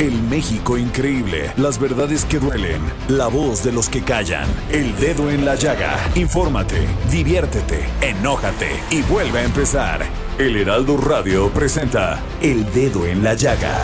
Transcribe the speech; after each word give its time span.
El 0.00 0.20
México 0.22 0.76
increíble, 0.76 1.52
las 1.56 1.78
verdades 1.78 2.24
que 2.24 2.40
duelen, 2.40 2.80
la 3.06 3.28
voz 3.28 3.62
de 3.62 3.70
los 3.70 3.88
que 3.88 4.02
callan, 4.02 4.48
el 4.72 4.92
dedo 4.96 5.30
en 5.30 5.44
la 5.44 5.54
llaga. 5.54 5.96
Infórmate, 6.16 6.84
diviértete, 7.12 7.84
enójate 8.00 8.70
y 8.90 9.02
vuelve 9.02 9.38
a 9.38 9.44
empezar. 9.44 10.04
El 10.36 10.56
Heraldo 10.56 10.96
Radio 10.96 11.48
presenta 11.50 12.20
El 12.42 12.64
Dedo 12.72 13.06
en 13.06 13.22
la 13.22 13.34
Llaga 13.34 13.78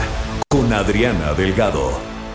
con 0.49 0.73
Adriana 0.73 1.33
Delgado. 1.35 1.93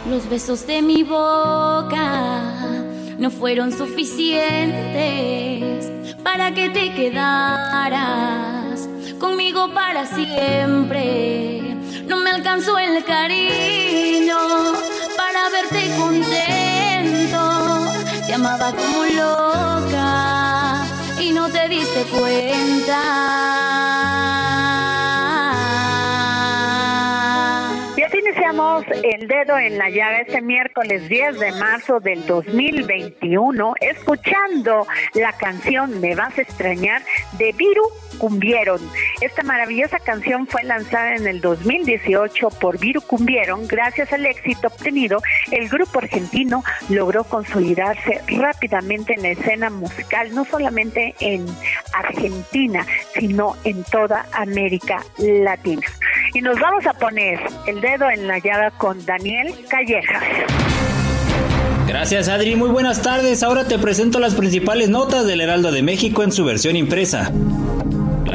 Los 0.10 0.30
besos 0.30 0.66
de 0.66 0.82
mi 0.82 1.04
boca 1.04 2.82
no 3.20 3.30
fueron 3.30 3.74
suficientes 3.74 5.92
para 6.24 6.54
que 6.54 6.70
te 6.70 6.94
quedaras 6.94 8.88
conmigo 9.20 9.74
para 9.74 10.06
siempre. 10.06 11.75
No 12.08 12.18
me 12.18 12.30
alcanzó 12.30 12.78
el 12.78 13.04
cariño 13.04 14.38
para 15.18 15.50
verte 15.50 15.92
contento. 15.98 17.40
Te 18.28 18.34
amaba 18.34 18.72
como 18.72 19.06
loca 19.06 20.84
y 21.20 21.32
no 21.32 21.50
te 21.50 21.68
diste 21.68 22.04
cuenta. 22.16 23.02
El 28.84 29.28
dedo 29.28 29.58
en 29.58 29.78
la 29.78 29.90
llaga 29.90 30.20
este 30.20 30.42
miércoles 30.42 31.08
10 31.08 31.40
de 31.40 31.52
marzo 31.54 32.00
del 32.00 32.26
2021, 32.26 33.74
escuchando 33.80 34.86
la 35.14 35.32
canción 35.34 36.02
Me 36.02 36.14
vas 36.16 36.38
a 36.38 36.42
extrañar 36.42 37.02
de 37.38 37.54
Viru 37.54 37.84
Cumbieron. 38.18 38.82
Esta 39.22 39.44
maravillosa 39.44 40.00
canción 40.00 40.48
fue 40.48 40.64
lanzada 40.64 41.16
en 41.16 41.26
el 41.26 41.40
2018 41.40 42.50
por 42.50 42.78
Viru 42.78 43.02
Cumbieron. 43.02 43.66
Gracias 43.68 44.12
al 44.12 44.26
éxito 44.26 44.68
obtenido, 44.68 45.22
el 45.52 45.70
grupo 45.70 46.00
argentino 46.00 46.64
logró 46.90 47.24
consolidarse 47.24 48.22
rápidamente 48.28 49.14
en 49.14 49.22
la 49.22 49.30
escena 49.30 49.70
musical, 49.70 50.34
no 50.34 50.44
solamente 50.44 51.16
en 51.22 51.46
Argentina, 51.94 52.86
sino 53.14 53.56
en 53.64 53.84
toda 53.86 54.26
América 54.34 55.02
Latina. 55.18 55.88
Y 56.36 56.42
nos 56.42 56.60
vamos 56.60 56.86
a 56.86 56.92
poner 56.92 57.40
el 57.66 57.80
dedo 57.80 58.10
en 58.10 58.28
la 58.28 58.40
llaga 58.40 58.70
con 58.72 59.04
Daniel 59.06 59.56
Callejas. 59.70 60.22
Gracias 61.88 62.28
Adri, 62.28 62.58
muy 62.58 62.70
buenas 62.70 63.02
tardes. 63.02 63.42
Ahora 63.42 63.64
te 63.64 63.80
presento 63.80 64.20
las 64.20 64.36
principales 64.36 64.90
notas 64.90 65.26
del 65.26 65.40
Heraldo 65.40 65.72
de 65.72 65.82
México 65.82 66.24
en 66.24 66.34
su 66.34 66.44
versión 66.44 66.76
impresa. 66.76 67.32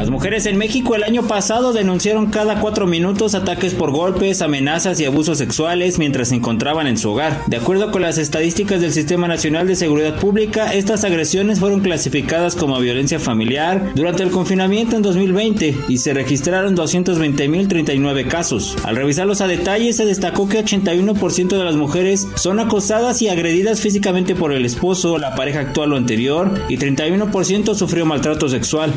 Las 0.00 0.09
mujeres 0.09 0.47
en 0.47 0.56
México 0.56 0.94
el 0.94 1.03
año 1.03 1.25
pasado 1.25 1.75
denunciaron 1.75 2.31
cada 2.31 2.59
cuatro 2.59 2.87
minutos 2.87 3.34
ataques 3.34 3.75
por 3.75 3.91
golpes, 3.91 4.41
amenazas 4.41 4.99
y 4.99 5.05
abusos 5.05 5.37
sexuales 5.37 5.99
mientras 5.99 6.28
se 6.28 6.37
encontraban 6.37 6.87
en 6.87 6.97
su 6.97 7.11
hogar. 7.11 7.43
De 7.49 7.59
acuerdo 7.59 7.91
con 7.91 8.00
las 8.00 8.16
estadísticas 8.16 8.81
del 8.81 8.94
Sistema 8.94 9.28
Nacional 9.28 9.66
de 9.66 9.77
Seguridad 9.77 10.19
Pública, 10.19 10.72
estas 10.72 11.05
agresiones 11.05 11.60
fueron 11.60 11.81
clasificadas 11.81 12.56
como 12.56 12.81
violencia 12.81 13.21
familiar 13.21 13.93
durante 13.94 14.22
el 14.22 14.31
confinamiento 14.31 14.97
en 14.97 15.03
2020 15.03 15.77
y 15.89 15.99
se 15.99 16.15
registraron 16.15 16.75
220.039 16.75 18.27
casos. 18.27 18.78
Al 18.84 18.97
revisarlos 18.97 19.43
a 19.43 19.49
detalle, 19.49 19.93
se 19.93 20.06
destacó 20.06 20.49
que 20.49 20.65
81% 20.65 21.49
de 21.59 21.65
las 21.65 21.77
mujeres 21.77 22.27
son 22.37 22.59
acosadas 22.59 23.21
y 23.21 23.28
agredidas 23.28 23.83
físicamente 23.83 24.34
por 24.34 24.55
el 24.55 24.65
esposo, 24.65 25.19
la 25.19 25.34
pareja 25.34 25.60
actual 25.60 25.93
o 25.93 25.97
anterior, 25.99 26.50
y 26.71 26.78
31% 26.78 27.75
sufrió 27.75 28.06
maltrato 28.06 28.49
sexual. 28.49 28.94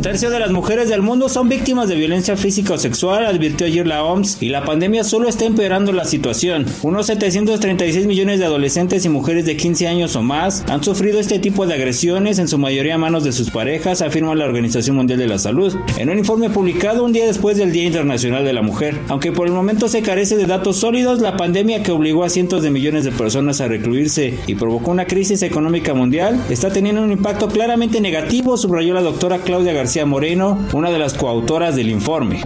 Un 0.00 0.04
tercio 0.04 0.30
de 0.30 0.40
las 0.40 0.50
mujeres 0.50 0.88
del 0.88 1.02
mundo 1.02 1.28
son 1.28 1.50
víctimas 1.50 1.86
de 1.86 1.94
violencia 1.94 2.34
física 2.34 2.72
o 2.72 2.78
sexual, 2.78 3.26
advirtió 3.26 3.66
ayer 3.66 3.86
la 3.86 4.02
OMS, 4.02 4.38
y 4.40 4.48
la 4.48 4.64
pandemia 4.64 5.04
solo 5.04 5.28
está 5.28 5.44
empeorando 5.44 5.92
la 5.92 6.06
situación. 6.06 6.64
Unos 6.80 7.04
736 7.04 8.06
millones 8.06 8.38
de 8.38 8.46
adolescentes 8.46 9.04
y 9.04 9.10
mujeres 9.10 9.44
de 9.44 9.58
15 9.58 9.88
años 9.88 10.16
o 10.16 10.22
más 10.22 10.64
han 10.70 10.82
sufrido 10.82 11.20
este 11.20 11.38
tipo 11.38 11.66
de 11.66 11.74
agresiones, 11.74 12.38
en 12.38 12.48
su 12.48 12.56
mayoría 12.56 12.94
a 12.94 12.98
manos 12.98 13.24
de 13.24 13.32
sus 13.32 13.50
parejas, 13.50 14.00
afirma 14.00 14.34
la 14.34 14.46
Organización 14.46 14.96
Mundial 14.96 15.18
de 15.18 15.26
la 15.26 15.38
Salud, 15.38 15.76
en 15.98 16.08
un 16.08 16.16
informe 16.16 16.48
publicado 16.48 17.04
un 17.04 17.12
día 17.12 17.26
después 17.26 17.58
del 17.58 17.70
Día 17.70 17.84
Internacional 17.84 18.42
de 18.46 18.54
la 18.54 18.62
Mujer. 18.62 18.98
Aunque 19.08 19.32
por 19.32 19.48
el 19.48 19.52
momento 19.52 19.86
se 19.86 20.00
carece 20.00 20.38
de 20.38 20.46
datos 20.46 20.78
sólidos, 20.78 21.20
la 21.20 21.36
pandemia 21.36 21.82
que 21.82 21.92
obligó 21.92 22.24
a 22.24 22.30
cientos 22.30 22.62
de 22.62 22.70
millones 22.70 23.04
de 23.04 23.12
personas 23.12 23.60
a 23.60 23.68
recluirse 23.68 24.32
y 24.46 24.54
provocó 24.54 24.92
una 24.92 25.04
crisis 25.04 25.42
económica 25.42 25.92
mundial 25.92 26.42
está 26.48 26.70
teniendo 26.70 27.02
un 27.02 27.12
impacto 27.12 27.48
claramente 27.48 28.00
negativo, 28.00 28.56
subrayó 28.56 28.94
la 28.94 29.02
doctora 29.02 29.40
Claudia 29.40 29.74
García 29.74 29.89
Moreno, 30.06 30.56
una 30.72 30.90
de 30.90 31.00
las 31.00 31.14
coautoras 31.14 31.74
del 31.74 31.90
informe. 31.90 32.42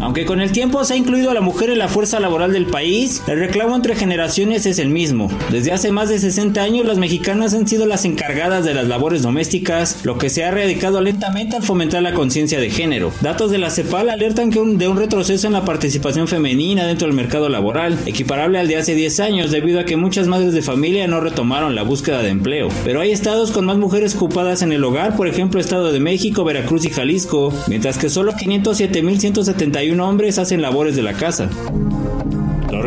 Aunque 0.00 0.24
con 0.24 0.40
el 0.40 0.52
tiempo 0.52 0.82
se 0.84 0.94
ha 0.94 0.96
incluido 0.96 1.30
a 1.30 1.34
la 1.34 1.40
mujer 1.42 1.70
en 1.70 1.78
la 1.78 1.88
fuerza 1.88 2.20
laboral 2.20 2.52
del 2.52 2.66
país, 2.66 3.22
el 3.26 3.38
reclamo 3.38 3.76
entre 3.76 3.94
generaciones 3.94 4.64
es 4.64 4.78
el 4.78 4.88
mismo. 4.88 5.28
Desde 5.50 5.72
hace 5.72 5.92
más 5.92 6.08
de 6.08 6.18
60 6.18 6.62
años 6.62 6.86
las 6.86 6.96
mexicanas 6.96 7.52
han 7.54 7.68
sido 7.68 7.84
las 7.86 8.04
encargadas 8.04 8.64
de 8.64 8.72
las 8.72 8.88
labores 8.88 9.22
domésticas, 9.22 10.04
lo 10.04 10.16
que 10.16 10.30
se 10.30 10.44
ha 10.44 10.48
erradicado 10.48 11.00
lentamente 11.00 11.56
al 11.56 11.62
fomentar 11.62 12.02
la 12.02 12.14
conciencia 12.14 12.58
de 12.60 12.70
género. 12.70 13.12
Datos 13.20 13.50
de 13.50 13.58
la 13.58 13.70
CEPAL 13.70 14.08
alertan 14.08 14.50
que 14.50 14.60
de 14.60 14.88
un 14.88 14.96
retroceso 14.96 15.46
en 15.46 15.52
la 15.52 15.64
participación 15.64 16.28
femenina 16.28 16.86
dentro 16.86 17.06
del 17.06 17.16
mercado 17.16 17.48
laboral, 17.48 17.98
equiparable 18.06 18.58
al 18.58 18.68
de 18.68 18.76
hace 18.76 18.94
10 18.94 19.20
años 19.20 19.50
debido 19.50 19.80
a 19.80 19.84
que 19.84 19.96
muchas 19.96 20.28
madres 20.28 20.54
de 20.54 20.62
familia 20.62 21.06
no 21.08 21.20
retomaron 21.20 21.74
la 21.74 21.82
búsqueda 21.82 22.22
de 22.22 22.30
empleo. 22.30 22.68
Pero 22.84 23.00
hay 23.00 23.10
estados 23.10 23.50
con 23.50 23.66
más 23.66 23.76
mujeres 23.76 24.14
ocupadas 24.16 24.62
en 24.62 24.72
el 24.72 24.84
hogar, 24.84 25.16
por 25.16 25.28
ejemplo 25.28 25.60
Estado 25.60 25.92
de 25.92 26.00
México, 26.00 26.44
Veracruz 26.44 26.84
y 26.84 26.90
Jalisco, 26.90 27.52
mientras 27.68 27.98
que 27.98 28.08
solo 28.08 28.32
507.171 28.32 29.89
hombres 29.98 30.38
hacen 30.38 30.62
labores 30.62 30.94
de 30.94 31.02
la 31.02 31.14
casa. 31.14 31.50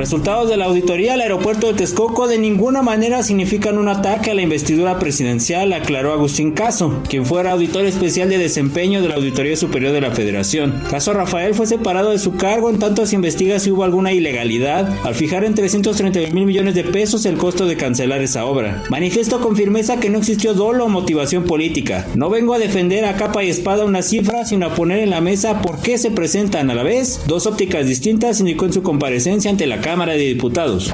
Resultados 0.04 0.50
de 0.50 0.58
la 0.58 0.66
auditoría 0.66 1.14
al 1.14 1.22
aeropuerto 1.22 1.68
de 1.68 1.76
Texcoco 1.76 2.28
de 2.28 2.38
ninguna 2.38 2.82
manera 2.82 3.24
significan 3.24 3.78
un 3.78 3.88
ataque 3.88 4.32
a 4.32 4.34
la 4.34 4.42
investidura 4.42 5.00
presidencial, 5.00 5.72
aclaró 5.72 6.12
Agustín 6.12 6.52
Caso, 6.52 7.00
quien 7.08 7.26
fuera 7.26 7.54
auditor 7.54 7.86
especial 7.86 8.28
de 8.28 8.38
desempeño 8.38 9.02
de 9.02 9.08
la 9.08 9.16
Auditoría 9.16 9.56
Superior 9.56 9.94
de 9.94 10.02
la 10.02 10.12
Federación. 10.12 10.84
Caso 10.90 11.14
Rafael 11.14 11.54
fue 11.54 11.68
separado 11.68 12.10
de 12.10 12.20
su 12.20 12.36
cargo 12.36 12.70
en 12.70 12.80
tanto 12.80 13.06
se 13.06 13.16
investiga 13.16 13.60
si 13.60 13.72
hubo 13.72 13.86
alguna 13.86 14.12
ilegalidad 14.12 14.94
al 15.06 15.16
fijar 15.16 15.46
en 15.46 15.56
330 15.56 16.34
mil 16.34 16.48
millones 16.48 16.76
de 16.76 16.84
pesos 16.84 17.26
el 17.26 17.38
costo 17.38 17.66
de 17.66 17.78
cancelar 17.78 18.22
esa 18.22 18.44
obra. 18.44 18.84
Manifiesto 18.90 19.40
con 19.40 19.56
firmeza 19.56 20.02
que 20.02 20.10
no 20.10 20.18
existió 20.18 20.54
dolo 20.54 20.84
o 20.84 20.90
motivación 20.90 21.46
política. 21.46 22.06
No 22.16 22.30
vengo 22.30 22.54
a 22.54 22.60
defender 22.60 23.06
a 23.06 23.16
capa 23.16 23.42
y 23.46 23.50
espada 23.50 23.86
una 23.86 24.02
cifra, 24.02 24.44
sino 24.44 24.66
a 24.66 24.76
poner 24.76 25.00
en 25.00 25.12
la 25.12 25.22
mesa 25.22 25.62
por 25.62 25.80
qué 25.80 25.98
se 25.98 26.12
presentan 26.12 26.70
a 26.70 26.76
la 26.76 26.84
vez 26.84 27.22
dos 27.26 27.48
ópticas 27.48 27.88
distintas, 27.88 28.42
indicó 28.42 28.66
en 28.66 28.74
su 28.74 28.84
comparecencia 28.84 29.50
ante 29.50 29.66
la 29.66 29.80
Cámara 29.80 29.93
de 29.96 30.18
Diputados. 30.18 30.92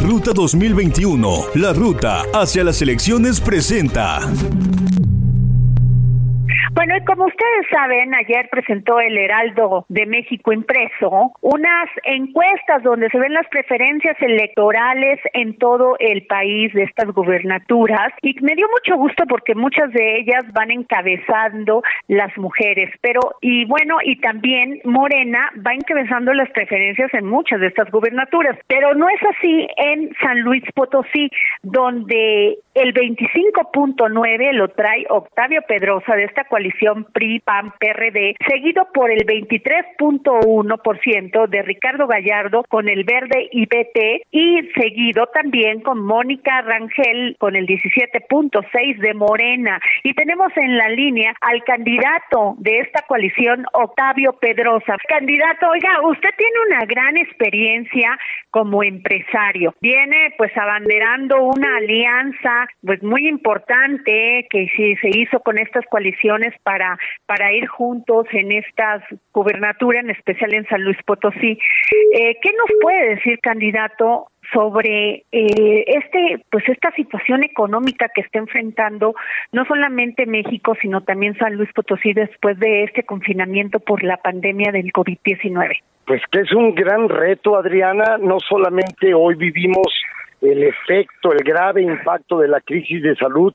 Ruta 0.00 0.32
2021, 0.32 1.44
la 1.56 1.74
ruta 1.74 2.22
hacia 2.32 2.64
las 2.64 2.80
elecciones 2.80 3.38
presenta. 3.38 4.20
Bueno, 6.72 6.96
y 6.96 7.04
como 7.04 7.24
ustedes 7.24 7.66
saben, 7.68 8.14
ayer 8.14 8.48
presentó 8.48 9.00
el 9.00 9.18
Heraldo 9.18 9.86
de 9.88 10.06
México 10.06 10.52
impreso 10.52 11.32
unas 11.40 11.88
encuestas 12.04 12.84
donde 12.84 13.10
se 13.10 13.18
ven 13.18 13.34
las 13.34 13.48
preferencias 13.48 14.16
electorales 14.20 15.18
en 15.32 15.58
todo 15.58 15.96
el 15.98 16.26
país 16.26 16.72
de 16.72 16.84
estas 16.84 17.08
gubernaturas 17.12 18.12
y 18.22 18.36
me 18.40 18.54
dio 18.54 18.68
mucho 18.68 18.96
gusto 18.96 19.24
porque 19.28 19.56
muchas 19.56 19.92
de 19.92 20.20
ellas 20.20 20.44
van 20.52 20.70
encabezando 20.70 21.82
las 22.06 22.36
mujeres, 22.38 22.94
pero 23.00 23.20
y 23.40 23.64
bueno, 23.64 23.96
y 24.04 24.20
también 24.20 24.80
Morena 24.84 25.50
va 25.66 25.74
encabezando 25.74 26.32
las 26.34 26.50
preferencias 26.50 27.12
en 27.14 27.26
muchas 27.26 27.58
de 27.60 27.66
estas 27.66 27.90
gubernaturas, 27.90 28.56
pero 28.68 28.94
no 28.94 29.08
es 29.08 29.20
así 29.36 29.66
en 29.76 30.14
San 30.22 30.40
Luis 30.42 30.62
Potosí, 30.72 31.30
donde 31.62 32.58
el 32.74 32.94
25.9 32.94 34.52
lo 34.52 34.68
trae 34.68 35.04
Octavio 35.08 35.62
Pedrosa 35.66 36.14
de 36.14 36.24
esta 36.24 36.44
coalición 36.44 36.59
PRI-PAN-PRD, 37.12 38.36
seguido 38.48 38.88
por 38.92 39.10
el 39.10 39.26
23.1% 39.26 41.48
de 41.48 41.62
Ricardo 41.62 42.06
Gallardo 42.06 42.64
con 42.68 42.88
el 42.88 43.02
Verde 43.04 43.48
IPT 43.50 44.26
y 44.30 44.68
seguido 44.74 45.26
también 45.32 45.80
con 45.80 46.04
Mónica 46.04 46.60
Rangel 46.62 47.36
con 47.38 47.56
el 47.56 47.66
17.6 47.66 48.98
de 48.98 49.14
Morena. 49.14 49.80
Y 50.02 50.12
tenemos 50.14 50.52
en 50.56 50.76
la 50.76 50.88
línea 50.88 51.34
al 51.40 51.62
candidato 51.64 52.56
de 52.58 52.80
esta 52.80 53.02
coalición, 53.02 53.64
Octavio 53.72 54.32
Pedrosa. 54.40 54.96
Candidato, 55.08 55.68
oiga, 55.68 56.00
usted 56.02 56.30
tiene 56.36 56.56
una 56.68 56.84
gran 56.86 57.16
experiencia 57.16 58.18
como 58.50 58.82
empresario. 58.82 59.74
Viene 59.80 60.34
pues 60.36 60.56
abanderando 60.56 61.42
una 61.42 61.76
alianza 61.76 62.66
pues 62.84 63.00
muy 63.02 63.28
importante 63.28 64.46
que 64.50 64.68
se 64.74 65.08
hizo 65.08 65.40
con 65.40 65.58
estas 65.58 65.84
coaliciones 65.86 66.49
para 66.62 66.98
para 67.26 67.52
ir 67.52 67.66
juntos 67.66 68.26
en 68.32 68.52
estas 68.52 69.02
gubernaturas, 69.32 70.04
en 70.04 70.10
especial 70.10 70.54
en 70.54 70.66
San 70.66 70.82
Luis 70.82 70.98
Potosí. 71.04 71.58
Eh, 72.12 72.36
¿Qué 72.42 72.50
nos 72.52 72.70
puede 72.80 73.14
decir, 73.16 73.38
candidato, 73.40 74.28
sobre 74.52 75.24
eh, 75.32 75.84
este 75.86 76.44
pues 76.50 76.68
esta 76.68 76.90
situación 76.92 77.44
económica 77.44 78.08
que 78.14 78.22
está 78.22 78.38
enfrentando 78.38 79.14
no 79.52 79.64
solamente 79.64 80.26
México 80.26 80.74
sino 80.80 81.02
también 81.02 81.36
San 81.38 81.54
Luis 81.54 81.72
Potosí 81.72 82.12
después 82.12 82.58
de 82.58 82.84
este 82.84 83.04
confinamiento 83.04 83.80
por 83.80 84.02
la 84.02 84.16
pandemia 84.16 84.72
del 84.72 84.92
COVID-19. 84.92 85.76
Pues 86.06 86.22
que 86.32 86.40
es 86.40 86.52
un 86.52 86.74
gran 86.74 87.08
reto, 87.08 87.56
Adriana, 87.56 88.18
no 88.18 88.38
solamente 88.40 89.14
hoy 89.14 89.36
vivimos 89.36 89.86
el 90.42 90.62
efecto, 90.64 91.32
el 91.32 91.44
grave 91.44 91.82
impacto 91.82 92.38
de 92.38 92.48
la 92.48 92.60
crisis 92.60 93.02
de 93.02 93.14
salud, 93.16 93.54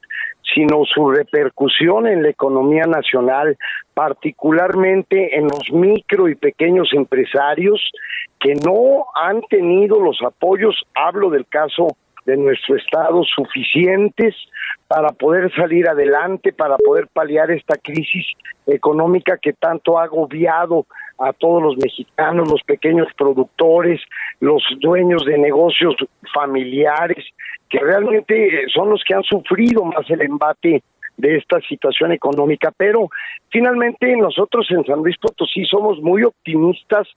sino 0.53 0.83
su 0.86 1.09
repercusión 1.09 2.07
en 2.07 2.24
la 2.24 2.30
economía 2.30 2.86
nacional, 2.86 3.57
particularmente 3.94 5.38
en 5.38 5.44
los 5.44 5.71
micro 5.71 6.30
y 6.30 6.36
pequeños 6.36 6.89
empresarios 6.94 7.81
que 8.39 8.53
no 8.56 9.06
han 9.15 9.42
tenido 9.44 10.00
los 10.00 10.21
apoyos, 10.21 10.75
hablo 10.94 11.30
del 11.30 11.47
caso 11.47 11.88
de 12.25 12.38
nuestro 12.38 12.75
Estado, 12.75 13.24
suficientes 13.24 14.36
para 14.88 15.09
poder 15.09 15.53
salir 15.56 15.88
adelante, 15.88 16.53
para 16.53 16.77
poder 16.77 17.07
paliar 17.12 17.51
esta 17.51 17.75
crisis 17.77 18.25
económica 18.68 19.38
que 19.38 19.53
tanto 19.53 19.97
ha 20.00 20.03
agobiado 20.03 20.86
a 21.20 21.34
todos 21.34 21.62
los 21.62 21.78
mexicanos, 21.78 22.50
los 22.50 22.62
pequeños 22.64 23.08
productores, 23.18 24.02
los 24.40 24.64
dueños 24.80 25.26
de 25.26 25.38
negocios 25.38 25.96
familiares, 26.34 27.26
que 27.70 27.80
realmente 27.80 28.66
son 28.74 28.90
los 28.90 29.04
que 29.04 29.16
han 29.16 29.24
sufrido 29.24 29.84
más 29.84 30.10
el 30.10 30.22
embate 30.22 30.84
de 31.18 31.38
esta 31.38 31.60
situación 31.62 32.12
económica, 32.12 32.72
pero 32.76 33.10
finalmente 33.50 34.16
nosotros 34.18 34.68
en 34.70 34.84
San 34.86 35.00
Luis 35.00 35.18
Potosí 35.18 35.64
somos 35.66 36.02
muy 36.02 36.24
optimistas, 36.24 37.08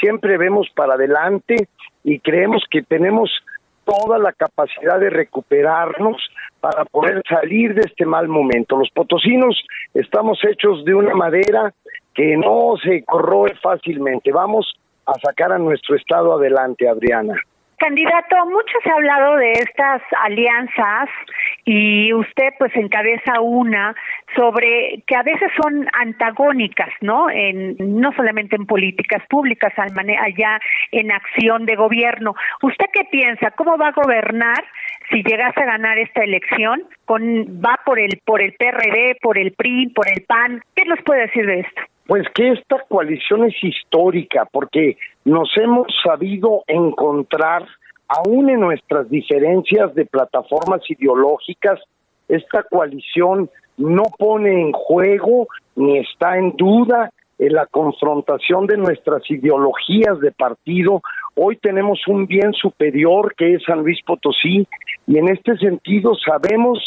siempre 0.00 0.36
vemos 0.36 0.68
para 0.74 0.94
adelante 0.94 1.68
y 2.02 2.18
creemos 2.18 2.64
que 2.68 2.82
tenemos 2.82 3.30
toda 3.84 4.18
la 4.18 4.32
capacidad 4.32 4.98
de 4.98 5.10
recuperarnos 5.10 6.16
para 6.60 6.84
poder 6.86 7.22
salir 7.28 7.74
de 7.74 7.82
este 7.82 8.06
mal 8.06 8.28
momento. 8.28 8.76
Los 8.76 8.90
potosinos 8.90 9.62
estamos 9.92 10.38
hechos 10.44 10.84
de 10.84 10.94
una 10.94 11.14
madera 11.14 11.72
que 12.14 12.36
no 12.36 12.74
se 12.82 13.04
corroe 13.04 13.54
fácilmente. 13.62 14.32
Vamos 14.32 14.72
a 15.06 15.14
sacar 15.14 15.52
a 15.52 15.58
nuestro 15.58 15.96
estado 15.96 16.34
adelante, 16.34 16.88
Adriana. 16.88 17.34
Candidato, 17.78 18.36
mucho 18.46 18.72
se 18.82 18.90
ha 18.90 18.94
hablado 18.94 19.36
de 19.36 19.52
estas 19.52 20.00
alianzas 20.22 21.08
y 21.64 22.12
usted 22.14 22.50
pues 22.58 22.74
encabeza 22.76 23.40
una 23.40 23.94
sobre 24.36 25.02
que 25.06 25.16
a 25.16 25.22
veces 25.22 25.50
son 25.60 25.86
antagónicas, 25.92 26.90
¿no? 27.00 27.28
En 27.28 27.76
no 27.78 28.12
solamente 28.12 28.56
en 28.56 28.66
políticas 28.66 29.22
públicas, 29.28 29.72
allá 29.76 30.60
en 30.92 31.10
acción 31.10 31.66
de 31.66 31.74
gobierno. 31.74 32.34
¿Usted 32.62 32.86
qué 32.92 33.04
piensa? 33.10 33.50
¿Cómo 33.50 33.76
va 33.76 33.88
a 33.88 33.92
gobernar 33.92 34.64
si 35.10 35.22
llegase 35.22 35.60
a 35.60 35.66
ganar 35.66 35.98
esta 35.98 36.22
elección? 36.22 36.84
Con 37.04 37.22
va 37.60 37.80
por 37.84 37.98
el 37.98 38.20
por 38.24 38.40
el 38.40 38.52
PRD, 38.52 39.16
por 39.20 39.36
el 39.36 39.52
PRI, 39.52 39.88
por 39.88 40.06
el 40.08 40.24
PAN. 40.24 40.62
¿Qué 40.76 40.84
nos 40.84 41.02
puede 41.02 41.22
decir 41.22 41.44
de 41.44 41.60
esto? 41.60 41.82
Pues 42.06 42.26
que 42.34 42.50
esta 42.50 42.84
coalición 42.88 43.44
es 43.44 43.54
histórica 43.62 44.46
porque 44.50 44.98
nos 45.24 45.50
hemos 45.56 45.86
sabido 46.04 46.62
encontrar, 46.66 47.66
aún 48.08 48.50
en 48.50 48.60
nuestras 48.60 49.08
diferencias 49.08 49.94
de 49.94 50.04
plataformas 50.04 50.82
ideológicas, 50.90 51.80
esta 52.28 52.62
coalición 52.64 53.48
no 53.78 54.02
pone 54.18 54.60
en 54.60 54.72
juego 54.72 55.48
ni 55.76 55.98
está 55.98 56.38
en 56.38 56.54
duda 56.56 57.10
en 57.38 57.52
la 57.52 57.66
confrontación 57.66 58.66
de 58.66 58.76
nuestras 58.76 59.28
ideologías 59.30 60.20
de 60.20 60.30
partido. 60.30 61.02
Hoy 61.34 61.56
tenemos 61.56 62.00
un 62.06 62.26
bien 62.26 62.52
superior 62.52 63.34
que 63.34 63.54
es 63.54 63.62
San 63.64 63.80
Luis 63.80 63.98
Potosí 64.06 64.68
y 65.06 65.18
en 65.18 65.28
este 65.28 65.56
sentido 65.56 66.12
sabemos 66.14 66.78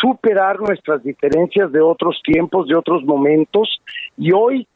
superar 0.00 0.60
nuestras 0.60 1.02
diferencias 1.02 1.70
de 1.72 1.80
otros 1.80 2.20
tiempos, 2.24 2.66
de 2.68 2.76
otros 2.76 3.04
momentos, 3.04 3.80
y 4.16 4.32
hoy, 4.32 4.66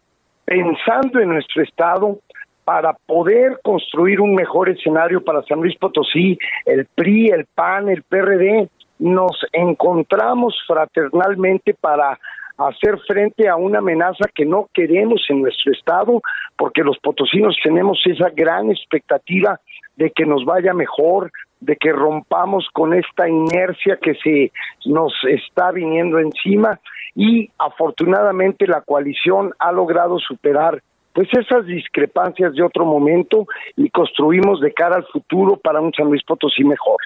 pensando 0.44 1.20
en 1.20 1.30
nuestro 1.30 1.62
Estado, 1.62 2.18
para 2.64 2.92
poder 3.06 3.58
construir 3.62 4.20
un 4.20 4.34
mejor 4.34 4.68
escenario 4.68 5.22
para 5.22 5.42
San 5.42 5.60
Luis 5.60 5.76
Potosí, 5.78 6.38
el 6.64 6.86
PRI, 6.86 7.28
el 7.28 7.46
PAN, 7.46 7.88
el 7.88 8.02
PRD, 8.02 8.68
nos 8.98 9.32
encontramos 9.52 10.54
fraternalmente 10.66 11.74
para 11.74 12.18
hacer 12.58 12.98
frente 13.06 13.48
a 13.48 13.56
una 13.56 13.78
amenaza 13.78 14.28
que 14.32 14.44
no 14.44 14.68
queremos 14.72 15.24
en 15.28 15.42
nuestro 15.42 15.72
estado, 15.72 16.20
porque 16.56 16.82
los 16.82 16.98
potosinos 16.98 17.56
tenemos 17.62 18.00
esa 18.06 18.30
gran 18.30 18.70
expectativa 18.70 19.58
de 19.96 20.10
que 20.10 20.24
nos 20.24 20.44
vaya 20.44 20.72
mejor, 20.72 21.32
de 21.62 21.76
que 21.76 21.92
rompamos 21.92 22.68
con 22.72 22.92
esta 22.92 23.28
inercia 23.28 23.96
que 23.96 24.14
se 24.16 24.52
nos 24.84 25.12
está 25.28 25.70
viniendo 25.70 26.18
encima 26.18 26.80
y 27.14 27.50
afortunadamente 27.56 28.66
la 28.66 28.80
coalición 28.80 29.52
ha 29.58 29.70
logrado 29.70 30.18
superar 30.18 30.82
pues 31.12 31.28
esas 31.32 31.66
discrepancias 31.66 32.54
de 32.54 32.62
otro 32.62 32.84
momento 32.84 33.46
y 33.76 33.90
construimos 33.90 34.60
de 34.60 34.72
cara 34.72 34.96
al 34.96 35.06
futuro 35.06 35.56
para 35.56 35.80
un 35.80 35.92
San 35.92 36.06
Luis 36.06 36.22
Potosí 36.24 36.64
mejor. 36.64 36.96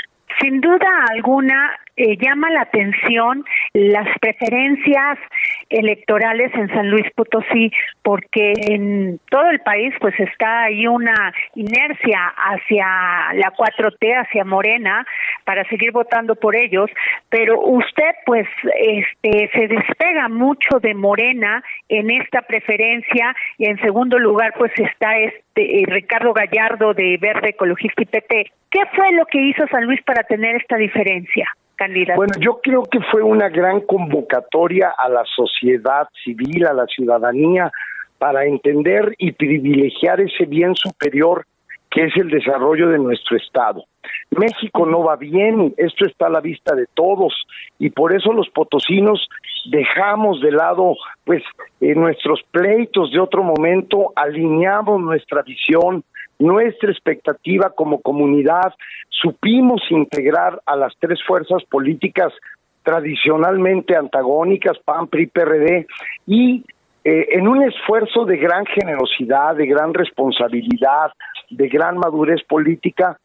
Sin 0.41 0.61
duda 0.61 0.89
alguna, 1.11 1.79
eh, 1.97 2.19
llama 2.19 2.51
la 2.51 2.63
atención 2.63 3.43
las 3.73 4.07
preferencias 4.21 5.19
electorales 5.71 6.53
en 6.55 6.69
San 6.69 6.91
Luis 6.91 7.07
Potosí 7.15 7.73
porque 8.03 8.53
en 8.69 9.19
todo 9.31 9.49
el 9.49 9.61
país 9.61 9.95
pues 9.99 10.15
está 10.21 10.65
ahí 10.65 10.87
una 10.87 11.33
inercia 11.55 12.35
hacia 12.37 12.87
la 13.35 13.51
4T, 13.57 14.13
hacia 14.15 14.45
Morena 14.45 15.07
para 15.45 15.67
seguir 15.71 15.93
votando 15.93 16.37
por 16.37 16.55
ellos, 16.55 16.91
pero 17.31 17.59
usted 17.61 18.15
pues 18.27 18.47
este 18.79 19.51
se 19.55 19.69
despega 19.69 20.29
mucho 20.29 20.79
de 20.81 20.95
Morena 20.95 21.63
en 21.89 22.11
esta 22.11 22.43
preferencia 22.43 23.35
y 23.57 23.67
en 23.71 23.81
segundo 23.81 24.19
lugar 24.19 24.53
pues 24.59 24.73
está 24.77 25.17
este 25.19 25.46
eh, 25.63 25.85
Ricardo 25.87 26.33
Gallardo 26.33 26.95
de 26.95 27.17
Verde 27.21 27.51
Ecologista 27.51 28.03
y 28.03 28.07
PT. 28.07 28.53
¿Qué 28.71 28.81
fue 28.95 29.13
lo 29.13 29.27
que 29.27 29.41
hizo 29.41 29.67
San 29.69 29.85
Luis 29.85 30.03
para 30.03 30.23
tener 30.25 30.57
esta 30.57 30.77
diferencia? 30.77 31.49
Bueno, 32.17 32.33
yo 32.41 32.59
creo 32.63 32.85
que 32.85 33.01
fue 33.11 33.23
una 33.23 33.51
gran 33.51 33.81
convocatoria 33.83 34.95
a 34.97 35.11
la 35.11 35.25
sociedad 35.25 36.09
civil, 36.25 36.67
a 36.67 36.73
la 36.73 36.87
ciudadanía, 36.87 37.71
para 38.19 38.47
entender 38.47 39.15
y 39.19 39.33
privilegiar 39.33 40.21
ese 40.23 40.47
bien 40.47 40.75
superior 40.75 41.45
que 41.97 42.05
es 42.05 42.17
el 42.19 42.29
desarrollo 42.29 42.91
de 42.91 42.99
nuestro 42.99 43.39
Estado. 43.39 43.83
México 44.31 44.85
no 44.85 45.03
va 45.03 45.17
bien, 45.17 45.73
esto 45.79 46.05
está 46.05 46.27
a 46.27 46.31
la 46.31 46.41
vista 46.41 46.75
de 46.75 46.85
todos 46.93 47.33
y 47.79 47.89
por 47.89 48.15
eso 48.15 48.35
los 48.35 48.51
potosinos 48.51 49.27
dejamos 49.71 50.43
de 50.43 50.53
lado 50.53 50.95
pues 51.25 51.43
eh, 51.81 51.95
nuestros 51.95 52.43
pleitos 52.51 53.13
de 53.13 53.19
otro 53.19 53.43
momento, 53.43 54.13
alineamos 54.15 55.01
nuestra 55.01 55.41
visión, 55.41 56.05
nuestra 56.39 56.91
expectativa 56.91 57.73
como 57.75 58.03
comunidad, 58.03 58.75
supimos 59.09 59.81
integrar 59.89 60.61
a 60.67 60.77
las 60.77 60.93
tres 61.01 61.19
fuerzas 61.27 61.65
políticas 61.65 62.31
tradicionalmente 62.83 63.97
antagónicas, 63.97 64.79
PAN, 64.85 65.07
PRI, 65.07 65.29
PRD, 65.29 65.87
y 66.27 66.63
eh, 67.09 67.39
en 67.39 67.47
un 67.47 67.63
esfuerzo 67.63 68.25
de 68.25 68.37
gran 68.37 68.67
generosidad, 68.67 69.55
de 69.55 69.65
gran 69.69 69.95
responsabilidad, 69.95 71.13
de 71.51 71.69
gran 71.69 71.99
madurez 71.99 72.43
política, 72.49 73.17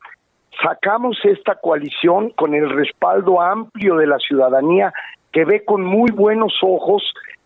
sacamos 0.62 1.18
esta 1.24 1.56
coalición 1.56 2.30
con 2.30 2.54
el 2.54 2.70
respaldo 2.70 3.42
amplio 3.42 3.96
de 3.96 4.06
la 4.06 4.20
ciudadanía 4.20 4.94
que 5.32 5.46
ve 5.46 5.66
con 5.66 5.84
muy 5.84 6.12
buenos 6.12 6.54
ojos 6.62 7.02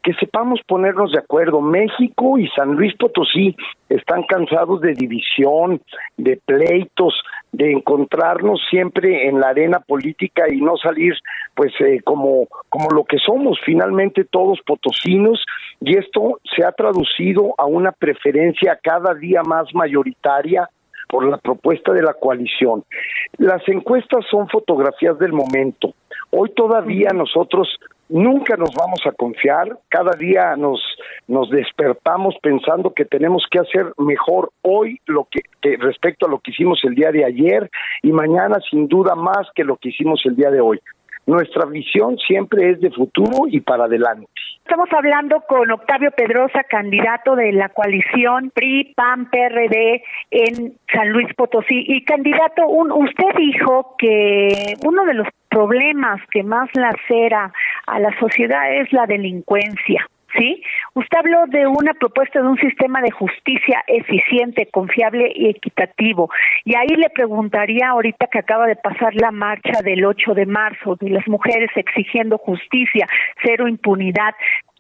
que 0.06 0.14
sepamos 0.14 0.60
ponernos 0.68 1.12
de 1.12 1.18
acuerdo. 1.18 1.62
México 1.62 2.38
y 2.38 2.48
San 2.50 2.76
Luis 2.76 2.96
Potosí 2.96 3.56
están 3.90 4.22
cansados 4.24 4.80
de 4.82 4.94
división, 4.94 5.82
de 6.16 6.40
pleitos, 6.46 7.16
de 7.52 7.72
encontrarnos 7.72 8.62
siempre 8.70 9.28
en 9.28 9.40
la 9.40 9.48
arena 9.50 9.80
política 9.80 10.44
y 10.48 10.62
no 10.62 10.78
salir 10.78 11.16
pues 11.56 11.74
eh, 11.80 12.02
como 12.04 12.48
como 12.70 12.90
lo 12.92 13.04
que 13.04 13.18
somos 13.18 13.58
finalmente 13.66 14.26
todos 14.26 14.60
potosinos 14.64 15.44
y 15.82 15.98
esto 15.98 16.40
se 16.56 16.64
ha 16.64 16.72
traducido 16.72 17.56
a 17.58 17.66
una 17.66 17.92
preferencia 17.92 18.78
cada 18.84 19.16
día 19.16 19.42
más 19.42 19.74
mayoritaria 19.74 20.70
por 21.10 21.26
la 21.26 21.38
propuesta 21.38 21.94
de 21.94 22.04
la 22.04 22.14
coalición. 22.14 22.84
Las 23.38 23.68
encuestas 23.68 24.24
son 24.30 24.48
fotografías 24.50 25.18
del 25.18 25.34
momento. 25.34 25.94
Hoy 26.32 26.52
todavía 26.56 27.10
nosotros 27.14 27.70
nunca 28.10 28.56
nos 28.58 28.74
vamos 28.76 29.02
a 29.06 29.12
confiar, 29.12 29.78
cada 29.90 30.12
día 30.18 30.56
nos, 30.56 30.82
nos 31.28 31.50
despertamos 31.50 32.36
pensando 32.42 32.94
que 32.94 33.06
tenemos 33.06 33.46
que 33.50 33.60
hacer 33.60 33.94
mejor 33.98 34.52
hoy 34.62 35.00
lo 35.06 35.28
que, 35.30 35.42
respecto 35.78 36.28
a 36.28 36.30
lo 36.30 36.40
que 36.40 36.52
hicimos 36.52 36.80
el 36.84 36.96
día 36.96 37.12
de 37.12 37.26
ayer 37.26 37.70
y 38.02 38.12
mañana 38.12 38.58
sin 38.70 38.88
duda 38.88 39.16
más 39.16 39.48
que 39.56 39.64
lo 39.64 39.78
que 39.78 39.90
hicimos 39.90 40.22
el 40.26 40.36
día 40.36 40.52
de 40.52 40.62
hoy. 40.62 40.80
Nuestra 41.26 41.66
visión 41.66 42.18
siempre 42.18 42.70
es 42.72 42.82
de 42.82 42.92
futuro 42.92 43.48
y 43.48 43.60
para 43.60 43.86
adelante. 43.86 44.28
Estamos 44.64 44.90
hablando 44.94 45.42
con 45.48 45.70
Octavio 45.72 46.12
Pedrosa, 46.12 46.64
candidato 46.70 47.36
de 47.36 47.52
la 47.52 47.70
coalición 47.70 48.52
PRI, 48.52 48.94
PAN, 48.96 49.30
PRD 49.30 50.04
en 50.32 50.74
San 50.92 51.10
Luis 51.10 51.28
Potosí. 51.36 51.86
Y 51.88 52.04
candidato, 52.04 52.68
un, 52.68 52.92
usted 52.92 53.28
dijo 53.38 53.96
que 53.98 54.76
uno 54.84 55.06
de 55.06 55.14
los 55.16 55.28
problemas 55.56 56.20
que 56.32 56.44
más 56.44 56.70
lacera 56.74 57.54
a 57.88 58.00
la 58.02 58.12
sociedad 58.20 58.76
es 58.76 58.92
la 58.92 59.06
delincuencia. 59.06 60.06
¿sí? 60.38 60.62
Usted 60.96 61.18
habló 61.18 61.46
de 61.48 61.66
una 61.66 61.94
propuesta 61.94 62.42
de 62.42 62.48
un 62.50 62.58
sistema 62.58 63.02
de 63.02 63.12
justicia 63.12 63.82
eficiente, 63.88 64.68
confiable 64.70 65.32
y 65.34 65.48
equitativo. 65.48 66.30
Y 66.66 66.76
ahí 66.76 66.90
le 66.90 67.10
preguntaría 67.10 67.88
ahorita 67.88 68.28
que 68.28 68.40
acaba 68.40 68.68
de 68.68 68.76
pasar 68.76 69.16
la 69.16 69.32
marcha 69.32 69.82
del 69.82 70.04
8 70.04 70.34
de 70.34 70.46
marzo 70.46 70.98
de 71.00 71.12
las 71.12 71.26
mujeres 71.30 71.70
exigiendo 71.74 72.38
justicia, 72.38 73.08
cero 73.42 73.70
impunidad. 73.70 74.36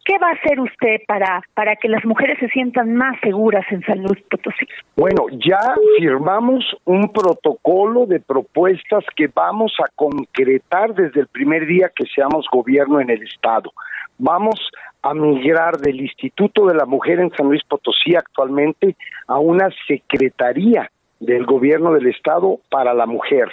¿Qué 0.05 0.19
va 0.19 0.29
a 0.29 0.33
hacer 0.33 0.59
usted 0.59 1.01
para, 1.07 1.41
para 1.55 1.75
que 1.75 1.89
las 1.89 2.05
mujeres 2.05 2.37
se 2.39 2.47
sientan 2.49 2.93
más 2.93 3.19
seguras 3.21 3.65
en 3.71 3.81
San 3.81 4.03
Luis 4.03 4.21
Potosí? 4.29 4.67
Bueno, 4.95 5.25
ya 5.31 5.59
firmamos 5.97 6.63
un 6.85 7.11
protocolo 7.11 8.05
de 8.05 8.19
propuestas 8.19 9.03
que 9.15 9.27
vamos 9.33 9.73
a 9.79 9.89
concretar 9.95 10.93
desde 10.93 11.21
el 11.21 11.27
primer 11.27 11.65
día 11.65 11.91
que 11.93 12.05
seamos 12.05 12.45
gobierno 12.51 13.01
en 13.01 13.09
el 13.09 13.23
Estado. 13.23 13.73
Vamos 14.19 14.69
a 15.01 15.15
migrar 15.15 15.77
del 15.77 15.99
Instituto 15.99 16.67
de 16.67 16.75
la 16.75 16.85
Mujer 16.85 17.19
en 17.19 17.31
San 17.31 17.47
Luis 17.47 17.63
Potosí 17.63 18.15
actualmente 18.15 18.95
a 19.27 19.39
una 19.39 19.69
secretaría 19.87 20.91
del 21.19 21.45
gobierno 21.45 21.93
del 21.93 22.07
estado 22.07 22.59
para 22.69 22.93
la 22.93 23.05
mujer, 23.05 23.49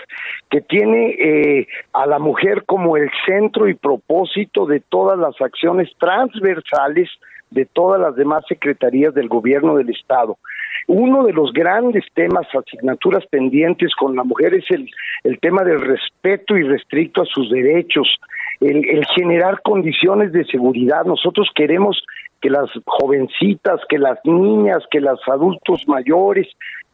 que 0.51 0.61
tiene 0.61 1.11
eh, 1.11 1.69
a 1.93 2.07
la 2.07 2.19
mujer 2.19 2.65
como 2.67 2.97
el 2.97 3.11
centro 3.27 3.69
y 3.69 3.75
propósito 3.75 4.67
de 4.67 4.81
todas 4.81 5.19
las 5.19 5.41
acciones 5.41 5.91
transversales 5.99 7.09
de 7.53 7.67
todas 7.67 8.01
las 8.01 8.17
demás 8.17 8.45
secretarías 8.49 9.15
del 9.15 9.29
gobierno 9.29 9.77
del 9.77 9.91
estado. 9.91 10.39
Uno 10.89 11.25
de 11.25 11.33
los 11.33 11.53
grandes 11.53 12.05
temas, 12.15 12.47
asignaturas 12.55 13.25
pendientes 13.27 13.95
con 13.95 14.17
la 14.17 14.25
mujer 14.25 14.55
es 14.55 14.65
el, 14.71 14.89
el 15.23 15.39
tema 15.39 15.63
del 15.63 15.81
respeto 15.81 16.57
irrestricto 16.57 17.23
a 17.23 17.27
sus 17.27 17.51
derechos, 17.51 18.09
el, 18.61 18.89
el 18.89 19.07
generar 19.15 19.61
condiciones 19.63 20.33
de 20.33 20.45
seguridad. 20.47 21.05
Nosotros 21.05 21.49
queremos 21.55 22.03
que 22.41 22.51
las 22.51 22.69
jovencitas, 22.85 23.81
que 23.89 23.99
las 23.99 24.19
niñas, 24.25 24.83
que 24.91 25.01
los 25.01 25.21
adultos 25.29 25.87
mayores 25.87 26.49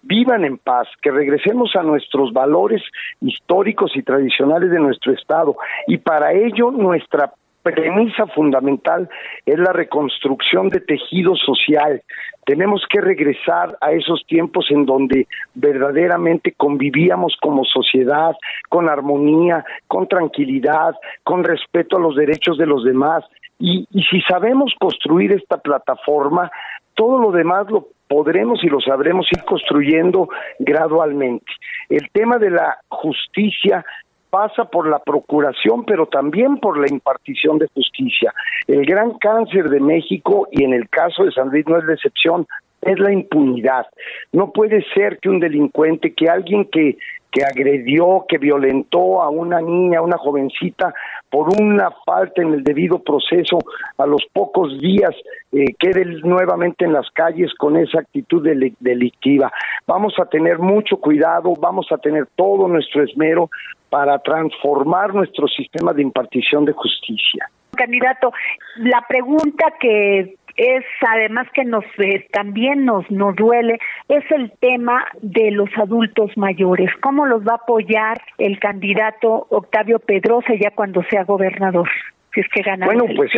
vivan 0.08 0.44
en 0.44 0.58
paz, 0.58 0.88
que 1.02 1.10
regresemos 1.10 1.76
a 1.76 1.82
nuestros 1.82 2.32
valores 2.32 2.82
históricos 3.20 3.92
y 3.94 4.02
tradicionales 4.02 4.70
de 4.70 4.80
nuestro 4.80 5.12
Estado. 5.12 5.56
Y 5.86 5.98
para 5.98 6.32
ello 6.32 6.70
nuestra 6.70 7.32
premisa 7.62 8.26
fundamental 8.28 9.08
es 9.44 9.58
la 9.58 9.72
reconstrucción 9.72 10.70
de 10.70 10.80
tejido 10.80 11.36
social. 11.36 12.02
Tenemos 12.46 12.82
que 12.88 13.00
regresar 13.00 13.76
a 13.80 13.92
esos 13.92 14.24
tiempos 14.26 14.66
en 14.70 14.86
donde 14.86 15.26
verdaderamente 15.54 16.52
convivíamos 16.52 17.36
como 17.42 17.64
sociedad, 17.64 18.34
con 18.70 18.88
armonía, 18.88 19.64
con 19.86 20.08
tranquilidad, 20.08 20.94
con 21.24 21.44
respeto 21.44 21.98
a 21.98 22.00
los 22.00 22.16
derechos 22.16 22.56
de 22.56 22.66
los 22.66 22.84
demás. 22.84 23.24
Y, 23.58 23.86
y 23.90 24.02
si 24.04 24.22
sabemos 24.22 24.72
construir 24.78 25.32
esta 25.32 25.58
plataforma, 25.58 26.50
todo 26.98 27.18
lo 27.20 27.30
demás 27.30 27.70
lo 27.70 27.86
podremos 28.08 28.62
y 28.64 28.66
lo 28.66 28.80
sabremos 28.80 29.28
ir 29.30 29.44
construyendo 29.44 30.28
gradualmente. 30.58 31.46
El 31.88 32.10
tema 32.12 32.38
de 32.38 32.50
la 32.50 32.76
justicia 32.88 33.84
pasa 34.30 34.64
por 34.64 34.88
la 34.88 34.98
procuración, 34.98 35.84
pero 35.84 36.06
también 36.06 36.58
por 36.58 36.76
la 36.76 36.88
impartición 36.90 37.58
de 37.58 37.68
justicia. 37.72 38.34
El 38.66 38.84
gran 38.84 39.16
cáncer 39.18 39.70
de 39.70 39.78
México, 39.78 40.48
y 40.50 40.64
en 40.64 40.72
el 40.72 40.88
caso 40.88 41.24
de 41.24 41.30
San 41.30 41.50
Luis 41.50 41.64
no 41.68 41.78
es 41.78 41.84
la 41.84 41.94
excepción, 41.94 42.46
es 42.82 42.98
la 42.98 43.12
impunidad. 43.12 43.86
No 44.32 44.50
puede 44.50 44.84
ser 44.92 45.18
que 45.20 45.28
un 45.28 45.38
delincuente, 45.38 46.14
que 46.14 46.28
alguien 46.28 46.64
que 46.64 46.98
que 47.30 47.44
agredió, 47.44 48.24
que 48.28 48.38
violentó 48.38 49.22
a 49.22 49.28
una 49.28 49.60
niña, 49.60 49.98
a 49.98 50.02
una 50.02 50.16
jovencita, 50.16 50.94
por 51.30 51.48
una 51.60 51.90
falta 52.04 52.42
en 52.42 52.54
el 52.54 52.64
debido 52.64 52.98
proceso, 53.00 53.58
a 53.96 54.06
los 54.06 54.24
pocos 54.32 54.78
días 54.80 55.14
eh, 55.52 55.74
quede 55.78 56.04
nuevamente 56.22 56.84
en 56.84 56.92
las 56.92 57.08
calles 57.10 57.52
con 57.54 57.76
esa 57.76 58.00
actitud 58.00 58.46
delictiva. 58.80 59.52
Vamos 59.86 60.14
a 60.18 60.26
tener 60.26 60.58
mucho 60.58 60.96
cuidado, 60.98 61.54
vamos 61.60 61.86
a 61.90 61.98
tener 61.98 62.26
todo 62.36 62.68
nuestro 62.68 63.02
esmero 63.02 63.50
para 63.90 64.18
transformar 64.18 65.14
nuestro 65.14 65.48
sistema 65.48 65.92
de 65.92 66.02
impartición 66.02 66.64
de 66.64 66.72
justicia. 66.72 67.50
Candidato, 67.76 68.32
la 68.76 69.04
pregunta 69.08 69.74
que 69.78 70.36
es 70.58 70.84
además 71.08 71.46
que 71.54 71.64
nos 71.64 71.84
eh, 71.98 72.26
también 72.32 72.84
nos 72.84 73.08
nos 73.10 73.36
duele 73.36 73.78
es 74.08 74.24
el 74.32 74.52
tema 74.60 75.06
de 75.22 75.52
los 75.52 75.70
adultos 75.78 76.36
mayores. 76.36 76.90
¿Cómo 77.00 77.26
los 77.26 77.42
va 77.42 77.52
a 77.52 77.62
apoyar 77.62 78.20
el 78.38 78.58
candidato 78.58 79.46
Octavio 79.50 80.00
Pedrosa 80.00 80.52
ya 80.60 80.72
cuando 80.72 81.02
sea 81.08 81.24
gobernador? 81.24 81.88
Si 82.34 82.40
es 82.40 82.48
que 82.48 82.62
gana. 82.62 82.86
Bueno, 82.86 83.04
pues 83.16 83.30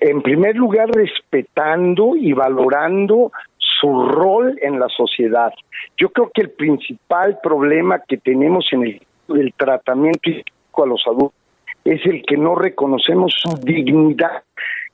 en 0.00 0.22
primer 0.22 0.54
lugar 0.54 0.88
respetando 0.90 2.14
y 2.14 2.32
valorando 2.34 3.32
su 3.58 4.08
rol 4.08 4.58
en 4.60 4.78
la 4.78 4.88
sociedad. 4.88 5.52
Yo 5.96 6.10
creo 6.10 6.30
que 6.32 6.42
el 6.42 6.50
principal 6.50 7.38
problema 7.42 8.02
que 8.06 8.18
tenemos 8.18 8.68
en 8.72 8.82
el, 8.82 9.02
el 9.28 9.54
tratamiento 9.54 10.30
a 10.82 10.86
los 10.86 11.02
adultos 11.06 11.34
es 11.84 12.04
el 12.04 12.22
que 12.26 12.36
no 12.36 12.54
reconocemos 12.54 13.34
su 13.36 13.56
dignidad 13.62 14.42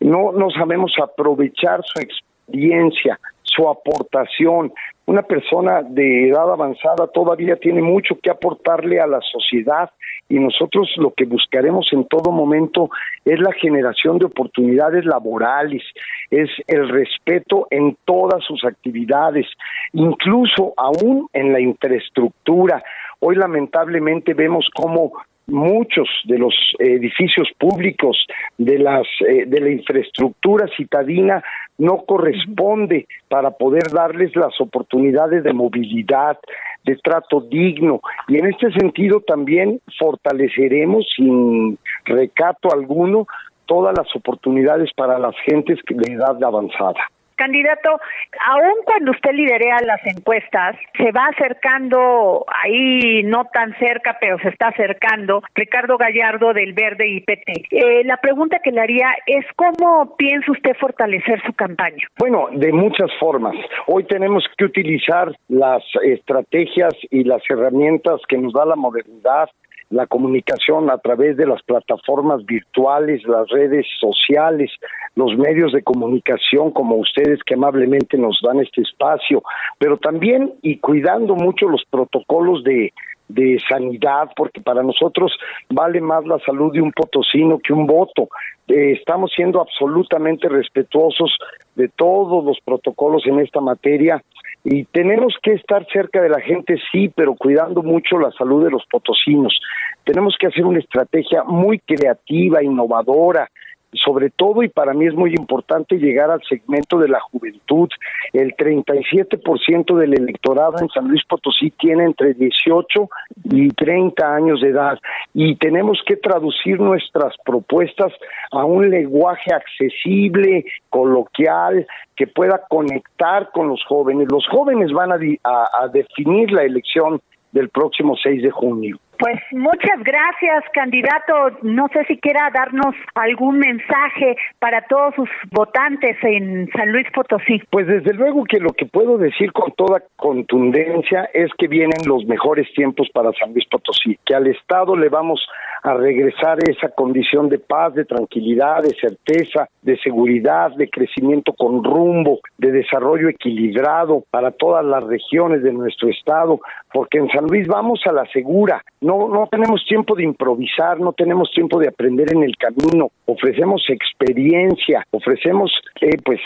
no, 0.00 0.32
no 0.32 0.50
sabemos 0.50 0.92
aprovechar 1.02 1.82
su 1.84 2.00
experiencia, 2.00 3.18
su 3.42 3.68
aportación. 3.68 4.72
Una 5.06 5.22
persona 5.22 5.82
de 5.82 6.28
edad 6.28 6.50
avanzada 6.50 7.06
todavía 7.06 7.56
tiene 7.56 7.80
mucho 7.80 8.18
que 8.20 8.30
aportarle 8.30 9.00
a 9.00 9.06
la 9.06 9.20
sociedad 9.20 9.90
y 10.28 10.38
nosotros 10.38 10.90
lo 10.96 11.12
que 11.12 11.24
buscaremos 11.24 11.88
en 11.92 12.06
todo 12.08 12.32
momento 12.32 12.90
es 13.24 13.38
la 13.38 13.52
generación 13.52 14.18
de 14.18 14.26
oportunidades 14.26 15.04
laborales, 15.04 15.82
es 16.30 16.50
el 16.66 16.88
respeto 16.88 17.68
en 17.70 17.96
todas 18.04 18.42
sus 18.44 18.64
actividades, 18.64 19.46
incluso 19.92 20.74
aún 20.76 21.28
en 21.32 21.52
la 21.52 21.60
infraestructura. 21.60 22.82
Hoy 23.20 23.36
lamentablemente 23.36 24.34
vemos 24.34 24.68
cómo 24.74 25.12
muchos 25.46 26.08
de 26.24 26.38
los 26.38 26.54
edificios 26.78 27.48
públicos 27.58 28.16
de 28.58 28.78
las 28.78 29.06
eh, 29.26 29.44
de 29.46 29.60
la 29.60 29.70
infraestructura 29.70 30.66
citadina 30.76 31.42
no 31.78 31.98
corresponde 32.06 33.06
para 33.28 33.50
poder 33.50 33.84
darles 33.92 34.34
las 34.34 34.60
oportunidades 34.60 35.44
de 35.44 35.52
movilidad, 35.52 36.38
de 36.84 36.96
trato 36.96 37.40
digno 37.40 38.00
y 38.28 38.38
en 38.38 38.46
este 38.46 38.72
sentido 38.72 39.20
también 39.20 39.80
fortaleceremos 39.98 41.06
sin 41.16 41.78
recato 42.04 42.72
alguno 42.72 43.26
todas 43.66 43.96
las 43.96 44.14
oportunidades 44.16 44.90
para 44.96 45.18
las 45.18 45.34
gentes 45.44 45.78
de 45.88 46.12
edad 46.12 46.42
avanzada. 46.42 47.00
Candidato, 47.36 48.00
aún 48.46 48.74
cuando 48.84 49.10
usted 49.10 49.32
liderea 49.32 49.78
las 49.84 50.00
encuestas, 50.06 50.76
se 50.96 51.12
va 51.12 51.26
acercando 51.26 52.44
ahí, 52.64 53.22
no 53.24 53.44
tan 53.52 53.76
cerca, 53.78 54.16
pero 54.20 54.38
se 54.38 54.48
está 54.48 54.68
acercando, 54.68 55.42
Ricardo 55.54 55.98
Gallardo 55.98 56.52
del 56.52 56.72
Verde 56.72 57.08
IPT. 57.08 57.66
Eh, 57.70 58.04
la 58.04 58.16
pregunta 58.16 58.58
que 58.62 58.72
le 58.72 58.80
haría 58.80 59.08
es 59.26 59.44
cómo 59.56 60.16
piensa 60.16 60.50
usted 60.50 60.74
fortalecer 60.80 61.42
su 61.44 61.52
campaña. 61.52 62.08
Bueno, 62.18 62.48
de 62.52 62.72
muchas 62.72 63.10
formas. 63.20 63.54
Hoy 63.86 64.04
tenemos 64.04 64.44
que 64.56 64.64
utilizar 64.64 65.30
las 65.48 65.82
estrategias 66.04 66.94
y 67.10 67.24
las 67.24 67.42
herramientas 67.48 68.20
que 68.28 68.38
nos 68.38 68.52
da 68.52 68.64
la 68.64 68.76
modernidad 68.76 69.48
la 69.90 70.06
comunicación 70.06 70.90
a 70.90 70.98
través 70.98 71.36
de 71.36 71.46
las 71.46 71.62
plataformas 71.62 72.44
virtuales, 72.44 73.22
las 73.24 73.48
redes 73.48 73.86
sociales, 74.00 74.70
los 75.14 75.36
medios 75.36 75.72
de 75.72 75.82
comunicación 75.82 76.72
como 76.72 76.96
ustedes 76.96 77.40
que 77.44 77.54
amablemente 77.54 78.18
nos 78.18 78.38
dan 78.42 78.60
este 78.60 78.82
espacio, 78.82 79.42
pero 79.78 79.96
también 79.96 80.54
y 80.62 80.78
cuidando 80.78 81.34
mucho 81.34 81.68
los 81.68 81.84
protocolos 81.90 82.64
de, 82.64 82.92
de 83.28 83.58
sanidad, 83.68 84.30
porque 84.36 84.60
para 84.60 84.82
nosotros 84.82 85.32
vale 85.68 86.00
más 86.00 86.24
la 86.26 86.38
salud 86.40 86.72
de 86.72 86.80
un 86.80 86.92
potosino 86.92 87.58
que 87.58 87.72
un 87.72 87.86
voto. 87.86 88.28
Eh, 88.68 88.92
estamos 88.92 89.32
siendo 89.34 89.60
absolutamente 89.60 90.48
respetuosos 90.48 91.36
de 91.74 91.88
todos 91.88 92.44
los 92.44 92.58
protocolos 92.64 93.26
en 93.26 93.40
esta 93.40 93.60
materia 93.60 94.22
y 94.64 94.84
tenemos 94.84 95.36
que 95.42 95.52
estar 95.52 95.86
cerca 95.92 96.20
de 96.20 96.28
la 96.28 96.40
gente, 96.40 96.76
sí, 96.90 97.08
pero 97.14 97.34
cuidando 97.34 97.82
mucho 97.82 98.18
la 98.18 98.32
salud 98.32 98.64
de 98.64 98.70
los 98.70 98.84
potosinos. 98.90 99.56
Tenemos 100.02 100.36
que 100.38 100.48
hacer 100.48 100.64
una 100.64 100.80
estrategia 100.80 101.44
muy 101.44 101.78
creativa, 101.78 102.64
innovadora, 102.64 103.48
sobre 103.92 104.30
todo 104.30 104.62
y 104.62 104.68
para 104.68 104.92
mí 104.92 105.06
es 105.06 105.14
muy 105.14 105.30
importante 105.30 105.96
llegar 105.96 106.30
al 106.30 106.42
segmento 106.48 106.98
de 106.98 107.08
la 107.08 107.20
juventud. 107.20 107.88
El 108.32 108.54
37% 108.56 109.96
del 109.96 110.14
electorado 110.14 110.78
en 110.80 110.88
San 110.88 111.08
Luis 111.08 111.22
Potosí 111.28 111.70
tiene 111.70 112.04
entre 112.04 112.34
18 112.34 113.08
y 113.44 113.68
30 113.70 114.34
años 114.34 114.60
de 114.60 114.68
edad 114.68 114.98
y 115.34 115.56
tenemos 115.56 116.00
que 116.06 116.16
traducir 116.16 116.80
nuestras 116.80 117.34
propuestas 117.44 118.12
a 118.50 118.64
un 118.64 118.90
lenguaje 118.90 119.52
accesible, 119.52 120.64
coloquial, 120.90 121.86
que 122.14 122.26
pueda 122.26 122.62
conectar 122.68 123.50
con 123.52 123.68
los 123.68 123.82
jóvenes. 123.84 124.28
Los 124.30 124.46
jóvenes 124.48 124.92
van 124.92 125.12
a, 125.12 125.16
a 125.16 125.88
definir 125.88 126.50
la 126.52 126.62
elección 126.62 127.20
del 127.52 127.68
próximo 127.68 128.16
6 128.22 128.42
de 128.42 128.50
junio. 128.50 128.98
Pues 129.18 129.40
muchas 129.52 130.02
gracias, 130.04 130.64
candidato. 130.72 131.58
No 131.62 131.88
sé 131.88 132.04
si 132.04 132.18
quiera 132.18 132.50
darnos 132.52 132.94
algún 133.14 133.58
mensaje 133.58 134.36
para 134.58 134.82
todos 134.82 135.14
sus 135.14 135.28
votantes 135.50 136.16
en 136.22 136.68
San 136.72 136.92
Luis 136.92 137.06
Potosí. 137.14 137.62
Pues 137.70 137.86
desde 137.86 138.12
luego 138.12 138.44
que 138.44 138.58
lo 138.58 138.72
que 138.72 138.86
puedo 138.86 139.16
decir 139.16 139.52
con 139.52 139.72
toda 139.72 140.02
contundencia 140.16 141.30
es 141.32 141.50
que 141.56 141.66
vienen 141.66 142.00
los 142.06 142.26
mejores 142.26 142.66
tiempos 142.74 143.08
para 143.12 143.32
San 143.32 143.52
Luis 143.54 143.66
Potosí, 143.70 144.18
que 144.24 144.34
al 144.34 144.46
Estado 144.46 144.96
le 144.96 145.08
vamos 145.08 145.40
a 145.82 145.94
regresar 145.94 146.58
esa 146.68 146.88
condición 146.88 147.48
de 147.48 147.58
paz, 147.58 147.94
de 147.94 148.04
tranquilidad, 148.04 148.82
de 148.82 148.94
certeza, 149.00 149.68
de 149.82 149.96
seguridad, 149.98 150.72
de 150.76 150.90
crecimiento 150.90 151.52
con 151.52 151.84
rumbo, 151.84 152.40
de 152.58 152.72
desarrollo 152.72 153.28
equilibrado 153.28 154.24
para 154.30 154.50
todas 154.50 154.84
las 154.84 155.04
regiones 155.04 155.62
de 155.62 155.72
nuestro 155.72 156.08
estado, 156.08 156.60
porque 156.96 157.18
en 157.18 157.28
San 157.28 157.44
Luis 157.44 157.68
vamos 157.68 158.00
a 158.06 158.12
la 158.12 158.24
segura, 158.32 158.82
no, 159.02 159.28
no 159.28 159.46
tenemos 159.50 159.84
tiempo 159.86 160.14
de 160.14 160.24
improvisar, 160.24 160.98
no 160.98 161.12
tenemos 161.12 161.50
tiempo 161.50 161.78
de 161.78 161.88
aprender 161.88 162.32
en 162.32 162.42
el 162.42 162.56
camino, 162.56 163.10
ofrecemos 163.26 163.84
experiencia, 163.90 165.04
ofrecemos 165.10 165.70
eh, 166.00 166.16
pues 166.24 166.40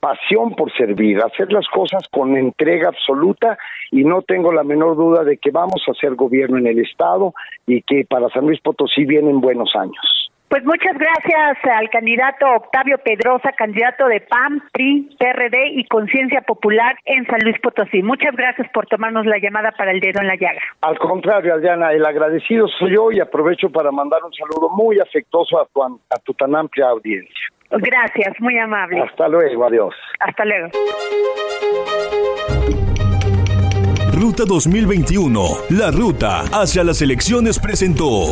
pasión 0.00 0.56
por 0.56 0.70
servir, 0.76 1.20
hacer 1.24 1.50
las 1.50 1.66
cosas 1.68 2.06
con 2.10 2.36
entrega 2.36 2.90
absoluta 2.90 3.56
y 3.92 4.04
no 4.04 4.20
tengo 4.20 4.52
la 4.52 4.62
menor 4.62 4.94
duda 4.94 5.24
de 5.24 5.38
que 5.38 5.50
vamos 5.50 5.82
a 5.88 5.92
hacer 5.92 6.16
gobierno 6.16 6.58
en 6.58 6.66
el 6.66 6.80
estado 6.80 7.32
y 7.66 7.80
que 7.80 8.04
para 8.04 8.28
San 8.28 8.44
Luis 8.44 8.60
Potosí 8.60 9.06
vienen 9.06 9.40
buenos 9.40 9.72
años. 9.74 10.23
Pues 10.48 10.64
muchas 10.64 10.96
gracias 10.96 11.58
al 11.64 11.90
candidato 11.90 12.46
Octavio 12.56 12.98
Pedrosa, 12.98 13.50
candidato 13.52 14.06
de 14.06 14.20
PAM, 14.20 14.60
PRI, 14.72 15.16
PRD 15.18 15.72
y 15.74 15.84
Conciencia 15.86 16.42
Popular 16.42 16.96
en 17.04 17.26
San 17.26 17.40
Luis 17.42 17.58
Potosí. 17.60 18.02
Muchas 18.02 18.36
gracias 18.36 18.68
por 18.72 18.86
tomarnos 18.86 19.26
la 19.26 19.38
llamada 19.38 19.72
para 19.72 19.90
el 19.90 20.00
dedo 20.00 20.20
en 20.20 20.28
la 20.28 20.36
llaga. 20.36 20.60
Al 20.82 20.98
contrario, 20.98 21.54
Adriana, 21.54 21.92
el 21.92 22.06
agradecido 22.06 22.68
soy 22.68 22.94
yo 22.94 23.10
y 23.10 23.20
aprovecho 23.20 23.70
para 23.70 23.90
mandar 23.90 24.22
un 24.22 24.32
saludo 24.32 24.68
muy 24.70 25.00
afectuoso 25.00 25.60
a 25.60 25.66
tu, 25.66 25.82
a 25.82 26.18
tu 26.22 26.34
tan 26.34 26.54
amplia 26.54 26.88
audiencia. 26.88 27.48
Gracias, 27.70 28.34
muy 28.40 28.56
amable. 28.58 29.00
Hasta 29.00 29.28
luego, 29.28 29.64
adiós. 29.64 29.94
Hasta 30.20 30.44
luego. 30.44 30.68
Ruta 34.12 34.44
2021, 34.46 35.40
la 35.70 35.90
ruta 35.90 36.42
hacia 36.52 36.84
las 36.84 37.02
elecciones 37.02 37.58
presentó. 37.58 38.26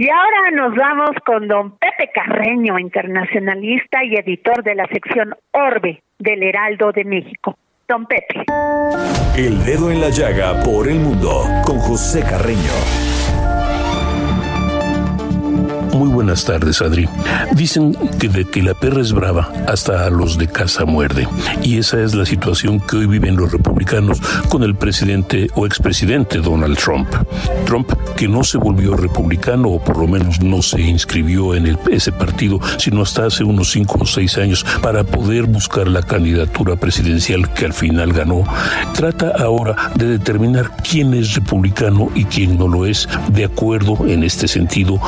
Y 0.00 0.08
ahora 0.08 0.50
nos 0.54 0.74
vamos 0.76 1.10
con 1.26 1.46
don 1.46 1.72
Pepe 1.72 2.10
Carreño, 2.14 2.78
internacionalista 2.78 4.02
y 4.02 4.14
editor 4.14 4.64
de 4.64 4.74
la 4.74 4.86
sección 4.86 5.34
Orbe 5.52 6.02
del 6.18 6.42
Heraldo 6.42 6.90
de 6.90 7.04
México. 7.04 7.58
Don 7.86 8.06
Pepe. 8.06 8.46
El 9.36 9.62
dedo 9.66 9.90
en 9.90 10.00
la 10.00 10.08
llaga 10.08 10.62
por 10.62 10.88
el 10.88 11.00
mundo 11.00 11.44
con 11.66 11.78
José 11.80 12.22
Carreño. 12.22 13.19
Muy 15.92 16.08
buenas 16.08 16.44
tardes, 16.44 16.80
Adri. 16.82 17.08
Dicen 17.52 17.96
que 18.18 18.28
de 18.28 18.44
que 18.44 18.62
la 18.62 18.74
perra 18.74 19.00
es 19.00 19.12
brava, 19.12 19.52
hasta 19.66 20.06
a 20.06 20.10
los 20.10 20.38
de 20.38 20.46
casa 20.46 20.84
muerde. 20.84 21.26
Y 21.62 21.78
esa 21.78 22.00
es 22.00 22.14
la 22.14 22.24
situación 22.24 22.80
que 22.80 22.96
hoy 22.96 23.06
viven 23.06 23.36
los 23.36 23.50
republicanos 23.50 24.20
con 24.48 24.62
el 24.62 24.76
presidente 24.76 25.48
o 25.54 25.66
expresidente 25.66 26.38
Donald 26.38 26.78
Trump. 26.78 27.08
Trump, 27.66 27.90
que 28.16 28.28
no 28.28 28.44
se 28.44 28.58
volvió 28.58 28.96
republicano, 28.96 29.68
o 29.68 29.82
por 29.82 29.98
lo 29.98 30.06
menos 30.06 30.40
no 30.40 30.62
se 30.62 30.80
inscribió 30.80 31.54
en 31.54 31.78
ese 31.90 32.12
partido, 32.12 32.60
sino 32.78 33.02
hasta 33.02 33.26
hace 33.26 33.42
unos 33.42 33.70
cinco 33.72 33.98
o 34.00 34.06
seis 34.06 34.38
años, 34.38 34.64
para 34.82 35.04
poder 35.04 35.44
buscar 35.46 35.88
la 35.88 36.02
candidatura 36.02 36.76
presidencial 36.76 37.52
que 37.52 37.66
al 37.66 37.72
final 37.72 38.12
ganó, 38.12 38.44
trata 38.94 39.32
ahora 39.38 39.90
de 39.96 40.06
determinar 40.06 40.70
quién 40.88 41.14
es 41.14 41.34
republicano 41.34 42.10
y 42.14 42.24
quién 42.24 42.58
no 42.58 42.68
lo 42.68 42.86
es, 42.86 43.08
de 43.32 43.44
acuerdo 43.44 44.06
en 44.06 44.22
este 44.22 44.46
sentido 44.46 45.00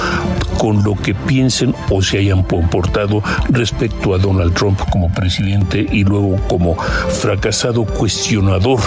con 0.58 0.71
lo 0.80 0.94
que 0.94 1.14
piensen 1.14 1.74
o 1.90 2.00
se 2.02 2.18
hayan 2.18 2.42
comportado 2.42 3.22
respecto 3.50 4.14
a 4.14 4.18
Donald 4.18 4.54
Trump 4.54 4.78
como 4.90 5.12
presidente 5.12 5.86
y 5.90 6.04
luego 6.04 6.36
como 6.48 6.76
fracasado 6.76 7.84
cuestionador 7.84 8.80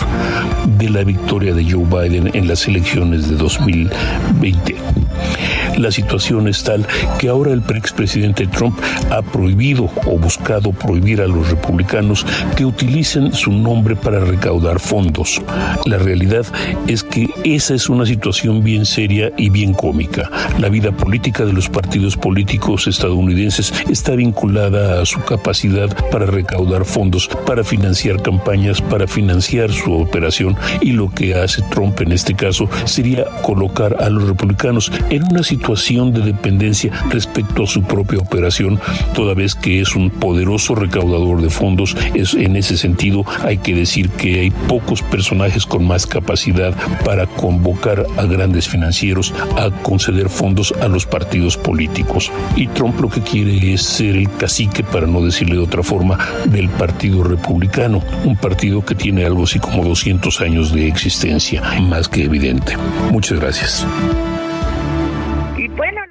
de 0.77 0.89
la 0.89 1.03
victoria 1.03 1.53
de 1.53 1.69
Joe 1.69 1.85
Biden 1.85 2.31
en 2.33 2.47
las 2.47 2.67
elecciones 2.67 3.29
de 3.29 3.35
2020. 3.35 4.84
La 5.77 5.91
situación 5.91 6.47
es 6.47 6.63
tal 6.63 6.85
que 7.19 7.29
ahora 7.29 7.51
el 7.51 7.63
expresidente 7.75 8.47
Trump 8.47 8.79
ha 9.11 9.21
prohibido 9.21 9.89
o 10.05 10.17
buscado 10.17 10.71
prohibir 10.71 11.21
a 11.21 11.27
los 11.27 11.49
republicanos 11.49 12.25
que 12.55 12.65
utilicen 12.65 13.33
su 13.33 13.51
nombre 13.51 13.95
para 13.95 14.19
recaudar 14.19 14.79
fondos. 14.79 15.41
La 15.85 15.97
realidad 15.97 16.45
es 16.87 17.03
que 17.03 17.29
esa 17.43 17.73
es 17.73 17.89
una 17.89 18.05
situación 18.05 18.63
bien 18.63 18.85
seria 18.85 19.31
y 19.37 19.49
bien 19.49 19.73
cómica. 19.73 20.29
La 20.59 20.69
vida 20.69 20.91
política 20.91 21.45
de 21.45 21.53
los 21.53 21.69
partidos 21.69 22.15
políticos 22.15 22.87
estadounidenses 22.87 23.73
está 23.89 24.15
vinculada 24.15 25.01
a 25.01 25.05
su 25.05 25.21
capacidad 25.21 25.89
para 26.09 26.25
recaudar 26.25 26.85
fondos, 26.85 27.29
para 27.45 27.63
financiar 27.63 28.21
campañas, 28.21 28.81
para 28.81 29.07
financiar 29.07 29.71
su 29.71 29.93
operación 29.93 30.55
y 30.81 30.91
lo 30.91 31.09
que 31.09 31.35
hace 31.35 31.61
Trump 31.63 31.99
en 32.01 32.11
este 32.11 32.33
caso 32.33 32.69
sería 32.85 33.25
colocar 33.41 33.97
a 33.99 34.09
los 34.09 34.27
republicanos 34.27 34.91
en 35.09 35.23
una 35.23 35.43
situación 35.43 35.64
de 35.65 36.21
dependencia 36.21 36.91
respecto 37.09 37.63
a 37.63 37.67
su 37.67 37.81
propia 37.81 38.19
operación, 38.19 38.79
toda 39.13 39.33
vez 39.33 39.55
que 39.55 39.81
es 39.81 39.95
un 39.95 40.11
poderoso 40.11 40.75
recaudador 40.75 41.41
de 41.41 41.49
fondos. 41.49 41.97
Es, 42.13 42.35
en 42.35 42.55
ese 42.55 42.77
sentido, 42.77 43.25
hay 43.43 43.57
que 43.57 43.73
decir 43.73 44.09
que 44.11 44.41
hay 44.41 44.51
pocos 44.51 45.01
personajes 45.01 45.65
con 45.65 45.85
más 45.85 46.05
capacidad 46.05 46.75
para 47.03 47.25
convocar 47.25 48.05
a 48.17 48.23
grandes 48.23 48.67
financieros 48.67 49.33
a 49.57 49.71
conceder 49.81 50.29
fondos 50.29 50.73
a 50.81 50.87
los 50.87 51.05
partidos 51.05 51.57
políticos. 51.57 52.31
Y 52.55 52.67
Trump 52.67 52.99
lo 53.01 53.09
que 53.09 53.21
quiere 53.21 53.73
es 53.73 53.81
ser 53.81 54.15
el 54.15 54.31
cacique, 54.37 54.83
para 54.83 55.07
no 55.07 55.21
decirle 55.21 55.55
de 55.55 55.61
otra 55.61 55.81
forma, 55.81 56.19
del 56.45 56.69
Partido 56.69 57.23
Republicano, 57.23 58.01
un 58.23 58.37
partido 58.37 58.85
que 58.85 58.95
tiene 58.95 59.25
algo 59.25 59.43
así 59.43 59.59
como 59.59 59.83
200 59.83 60.41
años 60.41 60.71
de 60.71 60.87
existencia, 60.87 61.61
más 61.81 62.07
que 62.07 62.23
evidente. 62.23 62.77
Muchas 63.11 63.39
gracias. 63.39 63.85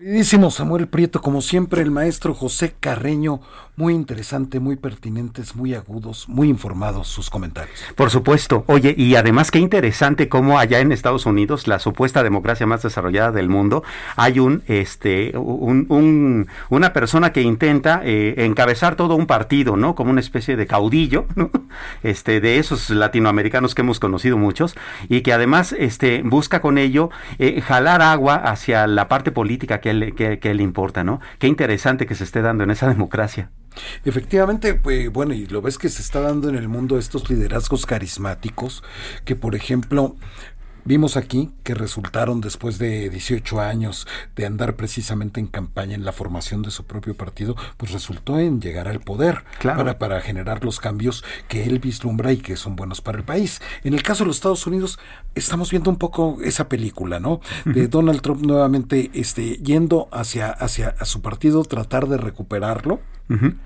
Queridísimo 0.05 0.51
Samuel 0.51 0.87
Prieto, 0.87 1.23
como 1.23 1.41
siempre, 1.41 1.81
el 1.81 1.91
maestro 1.91 2.35
José 2.35 2.75
Carreño, 2.79 3.41
muy 3.75 3.95
interesante, 3.95 4.61
muy 4.61 4.77
pertinentes, 4.77 5.57
muy 5.57 5.75
agudos, 5.75 6.29
muy 6.29 6.51
informados 6.51 7.09
sus 7.09 7.31
comentarios. 7.31 7.81
Por 7.97 8.11
supuesto. 8.11 8.65
Oye, 8.67 8.95
y 8.99 9.17
además 9.17 9.51
qué 9.51 9.61
interesante 9.61 10.29
cómo 10.29 10.59
allá 10.59 10.81
en 10.81 10.93
Estados 10.93 11.25
Unidos, 11.25 11.67
la 11.67 11.79
supuesta 11.79 12.23
democracia 12.23 12.67
más 12.67 12.83
desarrollada 12.83 13.33
del 13.33 13.49
mundo, 13.49 13.83
hay 14.15 14.41
un, 14.41 14.63
este, 14.67 15.33
un, 15.39 16.49
una 16.69 16.93
persona 16.93 17.33
que 17.33 17.41
intenta 17.41 18.03
eh, 18.05 18.35
encabezar 18.45 18.97
todo 18.97 19.15
un 19.17 19.27
partido, 19.27 19.75
¿no? 19.79 19.95
Como 19.95 20.11
una 20.11 20.21
especie 20.21 20.57
de 20.57 20.67
caudillo, 20.67 21.25
¿no? 21.35 21.51
Este, 22.03 22.43
de 22.43 22.59
esos 22.59 22.91
latinoamericanos 22.91 23.75
que 23.75 23.81
hemos 23.81 24.01
conocido 24.01 24.37
muchos, 24.37 24.77
y 25.09 25.23
que 25.23 25.33
además, 25.33 25.75
este, 25.77 26.21
busca 26.23 26.61
con 26.61 26.77
ello 26.77 27.09
eh, 27.39 27.63
jalar 27.63 28.03
agua 28.03 28.35
hacia 28.35 28.87
la 28.87 29.09
parte 29.09 29.33
política 29.33 29.81
que 29.81 29.94
él, 30.03 30.15
que, 30.15 30.55
le 30.55 30.63
importa, 30.63 31.05
¿no? 31.05 31.21
Qué 31.39 31.47
interesante 31.47 32.07
que 32.07 32.15
se 32.15 32.25
esté 32.25 32.43
dando 32.43 32.65
en 32.65 32.71
esa 32.71 32.89
democracia. 32.89 33.51
Efectivamente, 34.05 34.75
pues, 34.75 35.11
bueno, 35.11 35.35
y 35.35 35.47
lo 35.47 35.61
ves 35.61 35.79
que 35.79 35.89
se 35.89 36.03
está 36.03 36.21
dando 36.21 36.49
en 36.49 36.55
el 36.55 36.69
mundo 36.69 36.99
estos 36.99 37.29
liderazgos 37.29 37.87
carismáticos, 37.87 38.85
que 39.25 39.35
por 39.35 39.55
ejemplo, 39.55 40.17
Vimos 40.85 41.17
aquí 41.17 41.51
que 41.63 41.75
resultaron 41.75 42.41
después 42.41 42.79
de 42.79 43.09
18 43.09 43.61
años 43.61 44.07
de 44.37 44.47
andar 44.47 44.77
precisamente 44.77 45.41
en 45.41 45.47
campaña 45.47 45.95
en 45.95 46.05
la 46.05 46.13
formación 46.13 46.63
de 46.63 46.71
su 46.71 46.85
propio 46.85 47.17
partido, 47.17 47.57
pues 47.77 47.93
resultó 47.93 48.39
en 48.39 48.61
llegar 48.61 48.89
al 48.89 49.01
poder 49.01 49.45
para, 49.63 49.99
para 49.99 50.21
generar 50.21 50.65
los 50.65 50.81
cambios 50.81 51.25
que 51.49 51.65
él 51.65 51.79
vislumbra 51.79 52.33
y 52.33 52.39
que 52.39 52.57
son 52.57 52.77
buenos 52.77 53.01
para 53.01 53.19
el 53.19 53.25
país. 53.25 53.63
En 53.83 53.95
el 53.95 54.03
caso 54.03 54.25
de 54.25 54.29
los 54.29 54.37
Estados 54.37 54.67
Unidos, 54.67 54.99
estamos 55.35 55.71
viendo 55.71 55.91
un 55.91 55.97
poco 55.97 56.39
esa 56.43 56.69
película, 56.69 57.19
¿no? 57.19 57.41
De 57.65 57.89
Donald 57.89 58.21
Trump 58.21 58.43
nuevamente 58.43 59.11
este, 59.15 59.57
yendo 59.57 60.09
hacia, 60.13 60.51
hacia 60.51 60.97
su 61.05 61.23
partido, 61.23 61.65
tratar 61.65 62.09
de 62.09 62.19
recuperarlo. 62.19 63.01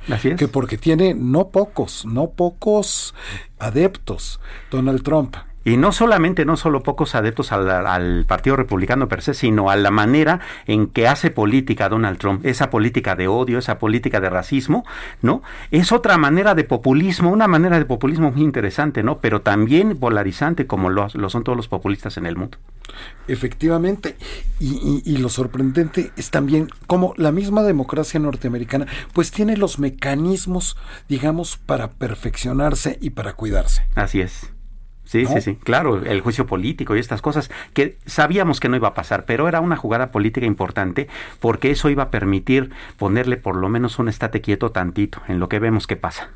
Así 0.08 0.28
es. 0.28 0.36
Que 0.36 0.46
porque 0.46 0.78
tiene 0.78 1.14
no 1.14 1.48
pocos, 1.48 2.06
no 2.06 2.30
pocos 2.30 3.14
adeptos, 3.58 4.40
Donald 4.70 5.02
Trump. 5.02 5.34
Y 5.68 5.76
no 5.76 5.92
solamente, 5.92 6.46
no 6.46 6.56
solo 6.56 6.82
pocos 6.82 7.14
adeptos 7.14 7.52
al, 7.52 8.24
Partido 8.26 8.56
Republicano 8.56 9.06
per 9.06 9.20
se, 9.20 9.34
sino 9.34 9.68
a 9.68 9.76
la 9.76 9.90
manera 9.90 10.40
en 10.66 10.86
que 10.86 11.06
hace 11.06 11.30
política 11.30 11.90
Donald 11.90 12.16
Trump, 12.16 12.46
esa 12.46 12.70
política 12.70 13.16
de 13.16 13.28
odio, 13.28 13.58
esa 13.58 13.78
política 13.78 14.18
de 14.18 14.30
racismo, 14.30 14.86
¿no? 15.20 15.42
Es 15.70 15.92
otra 15.92 16.16
manera 16.16 16.54
de 16.54 16.64
populismo, 16.64 17.30
una 17.30 17.48
manera 17.48 17.78
de 17.78 17.84
populismo 17.84 18.30
muy 18.30 18.42
interesante, 18.42 19.02
¿no? 19.02 19.18
Pero 19.18 19.42
también 19.42 19.98
polarizante 19.98 20.66
como 20.66 20.88
lo, 20.88 21.10
son 21.10 21.44
todos 21.44 21.56
los 21.56 21.68
populistas 21.68 22.16
en 22.16 22.24
el 22.24 22.36
mundo. 22.36 22.56
Efectivamente, 23.26 24.16
y, 24.58 25.02
y, 25.04 25.18
lo 25.18 25.28
sorprendente 25.28 26.12
es 26.16 26.30
también 26.30 26.68
cómo 26.86 27.12
la 27.18 27.30
misma 27.30 27.62
democracia 27.62 28.18
norteamericana 28.18 28.86
pues 29.12 29.30
tiene 29.30 29.58
los 29.58 29.78
mecanismos, 29.78 30.78
digamos, 31.10 31.58
para 31.58 31.90
perfeccionarse 31.90 32.96
y 33.02 33.10
para 33.10 33.34
cuidarse. 33.34 33.82
Así 33.94 34.22
es. 34.22 34.50
Sí, 35.08 35.24
sí, 35.24 35.40
sí, 35.40 35.56
claro, 35.56 36.04
el 36.04 36.20
juicio 36.20 36.46
político 36.46 36.94
y 36.94 36.98
estas 36.98 37.22
cosas 37.22 37.50
que 37.72 37.96
sabíamos 38.04 38.60
que 38.60 38.68
no 38.68 38.76
iba 38.76 38.88
a 38.88 38.92
pasar, 38.92 39.24
pero 39.24 39.48
era 39.48 39.62
una 39.62 39.74
jugada 39.74 40.10
política 40.10 40.44
importante 40.44 41.08
porque 41.40 41.70
eso 41.70 41.88
iba 41.88 42.02
a 42.02 42.10
permitir 42.10 42.68
ponerle 42.98 43.38
por 43.38 43.56
lo 43.56 43.70
menos 43.70 43.98
un 43.98 44.10
estate 44.10 44.42
quieto 44.42 44.70
tantito 44.70 45.22
en 45.26 45.40
lo 45.40 45.48
que 45.48 45.60
vemos 45.60 45.86
que 45.86 45.96
pasa. 45.96 46.28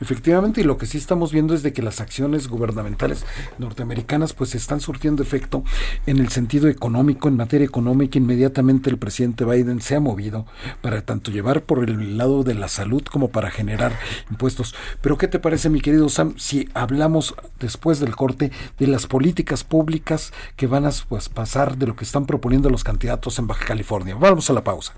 Efectivamente, 0.00 0.60
y 0.60 0.64
lo 0.64 0.78
que 0.78 0.86
sí 0.86 0.98
estamos 0.98 1.32
viendo 1.32 1.54
es 1.54 1.62
de 1.62 1.72
que 1.72 1.82
las 1.82 2.00
acciones 2.00 2.48
gubernamentales 2.48 3.24
norteamericanas 3.58 4.32
pues 4.32 4.54
están 4.54 4.80
surtiendo 4.80 5.22
efecto 5.22 5.64
en 6.06 6.18
el 6.18 6.28
sentido 6.28 6.68
económico, 6.68 7.28
en 7.28 7.36
materia 7.36 7.64
económica, 7.64 8.18
inmediatamente 8.18 8.90
el 8.90 8.98
presidente 8.98 9.44
Biden 9.44 9.80
se 9.80 9.96
ha 9.96 10.00
movido 10.00 10.46
para 10.80 11.02
tanto 11.02 11.30
llevar 11.30 11.62
por 11.62 11.88
el 11.88 12.16
lado 12.16 12.44
de 12.44 12.54
la 12.54 12.68
salud 12.68 13.02
como 13.02 13.28
para 13.28 13.50
generar 13.50 13.92
impuestos. 14.30 14.74
Pero 15.00 15.18
¿qué 15.18 15.28
te 15.28 15.38
parece, 15.38 15.70
mi 15.70 15.80
querido 15.80 16.08
Sam, 16.08 16.34
si 16.36 16.68
hablamos 16.74 17.34
después 17.58 18.00
del 18.00 18.14
corte 18.14 18.52
de 18.78 18.86
las 18.86 19.06
políticas 19.06 19.64
públicas 19.64 20.32
que 20.56 20.66
van 20.66 20.86
a 20.86 20.90
pues, 21.08 21.28
pasar 21.28 21.76
de 21.76 21.86
lo 21.86 21.96
que 21.96 22.04
están 22.04 22.26
proponiendo 22.26 22.70
los 22.70 22.84
candidatos 22.84 23.38
en 23.38 23.46
Baja 23.46 23.66
California? 23.66 24.14
Vamos 24.14 24.48
a 24.50 24.52
la 24.52 24.64
pausa. 24.64 24.94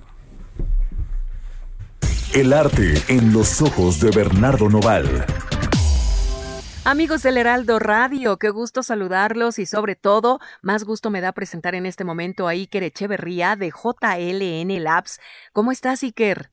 El 2.33 2.53
arte 2.53 2.95
en 3.09 3.33
los 3.33 3.61
ojos 3.61 3.99
de 3.99 4.13
Bernardo 4.13 4.69
Noval. 4.69 5.27
Amigos 6.85 7.25
del 7.25 7.37
Heraldo 7.37 7.81
Radio, 7.81 8.39
qué 8.39 8.51
gusto 8.51 8.85
saludarlos 8.85 9.59
y 9.59 9.67
sobre 9.67 9.97
todo, 9.97 10.39
más 10.63 10.85
gusto 10.85 11.11
me 11.11 11.21
da 11.21 11.33
presentar 11.33 11.75
en 11.75 11.87
este 11.87 12.05
momento 12.05 12.47
a 12.47 12.53
Iker 12.53 12.85
Echeverría 12.85 13.57
de 13.57 13.73
JLN 13.73 14.85
Labs. 14.85 15.19
¿Cómo 15.53 15.73
estás, 15.73 16.05
Iker? 16.05 16.53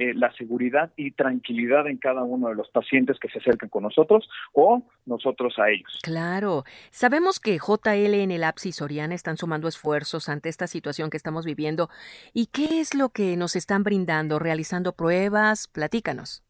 eh, 0.00 0.14
la 0.14 0.32
seguridad 0.32 0.90
y 0.96 1.10
tranquilidad 1.10 1.86
en 1.86 1.98
cada 1.98 2.22
uno 2.22 2.48
de 2.48 2.54
los 2.54 2.70
pacientes 2.70 3.18
que 3.20 3.28
se 3.28 3.38
acercan 3.38 3.68
con 3.68 3.82
nosotros 3.82 4.26
o 4.54 4.82
nosotros 5.04 5.58
a 5.58 5.68
ellos. 5.68 5.98
Claro. 6.02 6.64
Sabemos 6.90 7.38
que 7.38 7.58
JL 7.58 8.14
en 8.14 8.30
el 8.30 8.44
APSI 8.44 8.72
Soriana 8.72 9.14
están 9.14 9.36
sumando 9.36 9.68
esfuerzos 9.68 10.30
ante 10.30 10.48
esta 10.48 10.68
situación 10.68 11.10
que 11.10 11.18
estamos 11.18 11.44
viviendo. 11.44 11.90
¿Y 12.32 12.46
qué 12.46 12.80
es 12.80 12.94
lo 12.94 13.10
que 13.10 13.36
nos 13.36 13.56
están 13.56 13.82
brindando? 13.82 14.38
¿Realizando 14.38 14.92
pruebas? 14.92 15.68
Platícanos 15.68 16.44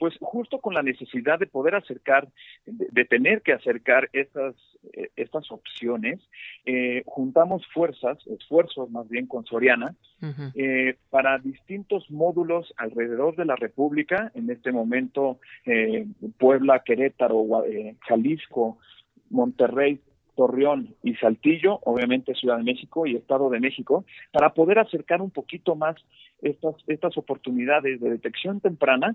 pues 0.00 0.14
justo 0.22 0.60
con 0.60 0.72
la 0.72 0.82
necesidad 0.82 1.38
de 1.38 1.46
poder 1.46 1.74
acercar, 1.74 2.26
de, 2.64 3.04
tener 3.04 3.42
que 3.42 3.52
acercar 3.52 4.08
estas, 4.14 4.54
eh, 4.94 5.10
estas 5.14 5.52
opciones, 5.52 6.18
eh, 6.64 7.02
juntamos 7.04 7.62
fuerzas, 7.66 8.16
esfuerzos 8.26 8.90
más 8.90 9.06
bien 9.10 9.26
con 9.26 9.44
Soriana, 9.44 9.94
eh, 10.54 10.96
para 11.10 11.38
distintos 11.38 12.10
módulos 12.10 12.72
alrededor 12.78 13.36
de 13.36 13.44
la 13.44 13.56
República, 13.56 14.32
en 14.34 14.50
este 14.50 14.72
momento 14.72 15.38
Puebla, 16.38 16.82
Querétaro, 16.82 17.46
Jalisco, 18.00 18.78
Monterrey, 19.28 20.00
Torreón 20.34 20.94
y 21.02 21.14
Saltillo, 21.16 21.78
obviamente 21.84 22.34
Ciudad 22.34 22.56
de 22.56 22.64
México 22.64 23.06
y 23.06 23.16
Estado 23.16 23.50
de 23.50 23.60
México, 23.60 24.06
para 24.32 24.54
poder 24.54 24.78
acercar 24.78 25.20
un 25.20 25.30
poquito 25.30 25.74
más 25.74 25.96
estas, 26.40 26.74
estas 26.86 27.18
oportunidades 27.18 28.00
de 28.00 28.08
detección 28.08 28.60
temprana 28.60 29.14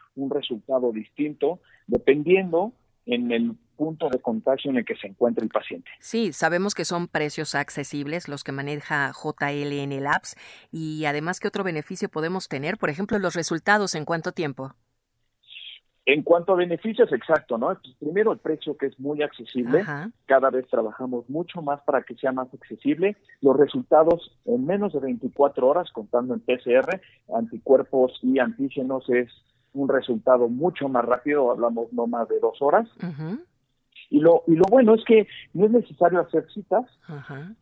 un 0.15 0.29
resultado 0.29 0.91
distinto 0.91 1.59
dependiendo 1.87 2.73
en 3.05 3.31
el 3.31 3.55
punto 3.75 4.09
de 4.09 4.19
contagio 4.19 4.69
en 4.69 4.77
el 4.77 4.85
que 4.85 4.95
se 4.95 5.07
encuentra 5.07 5.43
el 5.43 5.49
paciente. 5.49 5.89
Sí, 5.99 6.33
sabemos 6.33 6.75
que 6.75 6.85
son 6.85 7.07
precios 7.07 7.55
accesibles 7.55 8.27
los 8.27 8.43
que 8.43 8.51
maneja 8.51 9.11
JLN 9.11 10.03
Labs 10.03 10.35
y 10.71 11.05
además, 11.05 11.39
¿qué 11.39 11.47
otro 11.47 11.63
beneficio 11.63 12.09
podemos 12.09 12.47
tener? 12.47 12.77
Por 12.77 12.89
ejemplo, 12.89 13.17
los 13.17 13.33
resultados 13.33 13.95
en 13.95 14.05
cuánto 14.05 14.31
tiempo. 14.33 14.75
En 16.05 16.23
cuanto 16.23 16.53
a 16.53 16.55
beneficios, 16.55 17.11
exacto, 17.13 17.57
¿no? 17.57 17.67
Pues, 17.67 17.95
primero 17.99 18.31
el 18.31 18.39
precio 18.39 18.75
que 18.75 18.87
es 18.87 18.99
muy 18.99 19.21
accesible, 19.21 19.83
cada 20.25 20.49
vez 20.49 20.67
trabajamos 20.67 21.29
mucho 21.29 21.61
más 21.61 21.81
para 21.81 22.01
que 22.01 22.15
sea 22.15 22.31
más 22.31 22.51
accesible. 22.53 23.17
Los 23.39 23.55
resultados 23.55 24.35
en 24.45 24.65
menos 24.65 24.93
de 24.93 24.99
24 24.99 25.67
horas, 25.67 25.91
contando 25.91 26.33
en 26.33 26.39
PCR, 26.39 27.01
anticuerpos 27.35 28.19
y 28.23 28.39
antígenos 28.39 29.07
es 29.09 29.29
un 29.73 29.89
resultado 29.89 30.47
mucho 30.47 30.89
más 30.89 31.05
rápido, 31.05 31.51
hablamos 31.51 31.91
no 31.93 32.07
más 32.07 32.27
de 32.29 32.39
dos 32.39 32.61
horas. 32.61 32.87
Y 34.09 34.19
lo, 34.19 34.43
y 34.45 34.55
lo 34.55 34.65
bueno 34.69 34.93
es 34.93 35.05
que 35.05 35.25
no 35.53 35.65
es 35.65 35.71
necesario 35.71 36.19
hacer 36.19 36.45
citas 36.53 36.85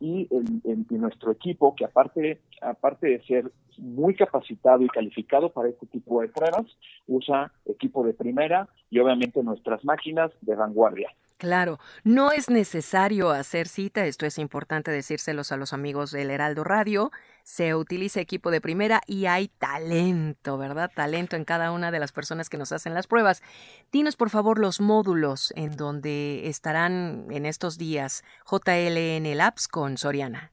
y 0.00 0.28
en, 0.32 0.86
nuestro 0.90 1.30
equipo, 1.30 1.74
que 1.76 1.84
aparte, 1.84 2.40
aparte 2.60 3.06
de 3.06 3.22
ser 3.22 3.52
muy 3.78 4.16
capacitado 4.16 4.82
y 4.82 4.88
calificado 4.88 5.50
para 5.50 5.68
este 5.68 5.86
tipo 5.86 6.20
de 6.20 6.28
pruebas, 6.28 6.66
usa 7.06 7.52
equipo 7.66 8.04
de 8.04 8.14
primera 8.14 8.68
y 8.90 8.98
obviamente 8.98 9.42
nuestras 9.44 9.84
máquinas 9.84 10.32
de 10.40 10.56
vanguardia. 10.56 11.10
Claro, 11.40 11.78
no 12.04 12.32
es 12.32 12.50
necesario 12.50 13.30
hacer 13.30 13.66
cita, 13.66 14.04
esto 14.04 14.26
es 14.26 14.36
importante 14.36 14.90
decírselos 14.90 15.52
a 15.52 15.56
los 15.56 15.72
amigos 15.72 16.10
del 16.10 16.28
Heraldo 16.28 16.64
Radio, 16.64 17.12
se 17.44 17.74
utiliza 17.74 18.20
equipo 18.20 18.50
de 18.50 18.60
primera 18.60 19.00
y 19.06 19.24
hay 19.24 19.48
talento, 19.48 20.58
¿verdad? 20.58 20.90
Talento 20.94 21.36
en 21.36 21.46
cada 21.46 21.72
una 21.72 21.90
de 21.90 21.98
las 21.98 22.12
personas 22.12 22.50
que 22.50 22.58
nos 22.58 22.72
hacen 22.72 22.92
las 22.92 23.06
pruebas. 23.06 23.42
Dinos 23.90 24.16
por 24.16 24.28
favor 24.28 24.58
los 24.58 24.82
módulos 24.82 25.54
en 25.56 25.78
donde 25.78 26.46
estarán 26.46 27.24
en 27.30 27.46
estos 27.46 27.78
días 27.78 28.22
JLN 28.44 29.34
Labs 29.34 29.66
con 29.66 29.96
Soriana. 29.96 30.52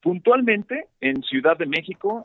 Puntualmente 0.00 0.86
en 1.00 1.24
Ciudad 1.24 1.58
de 1.58 1.66
México 1.66 2.24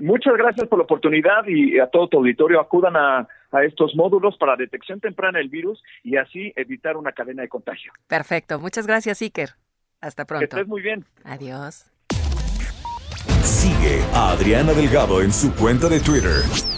Muchas 0.00 0.34
gracias 0.36 0.68
por 0.68 0.78
la 0.78 0.84
oportunidad 0.84 1.46
y 1.46 1.78
a 1.78 1.86
todo 1.86 2.08
tu 2.08 2.18
auditorio 2.18 2.60
acudan 2.60 2.96
a, 2.96 3.28
estos 3.64 3.94
módulos 3.94 4.36
para 4.36 4.56
detección 4.56 5.00
temprana 5.00 5.38
del 5.38 5.48
virus 5.48 5.82
y 6.04 6.16
así 6.16 6.52
evitar 6.54 6.98
una 6.98 7.12
cadena 7.12 7.42
de 7.42 7.48
contagio. 7.48 7.92
Perfecto, 8.06 8.58
muchas 8.58 8.86
gracias 8.86 9.22
Iker. 9.22 9.50
Hasta 10.02 10.26
pronto. 10.26 10.40
Que 10.40 10.56
estés 10.56 10.68
muy 10.68 10.82
bien. 10.82 11.04
Adiós. 11.24 11.90
Sigue 13.42 14.02
a 14.14 14.32
Adriana 14.32 14.72
Delgado 14.74 15.22
en 15.22 15.32
su 15.32 15.54
cuenta 15.56 15.88
de 15.88 15.98
Twitter 16.00 16.77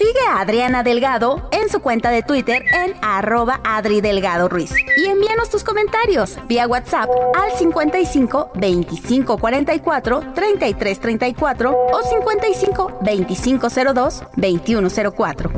Sigue 0.00 0.26
a 0.30 0.40
Adriana 0.40 0.82
Delgado 0.82 1.46
en 1.52 1.68
su 1.68 1.80
cuenta 1.80 2.10
de 2.10 2.22
Twitter 2.22 2.64
en 2.72 2.94
arroba 3.02 3.60
Adri 3.64 4.00
Delgado 4.00 4.48
Ruiz. 4.48 4.72
Y 4.96 5.04
envíanos 5.04 5.50
tus 5.50 5.62
comentarios 5.62 6.38
vía 6.48 6.66
WhatsApp 6.66 7.10
al 7.34 7.52
55 7.58 8.52
25 8.54 9.36
44 9.36 10.32
33 10.34 11.00
34 11.00 11.70
o 11.92 12.02
55 12.02 12.98
25 13.02 13.68
02 13.92 14.22
21 14.36 14.88
04. 15.14 15.50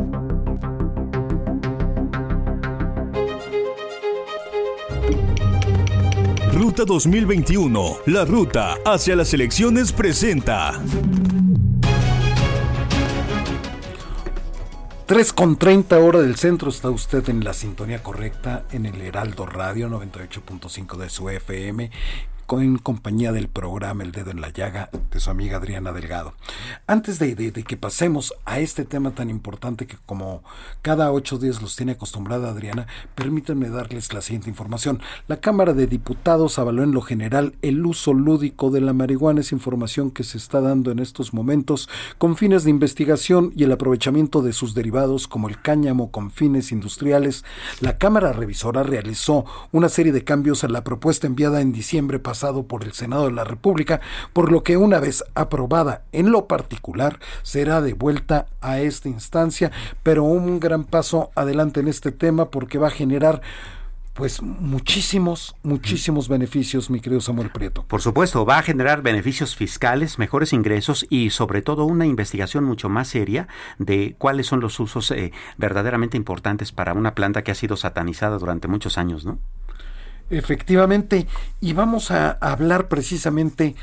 Ruta 6.53 6.85
2021, 6.85 7.97
la 8.07 8.25
ruta 8.25 8.75
hacia 8.85 9.15
las 9.15 9.33
elecciones 9.35 9.93
presenta. 9.93 10.81
3 15.13 15.35
con 15.35 15.59
30 15.59 15.99
hora 15.99 16.23
del 16.23 16.37
centro. 16.37 16.71
Está 16.71 16.89
usted 16.89 17.29
en 17.29 17.45
la 17.45 17.53
sintonía 17.53 18.03
correcta 18.03 18.65
en 18.73 18.87
el 18.87 18.99
Heraldo 19.03 19.45
Radio 19.45 19.91
98.5 19.91 20.97
de 20.97 21.11
su 21.11 21.29
FM 21.29 21.91
en 22.61 22.77
compañía 22.77 23.33
del 23.33 23.49
programa 23.49 24.03
El 24.03 24.13
Dedo 24.13 24.31
en 24.31 24.43
la 24.43 24.51
Llaga 24.51 24.91
de 25.11 25.21
su 25.21 25.31
amiga 25.31 25.57
Adriana 25.57 25.91
Delgado. 25.93 26.35
Antes 26.87 27.19
de, 27.19 27.35
que 27.35 27.77
pasemos 27.79 28.35
a 28.45 28.59
este 28.59 28.85
tema 28.85 29.13
tan 29.13 29.31
importante 29.31 29.87
que 29.87 29.97
como 30.05 30.43
cada 30.83 31.11
ocho 31.13 31.39
días 31.39 31.63
los 31.63 31.77
tiene 31.77 31.93
acostumbrada 31.93 32.51
Adriana, 32.51 32.87
permítanme 33.15 33.71
darles 33.71 34.13
la 34.13 34.21
siguiente 34.21 34.51
información. 34.51 35.01
La 35.29 35.39
Cámara 35.39 35.73
de 35.73 35.87
Diputados 35.87 36.59
avaló 36.59 36.83
en 36.83 36.93
lo 36.93 37.01
general 37.01 37.55
el 37.63 37.87
uso 37.87 38.13
lúdico 38.13 38.71
de 38.71 38.83
la 38.83 38.93
marihuana, 38.93 39.41
es 39.41 39.53
información 39.53 40.11
que 40.11 40.25
se 40.25 40.37
está 40.37 40.61
dando 40.61 40.91
en 40.91 40.99
estos 40.99 41.33
momentos 41.33 41.89
con 42.19 42.37
fines 42.37 42.65
de 42.65 42.71
investigación 42.71 43.53
y 43.57 43.65
el 43.65 43.73
aprovechamiento 43.73 44.43
de 44.43 44.53
sus 44.53 44.75
derivados 44.75 45.27
como 45.27 45.49
el 45.49 45.61
cáñamo 45.63 46.11
con 46.11 46.31
fines 46.31 46.71
industriales. 46.71 47.47
La 47.81 47.97
Cámara 47.97 48.35
Revisora 48.35 48.83
realizó 48.83 49.47
una 49.71 49.89
serie 49.89 50.13
de 50.13 50.25
cambios 50.25 50.65
a 50.65 50.69
la 50.69 50.85
propuesta 50.85 51.27
enviada 51.27 51.63
en 51.63 51.73
diciembre 51.73 52.19
pasado 52.19 52.32
por 52.67 52.85
el 52.85 52.93
Senado 52.93 53.27
de 53.27 53.33
la 53.33 53.45
República, 53.45 54.01
por 54.33 54.51
lo 54.51 54.63
que 54.63 54.77
una 54.77 55.01
vez 55.01 55.25
aprobada 55.35 56.03
en 56.13 56.31
lo 56.31 56.47
particular 56.47 57.19
será 57.43 57.81
devuelta 57.81 58.47
a 58.61 58.81
esta 58.81 59.09
instancia, 59.09 59.71
pero 60.03 60.25
un 60.25 60.59
gran 60.61 60.85
paso 60.85 61.31
adelante 61.35 61.81
en 61.81 61.89
este 61.89 62.11
tema 62.11 62.51
porque 62.51 62.79
va 62.79 62.89
a 62.89 62.91
generar 62.91 63.43
pues 64.15 64.43
muchísimos, 64.43 65.57
muchísimos 65.63 66.29
beneficios, 66.29 66.91
mi 66.91 67.01
querido 67.01 67.21
Samuel 67.21 67.51
Prieto. 67.51 67.85
Por 67.85 68.03
supuesto, 68.03 68.45
va 68.45 68.59
a 68.59 68.63
generar 68.63 69.03
beneficios 69.03 69.57
fiscales, 69.57 70.19
mejores 70.19 70.53
ingresos 70.53 71.07
y 71.09 71.31
sobre 71.31 71.63
todo 71.63 71.85
una 71.85 72.05
investigación 72.05 72.65
mucho 72.65 72.89
más 72.89 73.09
seria 73.09 73.49
de 73.79 74.15
cuáles 74.19 74.47
son 74.47 74.61
los 74.61 74.79
usos 74.81 75.11
eh, 75.13 75.33
verdaderamente 75.57 76.19
importantes 76.19 76.73
para 76.73 76.93
una 76.93 77.15
planta 77.15 77.43
que 77.43 77.53
ha 77.53 77.55
sido 77.55 77.77
satanizada 77.77 78.37
durante 78.39 78.69
muchos 78.69 78.99
años, 78.99 79.25
¿no? 79.25 79.39
Efectivamente, 80.33 81.27
y 81.61 81.75
vamos 81.75 82.11
a 82.11 82.31
hablar 82.31 82.89
precisamente 82.89 83.75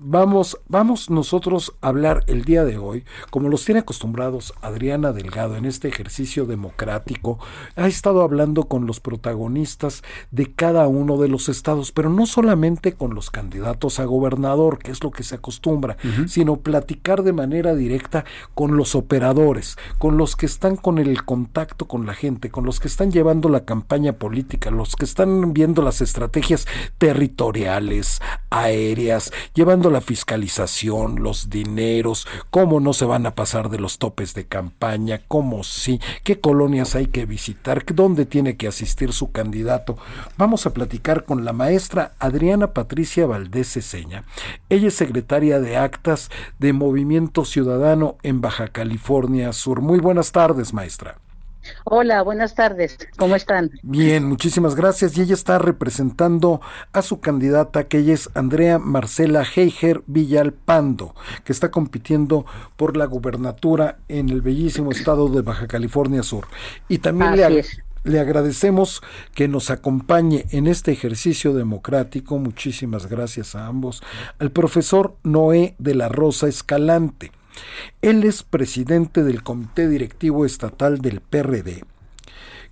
vamos, 0.00 0.58
vamos 0.68 1.10
nosotros 1.10 1.74
a 1.80 1.88
hablar 1.88 2.24
el 2.26 2.44
día 2.44 2.64
de 2.64 2.78
hoy, 2.78 3.04
como 3.30 3.48
los 3.48 3.64
tiene 3.64 3.80
acostumbrados 3.80 4.54
Adriana 4.62 5.12
Delgado 5.12 5.56
en 5.56 5.64
este 5.64 5.88
ejercicio 5.88 6.46
democrático, 6.46 7.38
ha 7.76 7.86
estado 7.86 8.22
hablando 8.22 8.64
con 8.64 8.86
los 8.86 9.00
protagonistas 9.00 10.02
de 10.30 10.52
cada 10.52 10.86
uno 10.86 11.18
de 11.18 11.28
los 11.28 11.48
estados, 11.48 11.92
pero 11.92 12.10
no 12.10 12.26
solamente 12.26 12.92
con 12.92 13.14
los 13.14 13.30
candidatos 13.30 14.00
a 14.00 14.04
gobernador, 14.04 14.78
que 14.78 14.90
es 14.90 15.02
lo 15.02 15.10
que 15.10 15.22
se 15.22 15.34
acostumbra, 15.34 15.96
sino 16.26 16.56
platicar 16.56 17.22
de 17.22 17.32
manera 17.32 17.74
directa 17.74 18.24
con 18.54 18.76
los 18.76 18.94
operadores, 18.94 19.76
con 19.98 20.16
los 20.16 20.36
que 20.36 20.46
están 20.46 20.76
con 20.76 20.98
el 20.98 21.24
contacto 21.24 21.86
con 21.86 22.06
la 22.06 22.14
gente, 22.14 22.50
con 22.50 22.64
los 22.64 22.80
que 22.80 22.88
están 22.88 23.10
llevando 23.10 23.48
la 23.48 23.64
campaña 23.64 24.14
política, 24.14 24.70
los 24.70 24.96
que 24.96 25.04
están 25.04 25.52
viendo 25.52 25.82
las 25.82 26.00
estrategias 26.00 26.66
territoriales, 26.98 28.20
aéreas, 28.50 29.32
llevando 29.54 29.87
la 29.90 30.00
fiscalización, 30.00 31.22
los 31.22 31.50
dineros, 31.50 32.26
cómo 32.50 32.80
no 32.80 32.92
se 32.92 33.04
van 33.04 33.26
a 33.26 33.34
pasar 33.34 33.70
de 33.70 33.78
los 33.78 33.98
topes 33.98 34.34
de 34.34 34.46
campaña, 34.46 35.22
cómo 35.28 35.64
sí, 35.64 36.00
qué 36.24 36.40
colonias 36.40 36.94
hay 36.94 37.06
que 37.06 37.26
visitar, 37.26 37.84
dónde 37.94 38.26
tiene 38.26 38.56
que 38.56 38.68
asistir 38.68 39.12
su 39.12 39.32
candidato. 39.32 39.96
Vamos 40.36 40.66
a 40.66 40.74
platicar 40.74 41.24
con 41.24 41.44
la 41.44 41.52
maestra 41.52 42.12
Adriana 42.18 42.72
Patricia 42.72 43.26
Valdés 43.26 43.72
Ceseña. 43.72 44.24
Ella 44.68 44.88
es 44.88 44.94
secretaria 44.94 45.60
de 45.60 45.76
actas 45.76 46.30
de 46.58 46.72
Movimiento 46.72 47.44
Ciudadano 47.44 48.16
en 48.22 48.40
Baja 48.40 48.68
California 48.68 49.52
Sur. 49.52 49.80
Muy 49.80 49.98
buenas 49.98 50.32
tardes, 50.32 50.72
maestra. 50.72 51.18
Hola, 51.84 52.22
buenas 52.22 52.54
tardes. 52.54 52.98
¿Cómo 53.16 53.36
están? 53.36 53.70
Bien, 53.82 54.24
muchísimas 54.24 54.74
gracias. 54.74 55.16
Y 55.16 55.22
ella 55.22 55.34
está 55.34 55.58
representando 55.58 56.60
a 56.92 57.02
su 57.02 57.20
candidata, 57.20 57.84
que 57.84 57.98
ella 57.98 58.14
es 58.14 58.30
Andrea 58.34 58.78
Marcela 58.78 59.44
Heiger 59.44 60.02
Villalpando, 60.06 61.14
que 61.44 61.52
está 61.52 61.70
compitiendo 61.70 62.46
por 62.76 62.96
la 62.96 63.06
gubernatura 63.06 63.98
en 64.08 64.28
el 64.28 64.42
bellísimo 64.42 64.90
estado 64.90 65.28
de 65.28 65.42
Baja 65.42 65.66
California 65.66 66.22
Sur. 66.22 66.46
Y 66.88 66.98
también 66.98 67.36
le, 67.36 67.64
le 68.04 68.20
agradecemos 68.20 69.02
que 69.34 69.48
nos 69.48 69.70
acompañe 69.70 70.46
en 70.50 70.66
este 70.66 70.92
ejercicio 70.92 71.54
democrático. 71.54 72.38
Muchísimas 72.38 73.06
gracias 73.06 73.54
a 73.54 73.66
ambos. 73.66 74.02
Al 74.38 74.50
profesor 74.50 75.16
Noé 75.22 75.74
de 75.78 75.94
la 75.94 76.08
Rosa 76.08 76.48
Escalante 76.48 77.32
él 78.02 78.24
es 78.24 78.42
presidente 78.42 79.22
del 79.24 79.42
Comité 79.42 79.88
Directivo 79.88 80.44
Estatal 80.44 80.98
del 80.98 81.20
PRD, 81.20 81.82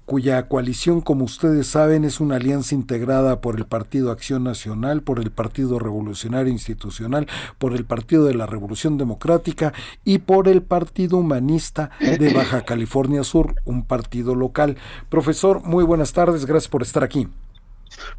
cuya 0.06 0.46
coalición, 0.46 1.00
como 1.00 1.24
ustedes 1.24 1.66
saben, 1.66 2.04
es 2.04 2.20
una 2.20 2.36
alianza 2.36 2.74
integrada 2.74 3.40
por 3.40 3.56
el 3.56 3.66
Partido 3.66 4.12
Acción 4.12 4.44
Nacional, 4.44 5.02
por 5.02 5.18
el 5.18 5.32
Partido 5.32 5.78
Revolucionario 5.80 6.52
Institucional, 6.52 7.26
por 7.58 7.74
el 7.74 7.84
Partido 7.84 8.24
de 8.24 8.34
la 8.34 8.46
Revolución 8.46 8.98
Democrática 8.98 9.72
y 10.04 10.18
por 10.18 10.46
el 10.46 10.62
Partido 10.62 11.18
Humanista 11.18 11.90
de 12.00 12.32
Baja 12.32 12.62
California 12.62 13.24
Sur, 13.24 13.56
un 13.64 13.84
partido 13.84 14.36
local. 14.36 14.76
Profesor, 15.08 15.62
muy 15.64 15.84
buenas 15.84 16.12
tardes, 16.12 16.46
gracias 16.46 16.68
por 16.68 16.82
estar 16.82 17.02
aquí. 17.02 17.28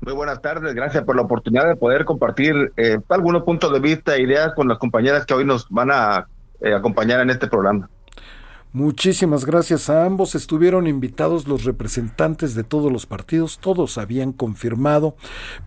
Muy 0.01 0.13
buenas 0.13 0.41
tardes, 0.41 0.73
gracias 0.73 1.03
por 1.03 1.15
la 1.15 1.21
oportunidad 1.21 1.67
de 1.67 1.75
poder 1.75 2.06
compartir 2.06 2.73
eh, 2.77 2.99
algunos 3.10 3.43
puntos 3.43 3.71
de 3.71 3.80
vista 3.80 4.15
e 4.15 4.21
ideas 4.21 4.53
con 4.56 4.67
las 4.67 4.77
compañeras 4.77 5.25
que 5.25 5.34
hoy 5.34 5.45
nos 5.45 5.69
van 5.69 5.91
a 5.91 6.27
eh, 6.61 6.73
acompañar 6.73 7.19
en 7.21 7.29
este 7.29 7.47
programa. 7.47 7.89
Muchísimas 8.73 9.45
gracias 9.45 9.89
a 9.89 10.05
ambos. 10.05 10.35
Estuvieron 10.35 10.87
invitados 10.87 11.47
los 11.47 11.63
representantes 11.63 12.53
de 12.53 12.63
todos 12.63 12.91
los 12.91 13.05
partidos, 13.05 13.59
todos 13.59 13.97
habían 13.97 14.33
confirmado, 14.33 15.15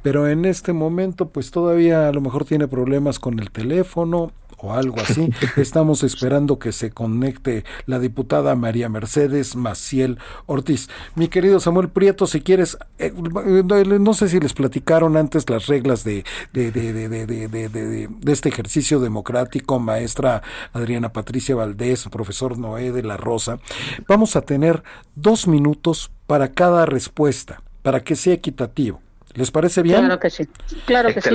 pero 0.03 0.29
en 0.29 0.45
este 0.45 0.73
momento 0.73 1.31
pues 1.31 1.51
todavía 1.51 2.09
a 2.09 2.13
lo 2.13 2.21
mejor 2.21 2.45
tiene 2.45 2.69
problemas 2.69 3.19
con 3.19 3.39
el 3.39 3.51
teléfono 3.51 4.33
o 4.63 4.73
algo 4.73 5.01
así. 5.01 5.31
Estamos 5.57 6.03
esperando 6.03 6.59
que 6.59 6.73
se 6.73 6.91
conecte 6.91 7.65
la 7.87 7.99
diputada 7.99 8.55
María 8.55 8.89
Mercedes 8.89 9.57
Maciel 9.57 10.19
Ortiz. 10.47 10.89
Mi 11.15 11.29
querido 11.29 11.61
Samuel 11.61 11.89
Prieto, 11.89 12.27
si 12.27 12.41
quieres, 12.41 12.79
eh, 12.99 13.13
no 13.13 14.15
sé 14.15 14.29
si 14.29 14.41
les 14.41 14.53
platicaron 14.53 15.17
antes 15.17 15.49
las 15.49 15.67
reglas 15.67 16.05
de, 16.05 16.25
de, 16.53 16.71
de, 16.71 17.09
de, 17.09 18.09
este 18.33 18.49
ejercicio 18.49 19.01
democrático, 19.01 19.79
maestra 19.79 20.43
Adriana 20.73 21.13
Patricia 21.13 21.55
Valdés, 21.55 22.09
profesor 22.11 22.59
Noé 22.59 22.93
de 22.93 23.03
la 23.03 23.17
Rosa. 23.17 23.59
Vamos 24.07 24.37
a 24.37 24.43
tener 24.43 24.83
dos 25.15 25.47
minutos 25.47 26.11
para 26.27 26.53
cada 26.53 26.87
respuesta, 26.87 27.63
para 27.83 28.01
que 28.01 28.17
sea 28.17 28.35
equitativo. 28.35 29.01
¿Les 29.35 29.51
parece 29.51 29.83
bien? 29.83 30.01
Claro 30.01 30.19
que 30.19 30.31
sí. 30.31 30.49
Claro 30.87 31.15
que 31.15 31.21
sí. 31.21 31.31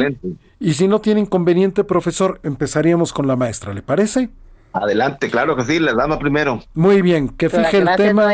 Y 0.60 0.73
si 0.73 0.88
no 0.88 0.99
tiene 0.99 1.21
inconveniente, 1.21 1.84
profesor, 1.84 2.39
empezaríamos 2.43 3.13
con 3.13 3.27
la 3.27 3.36
maestra, 3.36 3.73
¿le 3.73 3.81
parece? 3.81 4.29
Adelante, 4.73 5.29
claro 5.29 5.55
que 5.55 5.63
sí, 5.63 5.79
le 5.79 5.93
damos 5.93 6.17
primero. 6.17 6.62
Muy 6.73 7.01
bien, 7.01 7.29
que 7.29 7.49
fije 7.49 7.77
el 7.77 7.89
tema. 7.95 8.29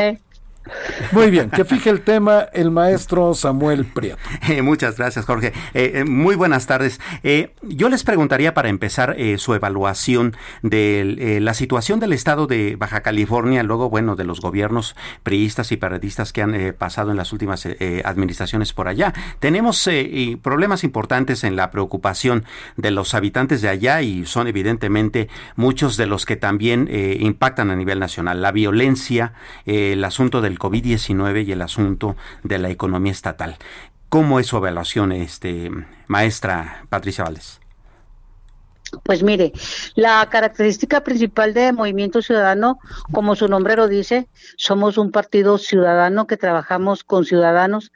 Muy 1.10 1.30
bien, 1.30 1.50
que 1.50 1.64
fije 1.64 1.90
el 1.90 2.02
tema 2.02 2.46
el 2.52 2.70
maestro 2.70 3.34
Samuel 3.34 3.84
Prieto. 3.84 4.18
Eh, 4.48 4.60
muchas 4.60 4.98
gracias, 4.98 5.24
Jorge. 5.24 5.52
Eh, 5.72 5.92
eh, 5.94 6.04
muy 6.04 6.34
buenas 6.34 6.66
tardes. 6.66 7.00
yo 7.62 7.88
les 7.88 8.02
preguntaría 8.02 8.54
para 8.54 8.68
empezar 8.68 9.16
su 9.38 9.54
evaluación 9.54 10.36
de 10.62 11.38
la 11.40 11.54
situación 11.54 12.00
del 12.00 12.12
estado 12.12 12.46
de 12.46 12.76
Baja 12.76 13.00
California, 13.00 13.62
luego, 13.62 13.88
bueno, 13.88 14.16
de 14.16 14.24
los 14.24 14.40
gobiernos 14.40 14.94
priistas 15.22 15.72
y 15.72 15.76
periodistas 15.76 16.32
que 16.32 16.42
han 16.42 16.74
pasado 16.76 17.10
en 17.12 17.16
las 17.16 17.32
últimas 17.32 17.66
administraciones 18.04 18.72
por 18.72 18.88
allá. 18.88 19.14
Tenemos 19.38 19.88
problemas 20.42 20.84
importantes 20.84 21.44
en 21.44 21.56
la 21.56 21.70
preocupación 21.70 22.44
de 22.76 22.90
los 22.90 23.14
habitantes 23.14 23.62
de 23.62 23.68
allá 23.68 24.02
y 24.02 24.26
son 24.26 24.48
evidentemente 24.48 25.28
muchos 25.56 25.96
de 25.96 26.06
los 26.06 26.26
que 26.26 26.36
también 26.36 26.88
impactan 26.90 27.70
a 27.70 27.76
nivel 27.76 28.00
nacional. 28.00 28.42
La 28.42 28.52
violencia, 28.52 29.32
el 29.64 30.04
asunto 30.04 30.40
del 30.40 30.51
COVID-19 30.58 31.46
y 31.46 31.52
el 31.52 31.62
asunto 31.62 32.16
de 32.42 32.58
la 32.58 32.70
economía 32.70 33.12
estatal. 33.12 33.56
¿Cómo 34.08 34.38
es 34.38 34.46
su 34.46 34.58
evaluación, 34.58 35.12
este, 35.12 35.70
maestra 36.06 36.84
Patricia 36.90 37.24
Valdés? 37.24 37.61
Pues 39.02 39.22
mire, 39.22 39.52
la 39.94 40.28
característica 40.30 41.02
principal 41.02 41.54
de 41.54 41.72
Movimiento 41.72 42.20
Ciudadano, 42.20 42.78
como 43.10 43.34
su 43.34 43.48
nombre 43.48 43.74
lo 43.74 43.88
dice, 43.88 44.28
somos 44.56 44.98
un 44.98 45.10
partido 45.10 45.56
ciudadano 45.58 46.26
que 46.26 46.36
trabajamos 46.36 47.02
con 47.02 47.24
ciudadanos. 47.24 47.90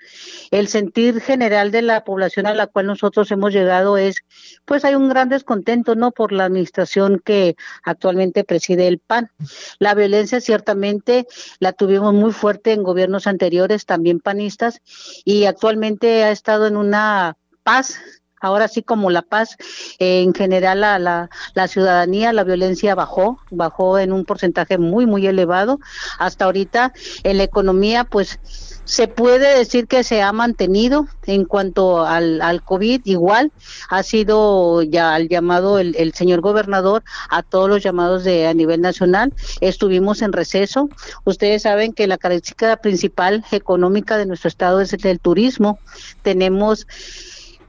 El 0.50 0.68
sentir 0.68 1.20
general 1.20 1.70
de 1.70 1.82
la 1.82 2.02
población 2.04 2.46
a 2.46 2.54
la 2.54 2.66
cual 2.66 2.86
nosotros 2.86 3.30
hemos 3.30 3.52
llegado 3.52 3.98
es, 3.98 4.16
pues 4.64 4.84
hay 4.84 4.94
un 4.94 5.08
gran 5.08 5.28
descontento, 5.28 5.94
¿no? 5.94 6.12
Por 6.12 6.32
la 6.32 6.46
administración 6.46 7.20
que 7.22 7.56
actualmente 7.84 8.42
preside 8.44 8.88
el 8.88 8.98
PAN. 8.98 9.30
La 9.78 9.94
violencia 9.94 10.40
ciertamente 10.40 11.26
la 11.60 11.72
tuvimos 11.72 12.14
muy 12.14 12.32
fuerte 12.32 12.72
en 12.72 12.82
gobiernos 12.82 13.26
anteriores, 13.26 13.84
también 13.84 14.18
panistas, 14.18 14.80
y 15.24 15.44
actualmente 15.44 16.24
ha 16.24 16.30
estado 16.30 16.66
en 16.66 16.76
una 16.76 17.36
paz 17.62 17.98
ahora 18.40 18.68
sí 18.68 18.82
como 18.82 19.10
la 19.10 19.22
paz, 19.22 19.56
eh, 19.98 20.22
en 20.22 20.34
general 20.34 20.80
la, 20.80 21.68
ciudadanía, 21.68 22.32
la 22.32 22.44
violencia 22.44 22.94
bajó, 22.94 23.38
bajó 23.50 23.98
en 23.98 24.12
un 24.12 24.24
porcentaje 24.24 24.78
muy, 24.78 25.06
muy 25.06 25.26
elevado. 25.26 25.80
Hasta 26.18 26.44
ahorita 26.44 26.92
en 27.22 27.38
la 27.38 27.44
economía, 27.44 28.04
pues 28.04 28.38
se 28.84 29.08
puede 29.08 29.58
decir 29.58 29.88
que 29.88 30.04
se 30.04 30.22
ha 30.22 30.32
mantenido 30.32 31.08
en 31.26 31.44
cuanto 31.44 32.06
al, 32.06 32.40
al 32.40 32.62
COVID, 32.62 33.00
igual 33.04 33.50
ha 33.88 34.04
sido 34.04 34.80
ya 34.82 35.16
el 35.16 35.28
llamado 35.28 35.80
el, 35.80 35.96
el, 35.96 36.14
señor 36.14 36.40
gobernador 36.40 37.02
a 37.28 37.42
todos 37.42 37.68
los 37.68 37.82
llamados 37.82 38.22
de 38.22 38.46
a 38.46 38.54
nivel 38.54 38.80
nacional. 38.80 39.34
Estuvimos 39.60 40.22
en 40.22 40.32
receso. 40.32 40.88
Ustedes 41.24 41.62
saben 41.62 41.94
que 41.94 42.06
la 42.06 42.16
característica 42.16 42.76
principal 42.76 43.44
económica 43.50 44.16
de 44.18 44.26
nuestro 44.26 44.48
estado 44.48 44.80
es 44.80 44.92
el 44.92 45.18
turismo. 45.18 45.80
Tenemos 46.22 46.86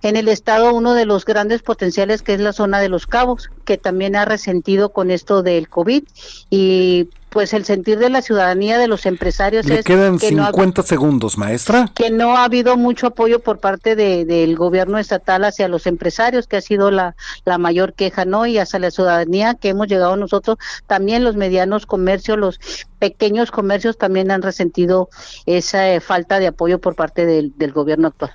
en 0.02 0.16
el 0.16 0.28
estado 0.28 0.74
uno 0.74 0.94
de 0.94 1.06
los 1.06 1.26
grandes 1.26 1.62
potenciales 1.62 2.22
que 2.22 2.34
es 2.34 2.40
la 2.40 2.54
zona 2.54 2.80
de 2.80 2.90
los 2.90 3.08
cabos, 3.08 3.50
que 3.66 3.78
también 3.78 4.16
ha 4.16 4.26
resentido 4.26 4.90
con 4.90 5.12
esto 5.12 5.44
del 5.44 5.70
COVID 5.70 6.04
y 6.50 7.10
pues 7.30 7.54
el 7.54 7.66
sentir 7.66 8.00
de 8.00 8.10
la 8.10 8.22
ciudadanía, 8.22 8.78
de 8.78 8.88
los 8.88 9.06
empresarios 9.06 9.66
Le 9.66 9.84
quedan 9.84 10.18
50 10.18 10.82
segundos, 10.84 11.38
maestra. 11.38 11.92
Que 11.94 12.10
no 12.10 12.38
ha 12.38 12.46
habido 12.46 12.78
mucho 12.78 13.08
apoyo 13.08 13.42
por 13.42 13.60
parte 13.60 13.96
de, 13.96 14.26
del 14.26 14.56
gobierno 14.56 14.98
estatal 14.98 15.44
hacia 15.44 15.68
los 15.68 15.88
empresarios, 15.88 16.48
que 16.48 16.58
ha 16.58 16.62
sido 16.62 16.90
la, 16.90 17.16
la 17.46 17.58
mayor 17.58 17.94
queja, 17.94 18.26
¿no? 18.26 18.46
Y 18.46 18.58
hacia 18.58 18.80
la 18.80 18.92
ciudadanía 18.92 19.56
que 19.56 19.70
hemos 19.70 19.88
llegado 19.88 20.16
nosotros, 20.16 20.58
también 20.88 21.24
los 21.24 21.36
medianos 21.36 21.86
comercios, 21.86 22.40
los 22.40 22.60
pequeños 22.98 23.52
comercios 23.52 23.98
también 23.98 24.32
han 24.32 24.42
resentido 24.42 25.10
esa 25.46 25.94
eh, 25.94 26.00
falta 26.00 26.40
de 26.40 26.48
apoyo 26.48 26.80
por 26.80 26.96
parte 26.96 27.26
del, 27.26 27.54
del 27.58 27.72
gobierno 27.72 28.08
actual. 28.08 28.32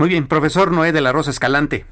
Muy 0.00 0.08
bien, 0.08 0.26
profesor 0.26 0.72
Noé 0.72 0.92
de 0.92 1.02
la 1.02 1.12
Rosa 1.12 1.30
Escalante. 1.30 1.84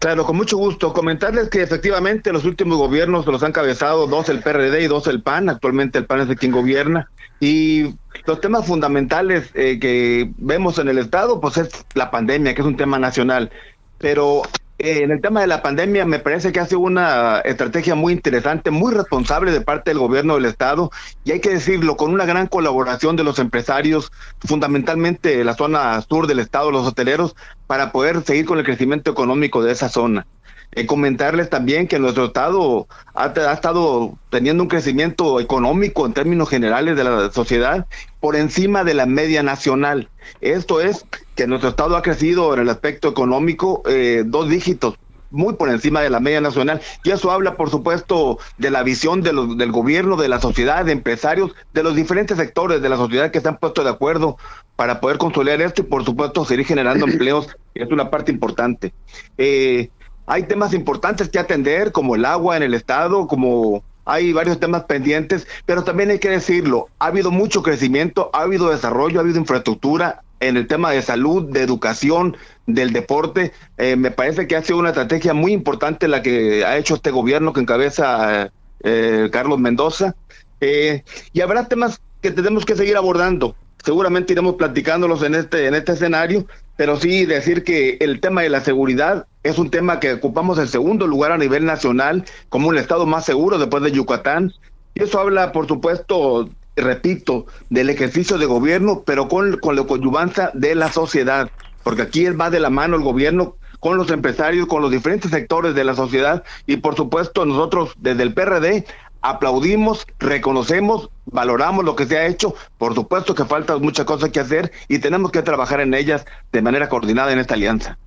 Claro, 0.00 0.26
con 0.26 0.36
mucho 0.36 0.56
gusto. 0.56 0.92
Comentarles 0.92 1.48
que 1.48 1.62
efectivamente 1.62 2.32
los 2.32 2.44
últimos 2.44 2.78
gobiernos 2.78 3.24
los 3.26 3.44
han 3.44 3.52
cabezado 3.52 4.08
dos 4.08 4.28
el 4.28 4.40
PRD 4.40 4.82
y 4.82 4.88
dos 4.88 5.06
el 5.06 5.22
PAN. 5.22 5.48
Actualmente 5.48 5.98
el 5.98 6.06
PAN 6.06 6.22
es 6.22 6.28
de 6.28 6.34
quien 6.34 6.50
gobierna. 6.50 7.08
Y 7.38 7.94
los 8.26 8.40
temas 8.40 8.66
fundamentales 8.66 9.52
eh, 9.54 9.78
que 9.78 10.32
vemos 10.38 10.80
en 10.80 10.88
el 10.88 10.98
Estado, 10.98 11.40
pues 11.40 11.58
es 11.58 11.86
la 11.94 12.10
pandemia, 12.10 12.56
que 12.56 12.60
es 12.62 12.66
un 12.66 12.76
tema 12.76 12.98
nacional. 12.98 13.52
Pero 13.98 14.42
eh, 14.78 15.02
en 15.02 15.10
el 15.10 15.20
tema 15.20 15.40
de 15.40 15.48
la 15.48 15.60
pandemia 15.60 16.04
me 16.04 16.20
parece 16.20 16.52
que 16.52 16.60
ha 16.60 16.66
sido 16.66 16.80
una 16.80 17.40
estrategia 17.40 17.96
muy 17.96 18.12
interesante, 18.12 18.70
muy 18.70 18.94
responsable 18.94 19.50
de 19.50 19.60
parte 19.60 19.90
del 19.90 19.98
gobierno 19.98 20.36
del 20.36 20.44
estado 20.44 20.92
y 21.24 21.32
hay 21.32 21.40
que 21.40 21.50
decirlo 21.50 21.96
con 21.96 22.12
una 22.12 22.24
gran 22.26 22.46
colaboración 22.46 23.16
de 23.16 23.24
los 23.24 23.40
empresarios, 23.40 24.12
fundamentalmente 24.38 25.42
la 25.42 25.54
zona 25.54 26.00
sur 26.02 26.28
del 26.28 26.38
estado, 26.38 26.70
los 26.70 26.86
hoteleros, 26.86 27.34
para 27.66 27.90
poder 27.90 28.22
seguir 28.22 28.46
con 28.46 28.58
el 28.58 28.64
crecimiento 28.64 29.10
económico 29.10 29.62
de 29.64 29.72
esa 29.72 29.88
zona. 29.88 30.26
Eh, 30.72 30.86
comentarles 30.86 31.48
también 31.48 31.88
que 31.88 31.98
nuestro 31.98 32.26
estado 32.26 32.86
ha, 33.14 33.24
ha, 33.24 33.52
estado 33.52 34.18
teniendo 34.28 34.62
un 34.62 34.68
crecimiento 34.68 35.40
económico 35.40 36.04
en 36.04 36.12
términos 36.12 36.50
generales 36.50 36.94
de 36.94 37.04
la 37.04 37.32
sociedad 37.32 37.86
por 38.20 38.36
encima 38.36 38.84
de 38.84 38.94
la 38.94 39.06
media 39.06 39.42
nacional. 39.42 40.10
Esto 40.40 40.80
es 40.80 41.06
que 41.34 41.46
nuestro 41.46 41.70
estado 41.70 41.96
ha 41.96 42.02
crecido 42.02 42.52
en 42.52 42.60
el 42.60 42.68
aspecto 42.68 43.08
económico 43.08 43.82
eh, 43.86 44.24
dos 44.26 44.48
dígitos 44.48 44.98
muy 45.30 45.54
por 45.54 45.68
encima 45.68 46.00
de 46.00 46.10
la 46.10 46.20
media 46.20 46.40
nacional. 46.40 46.80
Y 47.04 47.10
eso 47.10 47.30
habla, 47.30 47.56
por 47.56 47.70
supuesto, 47.70 48.38
de 48.56 48.70
la 48.70 48.82
visión 48.82 49.22
de 49.22 49.32
los, 49.32 49.56
del 49.56 49.72
gobierno, 49.72 50.16
de 50.16 50.28
la 50.28 50.40
sociedad, 50.40 50.84
de 50.84 50.92
empresarios, 50.92 51.54
de 51.72 51.82
los 51.82 51.94
diferentes 51.94 52.36
sectores 52.36 52.80
de 52.82 52.88
la 52.88 52.96
sociedad 52.96 53.30
que 53.30 53.40
se 53.40 53.48
han 53.48 53.58
puesto 53.58 53.84
de 53.84 53.90
acuerdo 53.90 54.36
para 54.76 55.00
poder 55.00 55.18
consolidar 55.18 55.60
esto 55.60 55.82
y, 55.82 55.84
por 55.84 56.04
supuesto, 56.04 56.44
seguir 56.44 56.66
generando 56.66 57.06
empleos, 57.10 57.48
es 57.74 57.90
una 57.90 58.10
parte 58.10 58.32
importante. 58.32 58.92
Eh, 59.36 59.90
hay 60.28 60.44
temas 60.44 60.74
importantes 60.74 61.28
que 61.28 61.38
atender, 61.38 61.90
como 61.90 62.14
el 62.14 62.24
agua 62.24 62.56
en 62.56 62.62
el 62.62 62.74
Estado, 62.74 63.26
como 63.26 63.82
hay 64.04 64.32
varios 64.32 64.60
temas 64.60 64.84
pendientes, 64.84 65.46
pero 65.66 65.84
también 65.84 66.10
hay 66.10 66.18
que 66.18 66.30
decirlo, 66.30 66.88
ha 66.98 67.06
habido 67.06 67.30
mucho 67.30 67.62
crecimiento, 67.62 68.30
ha 68.32 68.42
habido 68.42 68.70
desarrollo, 68.70 69.18
ha 69.18 69.22
habido 69.22 69.38
infraestructura 69.38 70.22
en 70.40 70.56
el 70.56 70.66
tema 70.66 70.92
de 70.92 71.02
salud, 71.02 71.44
de 71.50 71.62
educación, 71.62 72.36
del 72.66 72.92
deporte. 72.92 73.52
Eh, 73.76 73.96
me 73.96 74.10
parece 74.10 74.46
que 74.46 74.56
ha 74.56 74.62
sido 74.62 74.78
una 74.78 74.90
estrategia 74.90 75.34
muy 75.34 75.52
importante 75.52 76.08
la 76.08 76.22
que 76.22 76.64
ha 76.64 76.76
hecho 76.76 76.94
este 76.94 77.10
gobierno 77.10 77.52
que 77.52 77.60
encabeza 77.60 78.50
eh, 78.82 79.28
Carlos 79.32 79.58
Mendoza. 79.58 80.14
Eh, 80.60 81.04
y 81.32 81.40
habrá 81.40 81.68
temas 81.68 82.00
que 82.20 82.30
tenemos 82.30 82.64
que 82.64 82.76
seguir 82.76 82.96
abordando. 82.96 83.56
Seguramente 83.84 84.32
iremos 84.32 84.54
platicándolos 84.56 85.22
en 85.22 85.34
este, 85.34 85.66
en 85.66 85.74
este 85.74 85.92
escenario, 85.92 86.46
pero 86.78 86.96
sí 86.96 87.26
decir 87.26 87.64
que 87.64 87.96
el 87.98 88.20
tema 88.20 88.42
de 88.42 88.50
la 88.50 88.60
seguridad 88.60 89.26
es 89.42 89.58
un 89.58 89.68
tema 89.68 89.98
que 89.98 90.12
ocupamos 90.12 90.58
el 90.58 90.68
segundo 90.68 91.08
lugar 91.08 91.32
a 91.32 91.36
nivel 91.36 91.64
nacional 91.64 92.24
como 92.50 92.68
un 92.68 92.78
estado 92.78 93.04
más 93.04 93.24
seguro 93.24 93.58
después 93.58 93.82
de 93.82 93.90
Yucatán. 93.90 94.52
Y 94.94 95.02
eso 95.02 95.18
habla, 95.18 95.50
por 95.50 95.66
supuesto, 95.66 96.48
repito, 96.76 97.46
del 97.68 97.90
ejercicio 97.90 98.38
de 98.38 98.46
gobierno, 98.46 99.02
pero 99.04 99.26
con, 99.26 99.58
con 99.58 99.74
la 99.74 99.82
coadyuvanza 99.82 100.52
de 100.54 100.76
la 100.76 100.92
sociedad, 100.92 101.50
porque 101.82 102.02
aquí 102.02 102.26
es 102.26 102.36
más 102.36 102.52
de 102.52 102.60
la 102.60 102.70
mano 102.70 102.94
el 102.94 103.02
gobierno 103.02 103.56
con 103.80 103.96
los 103.96 104.08
empresarios, 104.12 104.68
con 104.68 104.80
los 104.80 104.92
diferentes 104.92 105.32
sectores 105.32 105.74
de 105.74 105.82
la 105.82 105.94
sociedad 105.94 106.44
y 106.66 106.76
por 106.76 106.94
supuesto 106.94 107.44
nosotros 107.44 107.92
desde 107.98 108.22
el 108.22 108.34
PRD 108.34 108.84
aplaudimos, 109.20 110.06
reconocemos, 110.18 111.10
valoramos 111.26 111.84
lo 111.84 111.96
que 111.96 112.06
se 112.06 112.18
ha 112.18 112.26
hecho, 112.26 112.54
por 112.78 112.94
supuesto 112.94 113.34
que 113.34 113.44
falta 113.44 113.76
muchas 113.78 114.06
cosas 114.06 114.30
que 114.30 114.40
hacer 114.40 114.72
y 114.88 114.98
tenemos 114.98 115.30
que 115.30 115.42
trabajar 115.42 115.80
en 115.80 115.94
ellas 115.94 116.24
de 116.52 116.62
manera 116.62 116.88
coordinada 116.88 117.32
en 117.32 117.38
esta 117.38 117.54
alianza. 117.54 117.98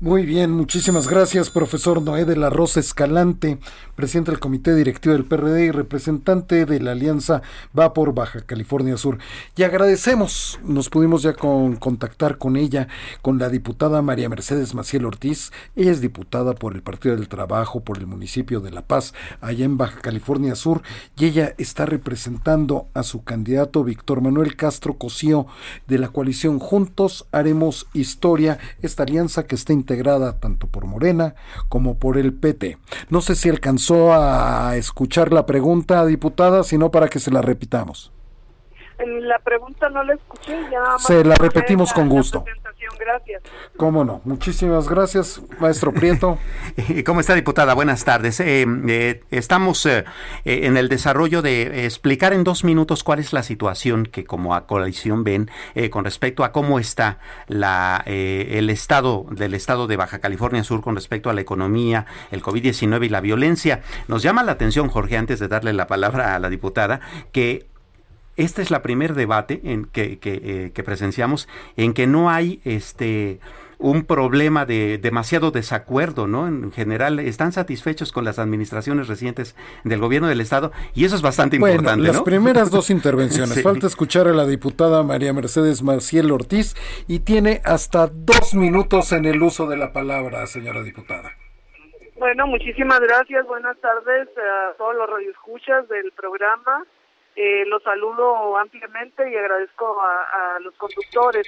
Muy 0.00 0.24
bien, 0.24 0.52
muchísimas 0.52 1.08
gracias, 1.08 1.50
profesor 1.50 2.00
Noé 2.00 2.24
de 2.24 2.36
la 2.36 2.50
Rosa 2.50 2.78
Escalante, 2.78 3.58
presidente 3.96 4.30
del 4.30 4.38
Comité 4.38 4.72
Directivo 4.76 5.12
del 5.12 5.24
PRD 5.24 5.64
y 5.64 5.70
representante 5.72 6.66
de 6.66 6.78
la 6.78 6.92
Alianza 6.92 7.42
Va 7.76 7.94
por 7.94 8.14
Baja 8.14 8.42
California 8.42 8.96
Sur. 8.96 9.18
Y 9.56 9.64
agradecemos, 9.64 10.60
nos 10.62 10.88
pudimos 10.88 11.22
ya 11.22 11.32
con, 11.32 11.74
contactar 11.74 12.38
con 12.38 12.56
ella, 12.56 12.86
con 13.22 13.40
la 13.40 13.48
diputada 13.48 14.00
María 14.00 14.28
Mercedes 14.28 14.72
Maciel 14.72 15.04
Ortiz. 15.04 15.50
Ella 15.74 15.90
es 15.90 16.00
diputada 16.00 16.54
por 16.54 16.76
el 16.76 16.82
Partido 16.82 17.16
del 17.16 17.26
Trabajo, 17.26 17.80
por 17.80 17.98
el 17.98 18.06
municipio 18.06 18.60
de 18.60 18.70
La 18.70 18.82
Paz, 18.82 19.14
allá 19.40 19.64
en 19.64 19.78
Baja 19.78 19.98
California 19.98 20.54
Sur, 20.54 20.82
y 21.16 21.24
ella 21.24 21.56
está 21.58 21.86
representando 21.86 22.86
a 22.94 23.02
su 23.02 23.24
candidato 23.24 23.82
Víctor 23.82 24.20
Manuel 24.20 24.54
Castro 24.54 24.96
Cosío 24.96 25.48
de 25.88 25.98
la 25.98 26.10
coalición 26.10 26.60
Juntos 26.60 27.26
Haremos 27.32 27.88
Historia, 27.94 28.60
esta 28.80 29.02
alianza 29.02 29.44
que 29.44 29.56
está 29.56 29.72
integrada 29.88 30.38
tanto 30.38 30.66
por 30.66 30.84
Morena 30.84 31.34
como 31.70 31.98
por 31.98 32.18
el 32.18 32.34
PT. 32.34 32.76
No 33.08 33.22
sé 33.22 33.34
si 33.34 33.48
alcanzó 33.48 34.12
a 34.12 34.76
escuchar 34.76 35.32
la 35.32 35.46
pregunta, 35.46 36.04
diputada, 36.04 36.62
sino 36.62 36.90
para 36.90 37.08
que 37.08 37.20
se 37.20 37.30
la 37.30 37.40
repitamos. 37.40 38.12
La 38.98 39.38
pregunta 39.38 39.88
no 39.88 40.02
la 40.02 40.14
escuché, 40.14 40.58
ya 40.70 40.98
Se 40.98 41.24
la 41.24 41.36
repetimos 41.36 41.92
con 41.92 42.08
gusto. 42.08 42.44
Gracias. 42.98 43.42
Cómo 43.76 44.04
no. 44.04 44.20
Muchísimas 44.24 44.88
gracias, 44.88 45.40
maestro 45.60 45.92
Prieto. 45.92 46.38
¿Cómo 47.06 47.20
está, 47.20 47.34
diputada? 47.34 47.74
Buenas 47.74 48.04
tardes. 48.04 48.40
Eh, 48.40 48.66
eh, 48.88 49.22
estamos 49.30 49.86
eh, 49.86 50.04
en 50.44 50.76
el 50.76 50.88
desarrollo 50.88 51.42
de 51.42 51.84
explicar 51.84 52.32
en 52.32 52.44
dos 52.44 52.64
minutos 52.64 53.04
cuál 53.04 53.20
es 53.20 53.32
la 53.32 53.42
situación 53.42 54.04
que 54.06 54.24
como 54.24 54.54
a 54.54 54.66
coalición 54.66 55.22
ven 55.22 55.50
con 55.90 56.04
respecto 56.04 56.44
a 56.44 56.52
cómo 56.52 56.78
está 56.78 57.18
la, 57.46 58.02
el 58.06 58.68
estado 58.70 59.26
del 59.30 59.54
estado 59.54 59.86
de 59.86 59.96
Baja 59.96 60.18
California 60.18 60.64
Sur 60.64 60.80
con 60.80 60.96
respecto 60.96 61.30
a 61.30 61.34
la 61.34 61.40
economía, 61.40 62.06
el 62.30 62.42
COVID-19 62.42 63.06
y 63.06 63.08
la 63.08 63.20
violencia. 63.20 63.82
Nos 64.08 64.22
llama 64.22 64.42
la 64.42 64.52
atención, 64.52 64.88
Jorge, 64.88 65.16
antes 65.16 65.38
de 65.38 65.48
darle 65.48 65.72
la 65.72 65.86
palabra 65.86 66.34
a 66.34 66.38
la 66.38 66.50
diputada, 66.50 67.00
que 67.32 67.66
este 68.38 68.62
es 68.62 68.70
la 68.70 68.82
primer 68.82 69.14
debate 69.14 69.60
en 69.64 69.84
que, 69.84 70.18
que, 70.18 70.70
eh, 70.74 70.82
presenciamos 70.82 71.48
en 71.76 71.92
que 71.92 72.06
no 72.06 72.30
hay 72.30 72.60
este 72.64 73.40
un 73.78 74.04
problema 74.04 74.66
de 74.66 74.98
demasiado 74.98 75.52
desacuerdo, 75.52 76.26
¿no? 76.26 76.48
En 76.48 76.72
general 76.72 77.20
están 77.20 77.52
satisfechos 77.52 78.10
con 78.10 78.24
las 78.24 78.40
administraciones 78.40 79.06
recientes 79.06 79.56
del 79.84 80.00
gobierno 80.00 80.28
del 80.28 80.40
estado 80.40 80.72
y 80.94 81.04
eso 81.04 81.14
es 81.14 81.22
bastante 81.22 81.58
bueno, 81.58 81.76
importante. 81.76 82.08
Las 82.08 82.22
primeras 82.22 82.70
dos 82.70 82.90
intervenciones. 82.90 83.54
sí. 83.54 83.62
Falta 83.62 83.86
escuchar 83.86 84.26
a 84.26 84.32
la 84.32 84.46
diputada 84.46 85.02
María 85.04 85.32
Mercedes 85.32 85.82
Maciel 85.82 86.32
Ortiz 86.32 86.74
y 87.06 87.20
tiene 87.20 87.60
hasta 87.64 88.08
dos 88.08 88.54
minutos 88.54 89.12
en 89.12 89.26
el 89.26 89.40
uso 89.42 89.68
de 89.68 89.76
la 89.76 89.92
palabra, 89.92 90.46
señora 90.46 90.82
diputada. 90.82 91.30
Bueno, 92.18 92.48
muchísimas 92.48 92.98
gracias. 92.98 93.46
Buenas 93.46 93.78
tardes 93.80 94.28
a 94.36 94.76
todos 94.76 94.96
los 94.96 95.08
radioescuchas 95.08 95.88
del 95.88 96.10
programa. 96.12 96.84
Eh, 97.40 97.64
los 97.66 97.80
saludo 97.84 98.58
ampliamente 98.58 99.30
y 99.30 99.36
agradezco 99.36 99.96
a, 100.00 100.58
los 100.58 100.74
conductores. 100.74 101.46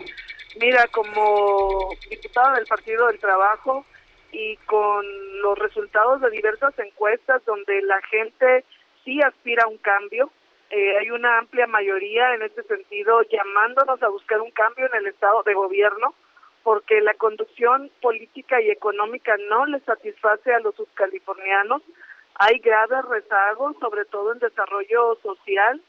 Mira, 0.61 0.87
como 0.87 1.89
diputada 2.09 2.55
del 2.55 2.67
Partido 2.67 3.09
del 3.09 3.19
Trabajo 3.19 3.85
y 4.31 4.57
con 4.67 5.05
los 5.43 5.59
resultados 5.59 6.21
de 6.21 6.31
diversas 6.31 6.79
encuestas 6.79 7.45
donde 7.45 7.83
la 7.83 8.01
gente 8.03 8.65
sí 9.05 9.21
aspira 9.21 9.65
a 9.65 9.67
un 9.67 9.79
cambio, 9.79 10.31
eh, 10.71 10.97
hay 10.97 11.11
una 11.11 11.39
amplia 11.39 11.67
mayoría 11.67 12.35
en 12.35 12.43
este 12.43 12.63
sentido 12.63 13.23
llamándonos 13.23 14.01
a 14.01 14.11
buscar 14.11 14.41
un 14.41 14.53
cambio 14.53 14.87
en 14.87 14.95
el 14.95 15.09
estado 15.09 15.43
de 15.43 15.55
gobierno, 15.55 16.15
porque 16.63 17.01
la 17.01 17.15
conducción 17.15 17.91
política 18.01 18.61
y 18.61 18.71
económica 18.71 19.35
no 19.49 19.67
le 19.67 19.81
satisface 19.81 20.55
a 20.55 20.61
los 20.61 20.77
subcalifornianos. 20.77 21.83
Hay 22.43 22.59
graves 22.61 23.05
rezagos, 23.05 23.77
sobre 23.81 24.07
todo 24.07 24.33
en 24.33 24.39
desarrollo 24.39 25.15
social, 25.23 25.83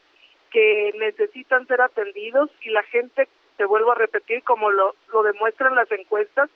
que 0.49 0.91
necesitan 0.99 1.66
ser 1.66 1.80
atendidos 1.80 2.49
y 2.60 2.72
la 2.72 2.84
gente, 2.84 3.30
te 3.56 3.64
vuelvo 3.64 3.93
a 3.93 3.95
repetir, 3.95 4.43
como 4.43 4.70
lo, 4.70 4.93
lo 5.14 5.24
demuestran 5.24 5.76
las 5.76 5.89
encuestas, 5.93 6.49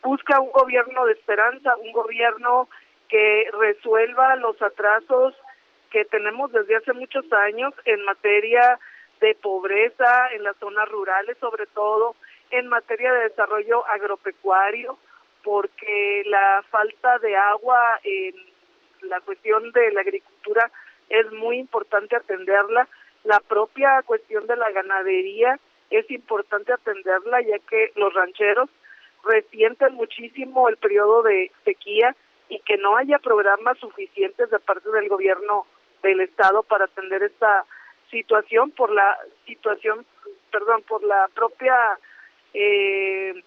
busca 0.00 0.38
un 0.38 0.52
gobierno 0.52 1.06
de 1.06 1.14
esperanza, 1.14 1.74
un 1.76 1.90
gobierno 1.90 2.68
que 3.08 3.50
resuelva 3.58 4.36
los 4.36 4.62
atrasos 4.62 5.34
que 5.90 6.04
tenemos 6.04 6.52
desde 6.52 6.76
hace 6.76 6.92
muchos 6.92 7.24
años 7.32 7.74
en 7.84 8.00
materia 8.04 8.78
de 9.20 9.34
pobreza 9.34 10.28
en 10.34 10.44
las 10.44 10.56
zonas 10.58 10.88
rurales, 10.88 11.36
sobre 11.38 11.66
todo 11.66 12.14
en 12.52 12.68
materia 12.68 13.12
de 13.12 13.24
desarrollo 13.24 13.84
agropecuario, 13.88 14.98
porque 15.42 16.22
la 16.26 16.64
falta 16.70 17.18
de 17.18 17.36
agua 17.36 17.98
en 18.04 18.51
la 19.02 19.20
cuestión 19.20 19.72
de 19.72 19.92
la 19.92 20.00
agricultura 20.00 20.70
es 21.08 21.30
muy 21.32 21.58
importante 21.58 22.16
atenderla. 22.16 22.88
La 23.24 23.40
propia 23.40 24.02
cuestión 24.02 24.46
de 24.46 24.56
la 24.56 24.70
ganadería 24.70 25.58
es 25.90 26.10
importante 26.10 26.72
atenderla, 26.72 27.40
ya 27.42 27.58
que 27.58 27.92
los 27.96 28.12
rancheros 28.14 28.68
resienten 29.24 29.94
muchísimo 29.94 30.68
el 30.68 30.76
periodo 30.76 31.22
de 31.22 31.52
sequía 31.64 32.16
y 32.48 32.58
que 32.60 32.76
no 32.76 32.96
haya 32.96 33.18
programas 33.18 33.78
suficientes 33.78 34.50
de 34.50 34.58
parte 34.58 34.90
del 34.90 35.08
gobierno 35.08 35.66
del 36.02 36.20
estado 36.20 36.62
para 36.62 36.86
atender 36.86 37.22
esta 37.22 37.64
situación 38.10 38.72
por 38.72 38.90
la 38.90 39.16
situación 39.46 40.04
perdón 40.50 40.82
por 40.82 41.02
la 41.02 41.28
propia 41.34 41.74
eh, 42.52 43.42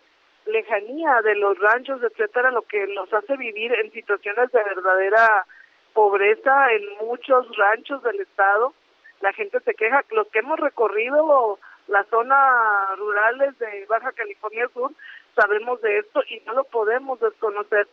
lejanía 0.46 1.22
de 1.24 1.36
los 1.36 1.58
ranchos 1.60 2.02
etcétera 2.04 2.52
lo 2.52 2.62
que 2.64 2.86
los 2.88 3.12
hace 3.14 3.36
vivir 3.38 3.74
en 3.74 3.92
situaciones 3.92 4.52
de 4.52 4.64
verdadera 4.64 5.46
pobreza 5.94 6.72
en 6.74 7.08
muchos 7.08 7.48
ranchos 7.58 8.04
del 8.04 8.20
estado. 8.20 8.74
La 9.22 9.34
gente 9.34 9.60
se 9.62 9.74
queja. 9.74 10.04
Los 10.12 10.28
que 10.28 10.40
hemos 10.40 10.60
recorrido 10.60 11.58
las 11.88 12.06
zonas 12.08 12.98
rurales 12.98 13.58
de 13.60 13.86
Baja 13.88 14.12
California 14.12 14.68
Sur 14.74 14.92
sabemos 15.36 15.82
de 15.82 16.00
esto 16.00 16.22
y 16.30 16.42
no 16.46 16.54
lo 16.54 16.64
podemos 16.66 17.20
desconocer. 17.20 17.88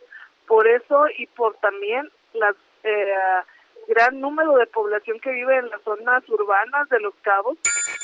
Por 0.47 0.67
eso 0.67 1.05
y 1.17 1.27
por 1.27 1.55
también 1.57 2.09
las 2.33 2.55
eh, 2.83 3.15
gran 3.87 4.19
número 4.19 4.55
de 4.57 4.67
población 4.67 5.19
que 5.19 5.31
vive 5.31 5.57
en 5.57 5.69
las 5.69 5.81
zonas 5.83 6.27
urbanas 6.27 6.89
de 6.89 6.99
Los 6.99 7.13
Cabos, 7.21 7.57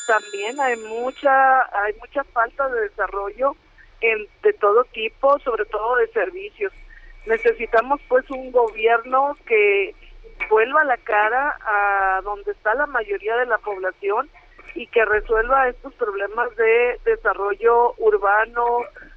también 0.08 0.60
hay 0.60 0.78
mucha 0.78 1.62
hay 1.84 1.94
mucha 2.00 2.24
falta 2.26 2.70
de 2.70 2.82
desarrollo 2.82 3.56
en, 4.02 4.28
de 4.44 4.54
todo 4.54 4.84
tipo, 4.86 5.40
sobre 5.40 5.66
todo 5.66 5.96
de 5.98 6.08
servicios. 6.08 6.74
Necesitamos 7.26 8.02
pues 8.08 8.30
un 8.30 8.52
gobierno 8.52 9.36
que 9.46 9.94
vuelva 10.50 10.84
la 10.84 10.98
cara 10.98 11.58
a 11.62 12.22
donde 12.24 12.52
está 12.52 12.74
la 12.76 12.86
mayoría 12.86 13.36
de 13.38 13.46
la 13.46 13.58
población 13.58 14.30
y 14.76 14.88
que 14.88 15.04
resuelva 15.06 15.68
estos 15.68 15.94
problemas 15.96 16.56
de 16.56 17.00
desarrollo 17.06 17.94
urbano. 17.98 18.64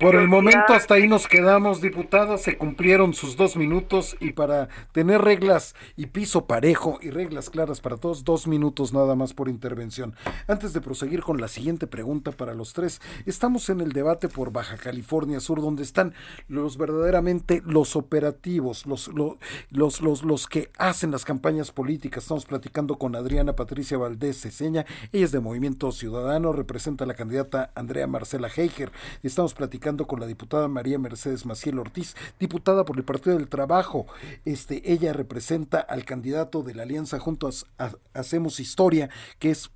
Por 0.02 0.16
el 0.16 0.26
momento 0.26 0.72
hasta 0.74 0.94
ahí 0.94 1.06
nos 1.06 1.28
quedamos, 1.28 1.80
diputada, 1.80 2.36
se 2.36 2.58
cumplieron 2.58 3.14
sus 3.14 3.36
dos 3.36 3.56
minutos 3.56 4.16
y 4.18 4.32
para 4.32 4.68
tener 4.90 5.22
reglas 5.22 5.76
y 5.96 6.06
piso 6.06 6.46
parejo 6.46 6.98
y 7.00 7.10
reglas 7.10 7.50
claras 7.50 7.80
para 7.80 7.96
todos, 7.96 8.24
dos 8.24 8.48
minutos 8.48 8.92
nada 8.92 9.14
más 9.14 9.32
por 9.32 9.48
intervención. 9.48 10.16
Antes 10.48 10.72
de 10.72 10.80
proseguir 10.80 11.22
con 11.22 11.40
la 11.40 11.46
siguiente 11.46 11.86
pregunta 11.86 12.32
para 12.32 12.52
los 12.52 12.72
tres, 12.72 13.00
estamos 13.26 13.70
en 13.70 13.80
el 13.80 13.92
debate 13.92 14.28
por 14.28 14.50
Baja 14.50 14.76
California 14.76 15.38
Sur, 15.38 15.60
donde 15.60 15.84
están 15.84 16.14
los 16.48 16.78
verdaderamente 16.78 17.62
los 17.64 17.94
operativos, 17.94 18.86
los, 18.86 19.06
los, 19.06 19.36
los, 19.70 20.24
los, 20.24 20.48
que 20.48 20.72
hacen 20.78 21.12
las 21.12 21.24
campañas 21.24 21.70
políticas. 21.70 22.24
Estamos 22.24 22.46
platicando 22.46 22.98
con 22.98 23.14
Adriana 23.14 23.54
Patricia 23.54 23.98
Valdés 23.98 24.40
Ceseña, 24.40 24.84
ella 25.12 25.26
es 25.26 25.30
de 25.30 25.38
Movimiento 25.38 25.92
Ciudadano, 25.92 26.52
representa 26.52 27.04
a 27.04 27.06
la 27.06 27.14
candidata 27.14 27.70
Andrea 27.76 28.08
Marcela 28.08 28.48
Heiger. 28.48 28.90
Estamos 29.22 29.54
platicando 29.54 29.91
con 29.98 30.20
la 30.20 30.26
diputada 30.26 30.68
María 30.68 30.98
Mercedes 30.98 31.46
Maciel 31.46 31.78
Ortiz, 31.78 32.16
diputada 32.40 32.84
por 32.84 32.96
el 32.96 33.04
Partido 33.04 33.36
del 33.36 33.48
Trabajo. 33.48 34.06
Este, 34.44 34.92
ella 34.92 35.12
representa 35.12 35.80
al 35.80 36.04
candidato 36.04 36.62
de 36.62 36.74
la 36.74 36.82
Alianza 36.84 37.18
Juntos 37.18 37.66
Hacemos 38.14 38.60
Historia, 38.60 39.10
que 39.38 39.50
es 39.50 39.70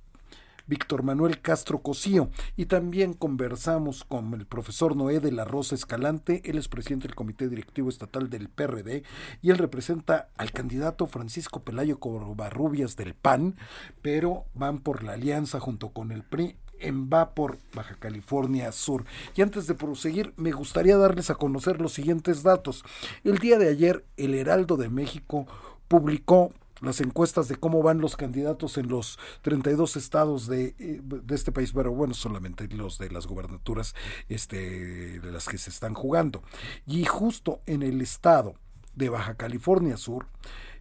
Víctor 0.67 1.01
Manuel 1.01 1.41
Castro 1.41 1.79
Cosío. 1.79 2.29
Y 2.55 2.65
también 2.65 3.13
conversamos 3.13 4.03
con 4.03 4.33
el 4.33 4.45
profesor 4.45 4.95
Noé 4.95 5.19
de 5.19 5.31
la 5.31 5.45
Rosa 5.45 5.75
Escalante, 5.75 6.41
él 6.45 6.57
es 6.57 6.67
presidente 6.67 7.07
del 7.07 7.15
Comité 7.15 7.47
Directivo 7.47 7.89
Estatal 7.89 8.29
del 8.29 8.49
PRD 8.49 9.03
y 9.41 9.49
él 9.49 9.57
representa 9.57 10.29
al 10.37 10.51
candidato 10.51 11.07
Francisco 11.07 11.63
Pelayo 11.63 11.99
Corbarrubias 11.99 12.95
del 12.97 13.13
PAN, 13.13 13.55
pero 14.01 14.45
van 14.53 14.79
por 14.79 15.03
la 15.03 15.13
alianza 15.13 15.59
junto 15.59 15.89
con 15.89 16.11
el 16.11 16.23
PRI 16.23 16.57
en 16.79 17.09
Vapor, 17.09 17.57
Baja 17.73 17.95
California 17.95 18.71
Sur. 18.71 19.05
Y 19.35 19.41
antes 19.41 19.67
de 19.67 19.75
proseguir, 19.75 20.33
me 20.37 20.51
gustaría 20.51 20.97
darles 20.97 21.29
a 21.29 21.35
conocer 21.35 21.81
los 21.81 21.93
siguientes 21.93 22.43
datos. 22.43 22.83
El 23.23 23.39
día 23.39 23.57
de 23.57 23.69
ayer, 23.69 24.05
el 24.17 24.35
Heraldo 24.35 24.77
de 24.77 24.89
México 24.89 25.47
publicó 25.87 26.51
las 26.81 27.01
encuestas 27.01 27.47
de 27.47 27.55
cómo 27.55 27.81
van 27.81 28.01
los 28.01 28.15
candidatos 28.15 28.77
en 28.77 28.87
los 28.87 29.17
32 29.41 29.95
estados 29.95 30.45
de, 30.47 30.75
eh, 30.77 31.01
de 31.03 31.35
este 31.35 31.51
país, 31.51 31.71
pero 31.73 31.91
bueno, 31.91 32.13
solamente 32.13 32.67
los 32.67 32.99
de 32.99 33.09
las 33.09 33.25
gubernaturas 33.25 33.95
este, 34.29 35.19
de 35.19 35.31
las 35.31 35.47
que 35.47 35.57
se 35.57 35.71
están 35.71 35.95
jugando. 35.95 36.43
Y 36.85 37.05
justo 37.05 37.61
en 37.65 37.83
el 37.83 38.01
estado 38.01 38.55
de 38.95 39.09
Baja 39.09 39.35
California 39.35 39.97
Sur, 39.97 40.27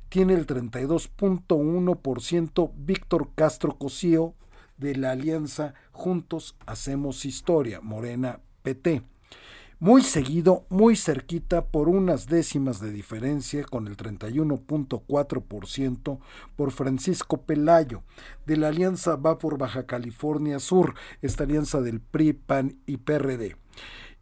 tiene 0.09 0.35
el 0.35 0.47
32.1% 0.47 2.73
Víctor 2.77 3.31
Castro 3.35 3.77
Cosío 3.77 4.35
de 4.79 4.97
la 4.97 5.13
alianza 5.13 5.75
Juntos 5.93 6.57
Hacemos 6.67 7.25
Historia, 7.25 7.81
Morena 7.81 8.41
PT 8.63 9.03
muy 9.79 10.01
seguido, 10.01 10.65
muy 10.71 10.97
cerquita 10.97 11.67
por 11.67 11.91
unas 11.91 12.29
décimas 12.29 12.81
de 12.81 12.93
diferencia 12.93 13.63
con 13.65 13.87
el 13.87 13.99
31.4% 13.99 16.19
por 16.57 16.71
Francisco 16.71 17.43
Pelayo 17.43 18.03
de 18.47 18.57
la 18.57 18.69
Alianza 18.69 19.17
Va 19.17 19.39
por 19.39 19.59
Baja 19.59 19.85
California 19.85 20.61
Sur, 20.61 20.95
esta 21.21 21.45
alianza 21.45 21.83
del 21.83 22.01
PRI, 22.01 22.33
PAN 22.33 22.79
y 22.87 22.97
PRD. 22.97 23.57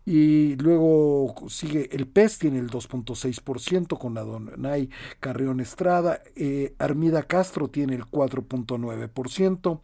Y 0.06 0.56
luego 0.56 1.34
sigue 1.48 1.88
el 1.92 2.06
PES, 2.06 2.38
tiene 2.38 2.58
el 2.58 2.68
2.6% 2.68 3.98
con 3.98 4.18
Adonai 4.18 4.90
Carrión 5.18 5.60
Estrada. 5.60 6.20
Eh, 6.36 6.74
Armida 6.78 7.22
Castro 7.22 7.68
tiene 7.68 7.94
el 7.94 8.04
4.9%. 8.04 9.80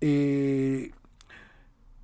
Eh, 0.00 0.90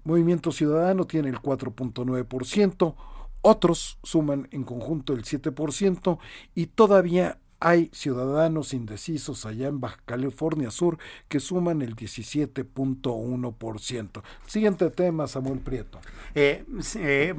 Movimiento 0.05 0.53
Ciudadano 0.53 1.07
tiene 1.07 1.31
el 1.31 1.39
4.9%, 1.41 2.95
otros 3.41 3.99
suman 4.03 4.49
en 4.53 4.63
conjunto 4.65 5.15
el 5.15 5.25
7% 5.25 6.19
y 6.55 6.67
todavía 6.67 7.39
hay 7.65 7.91
ciudadanos 7.95 8.75
indecisos 8.75 9.47
allá 9.47 9.69
en 9.69 9.81
Baja 9.81 9.97
California 10.05 10.71
Sur 10.71 10.99
que 11.29 11.41
suman 11.41 11.81
el 11.81 11.97
17.1%. 11.97 14.23
Siguiente 14.47 14.91
tema, 14.91 15.27
Samuel 15.27 15.61
Prieto. 15.61 15.99
Eh, 16.35 16.67
eh, 16.97 17.33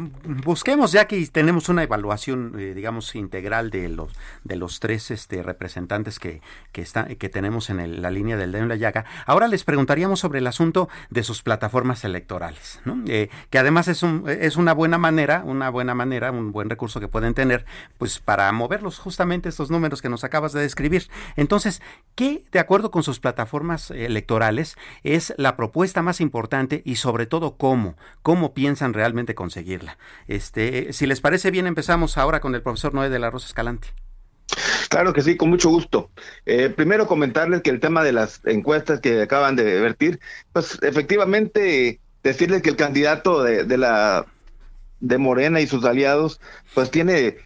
busquemos 0.43 0.91
ya 0.91 1.05
que 1.05 1.23
tenemos 1.28 1.69
una 1.69 1.84
evaluación, 1.84 2.55
eh, 2.57 2.73
digamos, 2.73 3.13
integral 3.13 3.69
de 3.69 3.88
los 3.89 4.13
de 4.43 4.55
los 4.55 4.80
tres 4.80 5.11
este, 5.11 5.43
representantes 5.43 6.17
que, 6.17 6.41
que, 6.71 7.30
tenemos 7.30 7.69
en 7.69 8.01
la 8.01 8.09
línea 8.09 8.36
del 8.36 8.51
dedo 8.51 8.65
la 8.65 8.78
llaga. 8.78 9.05
Ahora 9.28 9.47
les 9.47 9.63
preguntaríamos 9.63 10.21
sobre 10.21 10.39
el 10.39 10.47
asunto 10.47 10.89
de 11.11 11.21
sus 11.23 11.43
plataformas 11.43 12.03
electorales, 12.03 12.80
que 13.05 13.30
además 13.59 13.88
es, 13.88 14.01
un, 14.01 14.28
es 14.28 14.55
una 14.55 14.73
buena 14.73 14.97
manera, 14.97 15.43
una 15.45 15.69
buena 15.69 15.93
manera, 15.93 16.32
un 16.32 16.51
buen 16.51 16.67
recurso 16.69 16.99
que 16.99 17.07
pueden 17.07 17.36
tener, 17.36 17.65
pues 17.97 18.19
para 18.19 18.51
moverlos 18.51 18.97
justamente 18.97 19.49
estos 19.49 19.69
números 19.69 20.01
que 20.01 20.09
nos 20.09 20.14
acabas 20.24 20.53
de 20.53 20.61
describir. 20.61 21.07
Entonces, 21.36 21.82
¿qué, 22.16 22.45
de 22.51 22.59
acuerdo 22.59 22.91
con 22.91 23.03
sus 23.03 23.20
plataformas 23.20 23.91
electorales, 23.91 24.76
es 25.03 25.34
la 25.38 25.55
propuesta 25.57 26.01
más 26.01 26.22
importante 26.22 26.82
y 26.86 26.95
sobre 26.95 27.26
todo 27.26 27.57
cómo, 27.57 27.97
cómo 28.22 28.53
piensan 28.53 28.93
realmente 28.93 29.36
conseguirla? 29.36 29.97
Este, 30.28 30.93
si 30.93 31.05
les 31.05 31.22
parece 31.22 31.51
bien, 31.51 31.68
empezamos 31.68 32.18
ahora 32.18 32.39
con 32.39 32.55
el 32.55 32.61
profesor 32.61 32.93
Noé 32.93 33.09
de 33.09 33.20
la 33.20 33.30
Rosa 33.30 33.47
Escalante. 33.47 33.89
Claro 34.89 35.13
que 35.13 35.22
sí, 35.22 35.36
con 35.36 35.49
mucho 35.49 35.70
gusto. 35.70 36.11
Eh, 36.45 36.70
primero 36.70 37.07
comentarles 37.07 37.61
que 37.61 37.70
el 37.70 37.80
tema 37.80 38.03
de 38.03 38.13
las 38.13 38.41
encuestas 38.45 38.99
que 38.99 39.22
acaban 39.22 39.55
de 39.55 39.82
vertir, 39.82 40.20
pues 40.53 40.80
efectivamente 40.82 41.99
decirles 42.24 42.61
que 42.61 42.70
el 42.70 42.76
candidato 42.76 43.43
de, 43.43 43.66
de 43.66 43.78
la 43.78 44.26
de 44.99 45.18
Morena 45.18 45.61
y 45.61 45.68
sus 45.68 45.86
aliados, 45.86 46.39
pues 46.74 46.89
tiene 46.91 47.38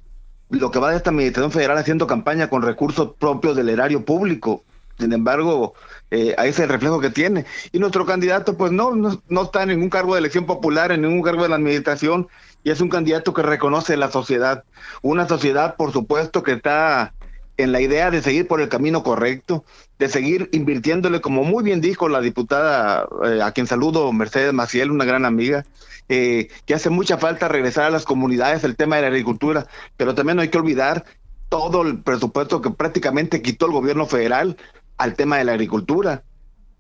lo 0.50 0.72
que 0.72 0.80
va 0.80 0.91
de 0.91 0.97
esta 0.97 1.12
Administración 1.12 1.52
Federal 1.52 1.78
haciendo 1.78 2.08
campaña 2.08 2.50
con 2.50 2.62
recursos 2.62 3.12
propios 3.18 3.56
del 3.56 3.70
erario 3.70 4.04
público. 4.04 4.64
Sin 4.97 5.14
embargo, 5.14 5.76
eh, 6.12 6.36
ahí 6.38 6.50
es 6.50 6.60
el 6.60 6.68
reflejo 6.68 7.00
que 7.00 7.10
tiene. 7.10 7.45
Y 7.72 7.80
nuestro 7.80 8.06
candidato, 8.06 8.58
pues 8.58 8.72
no, 8.72 8.93
no, 8.93 9.41
está 9.41 9.64
en 9.64 9.70
ningún 9.70 9.89
cargo 9.89 10.14
de 10.14 10.20
elección 10.20 10.45
popular, 10.45 10.91
en 10.91 11.04
ningún 11.04 11.22
cargo 11.22 11.43
de 11.43 11.50
la 11.50 11.56
administración, 11.56 12.28
y 12.64 12.72
es 12.72 12.82
un 12.82 12.89
candidato 12.89 13.34
que 13.34 13.41
reconoce 13.41 13.95
la 13.95 14.12
sociedad. 14.12 14.66
Una 15.02 15.28
sociedad, 15.28 15.78
por 15.78 15.93
supuesto, 15.93 16.43
que 16.43 16.54
está 16.54 17.14
en 17.60 17.74
la 17.74 17.82
idea 17.82 18.10
de 18.10 18.22
seguir 18.22 18.47
por 18.47 18.62
el 18.62 18.70
camino 18.70 19.03
correcto, 19.03 19.66
de 19.99 20.07
seguir 20.07 20.49
invirtiéndole, 20.53 21.20
como 21.20 21.43
muy 21.43 21.62
bien 21.62 21.82
dijo 21.82 22.07
la 22.07 22.22
diputada, 22.22 23.05
eh, 23.26 23.41
a 23.41 23.51
quien 23.51 23.68
saludo, 23.68 24.14
Mercedes 24.14 24.53
Maciel, 24.53 24.91
una 24.91 25.03
gran 25.03 25.26
amiga, 25.26 25.66
eh, 26.07 26.47
que 26.66 26.74
hace 26.74 26.89
mucha 26.89 27.18
falta 27.18 27.49
regresar 27.49 27.84
a 27.84 27.89
las 27.89 28.05
comunidades 28.05 28.64
el 28.64 28.78
tema 28.78 28.95
de 28.95 29.01
la 29.01 29.10
agricultura, 29.10 29.68
pero 29.97 30.16
también 30.16 30.38
no 30.38 30.41
hay 30.41 30.47
que 30.47 30.57
olvidar 30.57 31.03
todo 31.49 31.82
el 31.82 32.01
presupuesto 32.01 32.62
que 32.62 32.70
prácticamente 32.70 33.41
quitó 33.41 33.66
el 33.66 33.74
gobierno 33.74 34.05
federal 34.05 34.55
al 34.97 35.16
tema 35.16 35.38
de 35.38 35.43
la 35.43 35.51
agricultura 35.51 36.24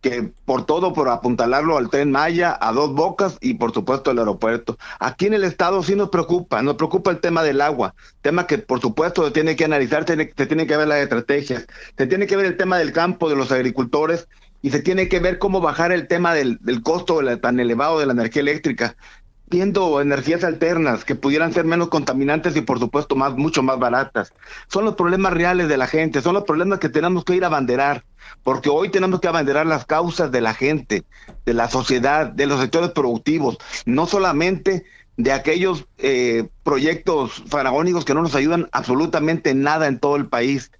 que 0.01 0.31
por 0.45 0.65
todo, 0.65 0.93
por 0.93 1.09
apuntalarlo 1.09 1.77
al 1.77 1.89
tren 1.89 2.11
Maya, 2.11 2.57
a 2.59 2.71
dos 2.71 2.93
bocas 2.93 3.37
y 3.41 3.55
por 3.55 3.73
supuesto 3.73 4.11
al 4.11 4.19
aeropuerto. 4.19 4.77
Aquí 4.99 5.25
en 5.25 5.33
el 5.33 5.43
Estado 5.43 5.83
sí 5.83 5.95
nos 5.95 6.09
preocupa, 6.09 6.61
nos 6.61 6.75
preocupa 6.75 7.11
el 7.11 7.19
tema 7.19 7.43
del 7.43 7.61
agua, 7.61 7.95
tema 8.21 8.47
que 8.47 8.57
por 8.57 8.79
supuesto 8.79 9.25
se 9.25 9.31
tiene 9.31 9.55
que 9.55 9.65
analizar, 9.65 10.05
se 10.05 10.45
tiene 10.45 10.67
que 10.67 10.77
ver 10.77 10.87
las 10.87 10.99
estrategias, 10.99 11.67
se 11.97 12.07
tiene 12.07 12.27
que 12.27 12.37
ver 12.37 12.45
el 12.45 12.57
tema 12.57 12.77
del 12.77 12.93
campo, 12.93 13.29
de 13.29 13.35
los 13.35 13.51
agricultores 13.51 14.27
y 14.61 14.71
se 14.71 14.81
tiene 14.81 15.07
que 15.07 15.19
ver 15.19 15.39
cómo 15.39 15.61
bajar 15.61 15.91
el 15.91 16.07
tema 16.07 16.33
del, 16.33 16.57
del 16.61 16.81
costo 16.81 17.19
tan 17.39 17.59
elevado 17.59 17.99
de 17.99 18.05
la 18.05 18.13
energía 18.13 18.41
eléctrica 18.41 18.95
viendo 19.49 20.01
energías 20.01 20.43
alternas 20.43 21.03
que 21.03 21.15
pudieran 21.15 21.53
ser 21.53 21.65
menos 21.65 21.89
contaminantes 21.89 22.55
y 22.55 22.61
por 22.61 22.79
supuesto 22.79 23.15
más 23.15 23.35
mucho 23.35 23.63
más 23.63 23.79
baratas. 23.79 24.33
Son 24.67 24.85
los 24.85 24.95
problemas 24.95 25.33
reales 25.33 25.67
de 25.67 25.77
la 25.77 25.87
gente, 25.87 26.21
son 26.21 26.35
los 26.35 26.43
problemas 26.43 26.79
que 26.79 26.89
tenemos 26.89 27.23
que 27.23 27.35
ir 27.35 27.43
a 27.43 27.47
abanderar 27.47 28.03
porque 28.43 28.69
hoy 28.69 28.89
tenemos 28.89 29.19
que 29.19 29.27
abanderar 29.27 29.65
las 29.65 29.85
causas 29.85 30.31
de 30.31 30.41
la 30.41 30.53
gente, 30.53 31.03
de 31.45 31.53
la 31.53 31.69
sociedad, 31.69 32.27
de 32.27 32.47
los 32.47 32.59
sectores 32.59 32.91
productivos, 32.91 33.57
no 33.85 34.05
solamente 34.05 34.85
de 35.17 35.31
aquellos 35.33 35.85
eh, 35.97 36.47
proyectos 36.63 37.43
faraónicos 37.47 38.05
que 38.05 38.13
no 38.13 38.21
nos 38.21 38.35
ayudan 38.35 38.69
absolutamente 38.71 39.53
nada 39.53 39.87
en 39.87 39.99
todo 39.99 40.15
el 40.15 40.27
país. 40.27 40.71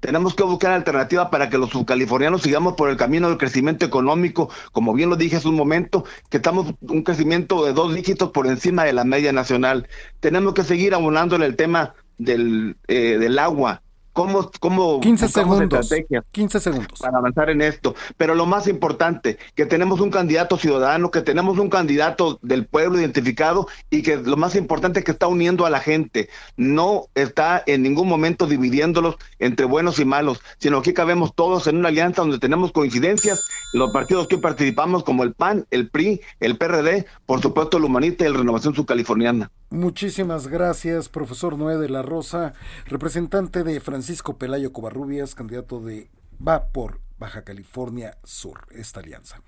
Tenemos 0.00 0.34
que 0.34 0.44
buscar 0.44 0.72
alternativas 0.72 1.28
para 1.28 1.50
que 1.50 1.58
los 1.58 1.70
subcalifornianos 1.70 2.42
sigamos 2.42 2.74
por 2.74 2.88
el 2.88 2.96
camino 2.96 3.28
del 3.28 3.38
crecimiento 3.38 3.84
económico, 3.84 4.50
como 4.72 4.94
bien 4.94 5.10
lo 5.10 5.16
dije 5.16 5.36
hace 5.36 5.48
un 5.48 5.56
momento, 5.56 6.04
que 6.30 6.36
estamos 6.36 6.74
un 6.80 7.02
crecimiento 7.02 7.64
de 7.64 7.72
dos 7.72 7.94
dígitos 7.94 8.30
por 8.30 8.46
encima 8.46 8.84
de 8.84 8.92
la 8.92 9.04
media 9.04 9.32
nacional. 9.32 9.88
Tenemos 10.20 10.54
que 10.54 10.64
seguir 10.64 10.94
abonándole 10.94 11.46
el 11.46 11.56
tema 11.56 11.94
del, 12.18 12.76
eh, 12.86 13.18
del 13.18 13.38
agua, 13.38 13.82
cómo, 14.18 14.50
cómo 14.58 15.00
15 15.00 15.28
segundos, 15.28 15.94
15 16.32 16.58
segundos 16.58 16.98
para 16.98 17.18
avanzar 17.18 17.50
en 17.50 17.60
esto. 17.60 17.94
Pero 18.16 18.34
lo 18.34 18.46
más 18.46 18.66
importante, 18.66 19.38
que 19.54 19.64
tenemos 19.64 20.00
un 20.00 20.10
candidato 20.10 20.56
ciudadano, 20.56 21.12
que 21.12 21.20
tenemos 21.20 21.58
un 21.58 21.70
candidato 21.70 22.40
del 22.42 22.66
pueblo 22.66 22.98
identificado 22.98 23.68
y 23.90 24.02
que 24.02 24.16
lo 24.16 24.36
más 24.36 24.56
importante 24.56 24.98
es 24.98 25.04
que 25.04 25.12
está 25.12 25.28
uniendo 25.28 25.66
a 25.66 25.70
la 25.70 25.78
gente. 25.78 26.28
No 26.56 27.06
está 27.14 27.62
en 27.64 27.84
ningún 27.84 28.08
momento 28.08 28.48
dividiéndolos 28.48 29.14
entre 29.38 29.66
buenos 29.66 30.00
y 30.00 30.04
malos, 30.04 30.40
sino 30.58 30.82
que 30.82 30.94
cabemos 30.94 31.32
todos 31.36 31.68
en 31.68 31.76
una 31.76 31.88
alianza 31.88 32.22
donde 32.22 32.40
tenemos 32.40 32.72
coincidencias. 32.72 33.48
Los 33.72 33.92
partidos 33.92 34.26
que 34.26 34.38
participamos, 34.38 35.04
como 35.04 35.22
el 35.22 35.32
PAN, 35.32 35.64
el 35.70 35.90
PRI, 35.90 36.20
el 36.40 36.58
PRD, 36.58 37.06
por 37.24 37.40
supuesto 37.40 37.76
el 37.76 37.84
Humanista 37.84 38.24
y 38.24 38.26
el 38.26 38.34
Renovación 38.34 38.74
Subcaliforniana. 38.74 39.52
Muchísimas 39.70 40.48
gracias, 40.48 41.10
profesor 41.10 41.58
Noé 41.58 41.76
de 41.76 41.90
la 41.90 42.00
Rosa, 42.00 42.54
representante 42.86 43.64
de 43.64 43.80
Francisco 43.80 44.38
Pelayo 44.38 44.72
Covarrubias, 44.72 45.34
candidato 45.34 45.78
de 45.80 46.08
Va 46.40 46.72
por 46.72 47.00
Baja 47.18 47.44
California 47.44 48.16
Sur, 48.24 48.60
esta 48.70 49.00
alianza. 49.00 49.42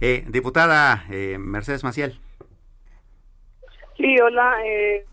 Eh, 0.00 0.24
diputada 0.28 1.04
eh, 1.10 1.36
Mercedes 1.38 1.82
Maciel. 1.82 2.20
Sí, 3.96 4.20
hola. 4.20 4.64
Eh, 4.64 5.04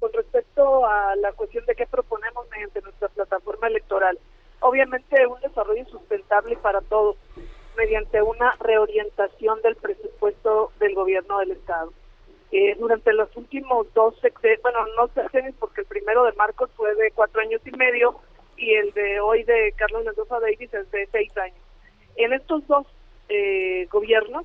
con 0.00 0.12
respecto 0.14 0.86
a 0.86 1.14
la 1.16 1.32
cuestión 1.32 1.64
de 1.66 1.76
qué 1.76 1.86
proponemos 1.86 2.48
mediante 2.50 2.80
nuestra 2.80 3.08
plataforma 3.08 3.68
electoral, 3.68 4.18
obviamente 4.60 5.26
un 5.26 5.40
desarrollo 5.40 5.86
sustentable 5.86 6.56
para 6.56 6.80
todos, 6.80 7.16
mediante 7.76 8.20
una 8.22 8.56
reorientación 8.58 9.62
del 9.62 9.76
presupuesto 9.76 10.72
del 10.80 10.94
gobierno 10.94 11.38
del 11.38 11.52
Estado 11.52 11.92
eh, 12.52 12.74
durante 12.78 13.12
los 13.12 13.34
últimos 13.36 13.92
dos 13.94 14.18
sexenios, 14.20 14.62
bueno, 14.62 14.80
no 14.96 15.08
sexenios 15.08 15.54
porque 15.58 15.82
el 15.82 15.86
primero 15.86 16.24
de 16.24 16.32
Marcos 16.32 16.70
fue 16.74 16.94
de 16.96 17.12
cuatro 17.12 17.40
años 17.40 17.60
y 17.64 17.70
medio 17.76 18.16
y 18.56 18.74
el 18.74 18.92
de 18.92 19.20
hoy 19.20 19.44
de 19.44 19.72
Carlos 19.76 20.04
Mendoza 20.04 20.40
Davis 20.40 20.74
es 20.74 20.90
de 20.90 21.06
seis 21.12 21.36
años. 21.38 21.58
En 22.16 22.32
estos 22.32 22.66
dos 22.66 22.86
eh, 23.28 23.86
gobiernos 23.90 24.44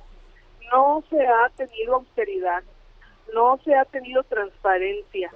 no 0.72 1.02
se 1.10 1.26
ha 1.26 1.48
tenido 1.56 1.96
austeridad, 1.96 2.62
no 3.34 3.58
se 3.64 3.74
ha 3.74 3.84
tenido 3.84 4.22
transparencia 4.22 5.32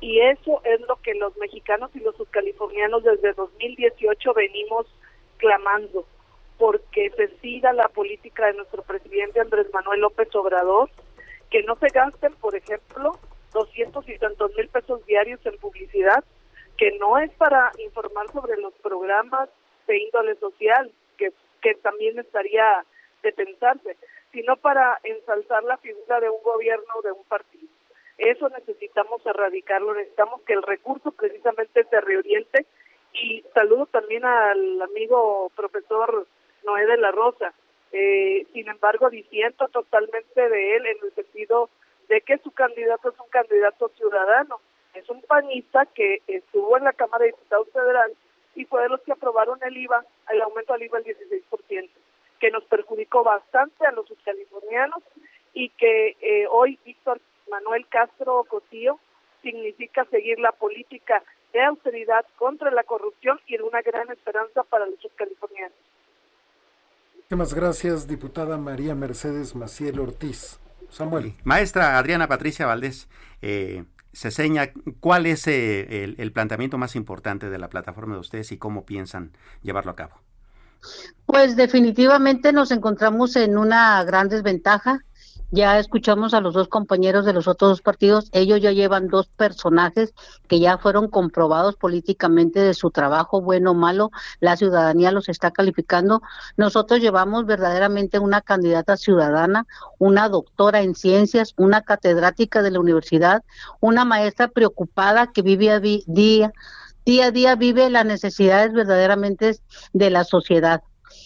y 0.00 0.20
eso 0.20 0.60
es 0.64 0.80
lo 0.82 0.96
que 0.96 1.14
los 1.14 1.36
mexicanos 1.36 1.90
y 1.94 2.00
los 2.00 2.16
subcalifornianos 2.16 3.04
desde 3.04 3.32
2018 3.34 4.32
venimos 4.34 4.86
clamando 5.36 6.06
porque 6.58 7.10
se 7.10 7.28
siga 7.40 7.72
la 7.74 7.88
política 7.88 8.46
de 8.46 8.54
nuestro 8.54 8.82
presidente 8.82 9.40
Andrés 9.40 9.66
Manuel 9.72 10.00
López 10.00 10.34
Obrador 10.34 10.90
que 11.56 11.62
no 11.62 11.74
se 11.76 11.88
gasten, 11.88 12.34
por 12.34 12.54
ejemplo, 12.54 13.18
doscientos 13.54 14.06
y 14.10 14.18
tantos 14.18 14.54
mil 14.56 14.68
pesos 14.68 15.06
diarios 15.06 15.40
en 15.46 15.56
publicidad, 15.56 16.22
que 16.76 16.98
no 16.98 17.16
es 17.16 17.30
para 17.38 17.72
informar 17.78 18.30
sobre 18.30 18.58
los 18.58 18.74
programas 18.74 19.48
de 19.86 19.96
índole 19.96 20.34
social, 20.34 20.92
que, 21.16 21.32
que 21.62 21.72
también 21.76 22.18
estaría 22.18 22.84
de 23.22 23.32
pensarse, 23.32 23.96
sino 24.32 24.58
para 24.58 25.00
ensalzar 25.02 25.64
la 25.64 25.78
figura 25.78 26.20
de 26.20 26.28
un 26.28 26.42
gobierno 26.42 26.92
o 26.98 27.00
de 27.00 27.12
un 27.12 27.24
partido. 27.24 27.72
Eso 28.18 28.50
necesitamos 28.50 29.24
erradicarlo, 29.24 29.94
necesitamos 29.94 30.42
que 30.42 30.52
el 30.52 30.62
recurso 30.62 31.10
precisamente 31.12 31.84
se 31.84 32.00
reoriente 32.02 32.66
y 33.14 33.42
saludo 33.54 33.86
también 33.86 34.26
al 34.26 34.82
amigo 34.82 35.50
profesor 35.56 36.26
Noé 36.66 36.84
de 36.84 36.98
la 36.98 37.12
Rosa, 37.12 37.54
eh, 37.98 38.46
sin 38.52 38.68
embargo, 38.68 39.08
disiento 39.08 39.68
totalmente 39.68 40.48
de 40.50 40.76
él 40.76 40.84
en 40.84 40.98
el 41.02 41.14
sentido 41.14 41.70
de 42.10 42.20
que 42.20 42.36
su 42.38 42.50
candidato 42.50 43.08
es 43.08 43.18
un 43.18 43.28
candidato 43.30 43.88
ciudadano. 43.96 44.60
Es 44.92 45.08
un 45.08 45.22
panista 45.22 45.86
que 45.86 46.20
estuvo 46.26 46.76
en 46.76 46.84
la 46.84 46.92
Cámara 46.92 47.24
de 47.24 47.30
Diputados 47.30 47.70
Federal 47.72 48.12
y 48.54 48.66
fue 48.66 48.82
de 48.82 48.90
los 48.90 49.00
que 49.00 49.12
aprobaron 49.12 49.58
el 49.62 49.78
IVA, 49.78 50.04
el 50.30 50.42
aumento 50.42 50.74
del 50.74 50.82
IVA 50.82 50.98
al 50.98 51.04
16%, 51.04 51.88
que 52.38 52.50
nos 52.50 52.64
perjudicó 52.64 53.24
bastante 53.24 53.86
a 53.86 53.92
los 53.92 54.06
californianos 54.26 55.02
y 55.54 55.70
que 55.70 56.16
eh, 56.20 56.46
hoy 56.50 56.78
Víctor 56.84 57.18
Manuel 57.50 57.86
Castro 57.88 58.44
Cotillo 58.44 58.98
significa 59.40 60.04
seguir 60.10 60.38
la 60.38 60.52
política 60.52 61.22
de 61.54 61.62
austeridad 61.62 62.26
contra 62.36 62.70
la 62.70 62.84
corrupción 62.84 63.40
y 63.46 63.54
en 63.54 63.62
una 63.62 63.80
gran 63.80 64.10
esperanza 64.10 64.64
para 64.64 64.84
los 64.84 65.00
subcalifornianos. 65.00 65.78
Muchas 67.30 67.54
gracias, 67.54 68.06
diputada 68.06 68.56
María 68.56 68.94
Mercedes 68.94 69.56
Maciel 69.56 69.98
Ortiz. 69.98 70.60
Samuel. 70.90 71.34
Maestra 71.42 71.98
Adriana 71.98 72.28
Patricia 72.28 72.66
Valdés, 72.66 73.08
eh, 73.42 73.84
se 74.12 74.30
seña 74.30 74.70
cuál 75.00 75.26
es 75.26 75.48
eh, 75.48 76.04
el, 76.04 76.14
el, 76.18 76.30
planteamiento 76.30 76.78
más 76.78 76.94
importante 76.94 77.50
de 77.50 77.58
la 77.58 77.68
plataforma 77.68 78.14
de 78.14 78.20
ustedes 78.20 78.52
y 78.52 78.58
cómo 78.58 78.86
piensan 78.86 79.32
llevarlo 79.62 79.90
a 79.90 79.96
cabo. 79.96 80.14
Pues 81.26 81.56
definitivamente 81.56 82.52
nos 82.52 82.70
encontramos 82.70 83.34
en 83.34 83.58
una 83.58 84.04
gran 84.04 84.28
desventaja 84.28 85.04
ya 85.50 85.78
escuchamos 85.78 86.34
a 86.34 86.40
los 86.40 86.54
dos 86.54 86.68
compañeros 86.68 87.24
de 87.24 87.32
los 87.32 87.46
otros 87.46 87.70
dos 87.70 87.82
partidos, 87.82 88.28
ellos 88.32 88.60
ya 88.60 88.72
llevan 88.72 89.08
dos 89.08 89.28
personajes 89.28 90.12
que 90.48 90.58
ya 90.58 90.78
fueron 90.78 91.08
comprobados 91.08 91.76
políticamente 91.76 92.60
de 92.60 92.74
su 92.74 92.90
trabajo, 92.90 93.40
bueno 93.40 93.70
o 93.70 93.74
malo, 93.74 94.10
la 94.40 94.56
ciudadanía 94.56 95.12
los 95.12 95.28
está 95.28 95.50
calificando. 95.50 96.20
Nosotros 96.56 97.00
llevamos 97.00 97.46
verdaderamente 97.46 98.18
una 98.18 98.40
candidata 98.40 98.96
ciudadana, 98.96 99.66
una 99.98 100.28
doctora 100.28 100.82
en 100.82 100.94
ciencias, 100.94 101.54
una 101.56 101.82
catedrática 101.82 102.62
de 102.62 102.72
la 102.72 102.80
universidad, 102.80 103.44
una 103.80 104.04
maestra 104.04 104.48
preocupada 104.48 105.28
que 105.28 105.42
vive 105.42 105.80
día, 106.06 106.52
día 107.04 107.26
a 107.26 107.30
día 107.30 107.54
vive 107.54 107.88
las 107.88 108.04
necesidades 108.04 108.72
verdaderamente 108.72 109.58
de 109.92 110.10
la 110.10 110.24
sociedad. 110.24 110.82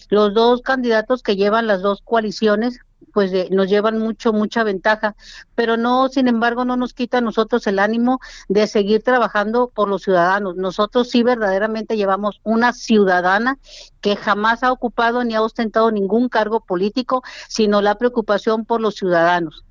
Los 0.09 0.33
dos 0.33 0.61
candidatos 0.61 1.23
que 1.23 1.35
llevan 1.35 1.67
las 1.67 1.81
dos 1.81 2.01
coaliciones 2.03 2.79
pues 3.11 3.31
nos 3.51 3.67
llevan 3.69 3.97
mucho, 3.99 4.33
mucha 4.33 4.63
ventaja, 4.63 5.15
pero 5.55 5.77
no, 5.77 6.07
sin 6.09 6.27
embargo, 6.27 6.65
no 6.65 6.77
nos 6.77 6.93
quita 6.93 7.19
a 7.19 7.21
nosotros 7.21 7.65
el 7.67 7.79
ánimo 7.79 8.19
de 8.47 8.67
seguir 8.67 9.03
trabajando 9.03 9.71
por 9.73 9.87
los 9.87 10.03
ciudadanos. 10.03 10.55
Nosotros 10.55 11.09
sí 11.09 11.23
verdaderamente 11.23 11.97
llevamos 11.97 12.41
una 12.43 12.73
ciudadana 12.73 13.57
que 14.01 14.15
jamás 14.15 14.63
ha 14.63 14.71
ocupado 14.71 15.23
ni 15.23 15.35
ha 15.35 15.41
ostentado 15.41 15.91
ningún 15.91 16.29
cargo 16.29 16.61
político, 16.61 17.23
sino 17.47 17.81
la 17.81 17.95
preocupación 17.95 18.65
por 18.65 18.81
los 18.81 18.95
ciudadanos. 18.95 19.63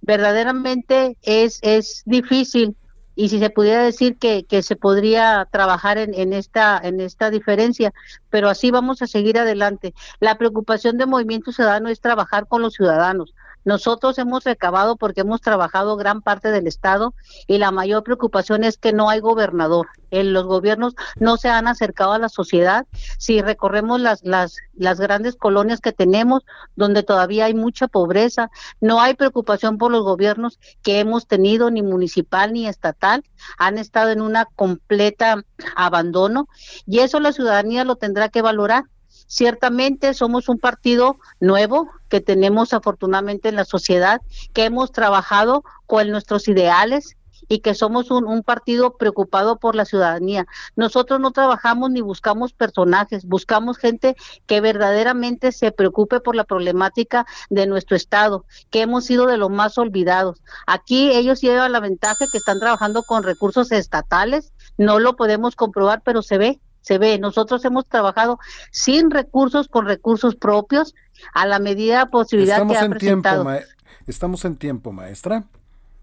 Verdaderamente 0.00 1.16
es, 1.22 1.58
es 1.62 2.02
difícil 2.04 2.76
y 3.18 3.30
si 3.30 3.40
se 3.40 3.50
pudiera 3.50 3.82
decir 3.82 4.16
que, 4.16 4.44
que 4.44 4.62
se 4.62 4.76
podría 4.76 5.48
trabajar 5.50 5.98
en, 5.98 6.14
en, 6.14 6.32
esta, 6.32 6.80
en 6.80 7.00
esta 7.00 7.30
diferencia, 7.30 7.92
pero 8.30 8.48
así 8.48 8.70
vamos 8.70 9.02
a 9.02 9.08
seguir 9.08 9.40
adelante. 9.40 9.92
La 10.20 10.38
preocupación 10.38 10.98
de 10.98 11.06
Movimiento 11.06 11.50
Ciudadano 11.50 11.88
es 11.88 12.00
trabajar 12.00 12.46
con 12.46 12.62
los 12.62 12.74
ciudadanos. 12.74 13.34
Nosotros 13.68 14.16
hemos 14.16 14.44
recabado 14.44 14.96
porque 14.96 15.20
hemos 15.20 15.42
trabajado 15.42 15.98
gran 15.98 16.22
parte 16.22 16.50
del 16.50 16.66
Estado 16.66 17.12
y 17.46 17.58
la 17.58 17.70
mayor 17.70 18.02
preocupación 18.02 18.64
es 18.64 18.78
que 18.78 18.94
no 18.94 19.10
hay 19.10 19.20
gobernador. 19.20 19.88
En 20.10 20.32
los 20.32 20.46
gobiernos 20.46 20.94
no 21.20 21.36
se 21.36 21.50
han 21.50 21.68
acercado 21.68 22.14
a 22.14 22.18
la 22.18 22.30
sociedad. 22.30 22.86
Si 23.18 23.42
recorremos 23.42 24.00
las, 24.00 24.24
las, 24.24 24.56
las 24.72 24.98
grandes 24.98 25.36
colonias 25.36 25.82
que 25.82 25.92
tenemos, 25.92 26.46
donde 26.76 27.02
todavía 27.02 27.44
hay 27.44 27.52
mucha 27.52 27.88
pobreza, 27.88 28.50
no 28.80 29.02
hay 29.02 29.12
preocupación 29.12 29.76
por 29.76 29.92
los 29.92 30.02
gobiernos 30.02 30.58
que 30.82 31.00
hemos 31.00 31.26
tenido, 31.26 31.70
ni 31.70 31.82
municipal 31.82 32.54
ni 32.54 32.66
estatal. 32.66 33.22
Han 33.58 33.76
estado 33.76 34.08
en 34.08 34.22
una 34.22 34.46
completa 34.46 35.44
abandono 35.76 36.48
y 36.86 37.00
eso 37.00 37.20
la 37.20 37.34
ciudadanía 37.34 37.84
lo 37.84 37.96
tendrá 37.96 38.30
que 38.30 38.40
valorar. 38.40 38.84
Ciertamente 39.28 40.14
somos 40.14 40.48
un 40.48 40.58
partido 40.58 41.18
nuevo 41.38 41.88
que 42.08 42.20
tenemos 42.20 42.72
afortunadamente 42.72 43.50
en 43.50 43.56
la 43.56 43.66
sociedad, 43.66 44.22
que 44.54 44.64
hemos 44.64 44.90
trabajado 44.90 45.64
con 45.86 46.10
nuestros 46.10 46.48
ideales 46.48 47.18
y 47.46 47.60
que 47.60 47.74
somos 47.74 48.10
un, 48.10 48.42
partido 48.42 48.96
preocupado 48.96 49.58
por 49.58 49.74
la 49.74 49.84
ciudadanía. 49.84 50.46
Nosotros 50.76 51.20
no 51.20 51.30
trabajamos 51.30 51.90
ni 51.90 52.00
buscamos 52.00 52.52
personajes, 52.52 53.26
buscamos 53.26 53.76
gente 53.76 54.16
que 54.46 54.60
verdaderamente 54.60 55.52
se 55.52 55.72
preocupe 55.72 56.20
por 56.20 56.34
la 56.34 56.44
problemática 56.44 57.26
de 57.50 57.66
nuestro 57.66 57.96
Estado, 57.96 58.44
que 58.70 58.82
hemos 58.82 59.04
sido 59.04 59.26
de 59.26 59.36
los 59.36 59.50
más 59.50 59.76
olvidados. 59.76 60.42
Aquí 60.66 61.10
ellos 61.12 61.40
llevan 61.40 61.72
la 61.72 61.80
ventaja 61.80 62.26
que 62.30 62.38
están 62.38 62.60
trabajando 62.60 63.02
con 63.02 63.22
recursos 63.22 63.72
estatales, 63.72 64.52
no 64.78 64.98
lo 64.98 65.16
podemos 65.16 65.56
comprobar, 65.56 66.02
pero 66.02 66.22
se 66.22 66.38
ve 66.38 66.60
se 66.80 66.98
ve. 66.98 67.18
Nosotros 67.18 67.64
hemos 67.64 67.86
trabajado 67.86 68.38
sin 68.70 69.10
recursos, 69.10 69.68
con 69.68 69.86
recursos 69.86 70.36
propios, 70.36 70.94
a 71.34 71.46
la 71.46 71.58
medida 71.58 72.04
de 72.04 72.10
posibilidad 72.10 72.56
Estamos 72.56 72.72
que 72.76 72.78
ha 72.78 72.84
en 72.84 72.90
presentado. 72.90 73.44
tiempo, 73.44 73.66
Estamos 74.06 74.44
en 74.44 74.56
tiempo, 74.56 74.92
maestra. 74.92 75.44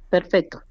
Perfecto. 0.10 0.62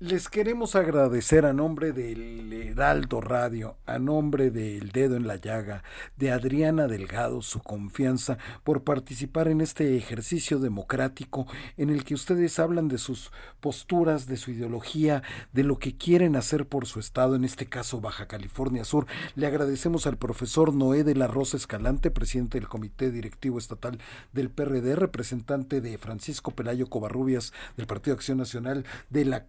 Les 0.00 0.28
queremos 0.28 0.76
agradecer 0.76 1.44
a 1.44 1.52
nombre 1.52 1.90
del 1.90 2.52
Heraldo 2.52 3.20
Radio, 3.20 3.78
a 3.84 3.98
nombre 3.98 4.52
del 4.52 4.92
Dedo 4.92 5.16
en 5.16 5.26
la 5.26 5.34
Llaga, 5.34 5.82
de 6.16 6.30
Adriana 6.30 6.86
Delgado, 6.86 7.42
su 7.42 7.58
confianza 7.58 8.38
por 8.62 8.84
participar 8.84 9.48
en 9.48 9.60
este 9.60 9.96
ejercicio 9.96 10.60
democrático 10.60 11.48
en 11.76 11.90
el 11.90 12.04
que 12.04 12.14
ustedes 12.14 12.60
hablan 12.60 12.86
de 12.86 12.98
sus 12.98 13.32
posturas, 13.58 14.28
de 14.28 14.36
su 14.36 14.52
ideología, 14.52 15.24
de 15.52 15.64
lo 15.64 15.80
que 15.80 15.96
quieren 15.96 16.36
hacer 16.36 16.68
por 16.68 16.86
su 16.86 17.00
estado, 17.00 17.34
en 17.34 17.42
este 17.42 17.66
caso 17.66 18.00
Baja 18.00 18.28
California 18.28 18.84
Sur. 18.84 19.08
Le 19.34 19.48
agradecemos 19.48 20.06
al 20.06 20.16
profesor 20.16 20.72
Noé 20.72 21.02
de 21.02 21.16
la 21.16 21.26
Rosa 21.26 21.56
Escalante, 21.56 22.12
presidente 22.12 22.60
del 22.60 22.68
Comité 22.68 23.10
Directivo 23.10 23.58
Estatal 23.58 23.98
del 24.32 24.48
PRD, 24.48 24.94
representante 24.94 25.80
de 25.80 25.98
Francisco 25.98 26.52
Pelayo 26.52 26.86
Covarrubias 26.86 27.52
del 27.76 27.88
Partido 27.88 28.14
Acción 28.14 28.38
Nacional 28.38 28.84
de 29.10 29.24
la 29.24 29.48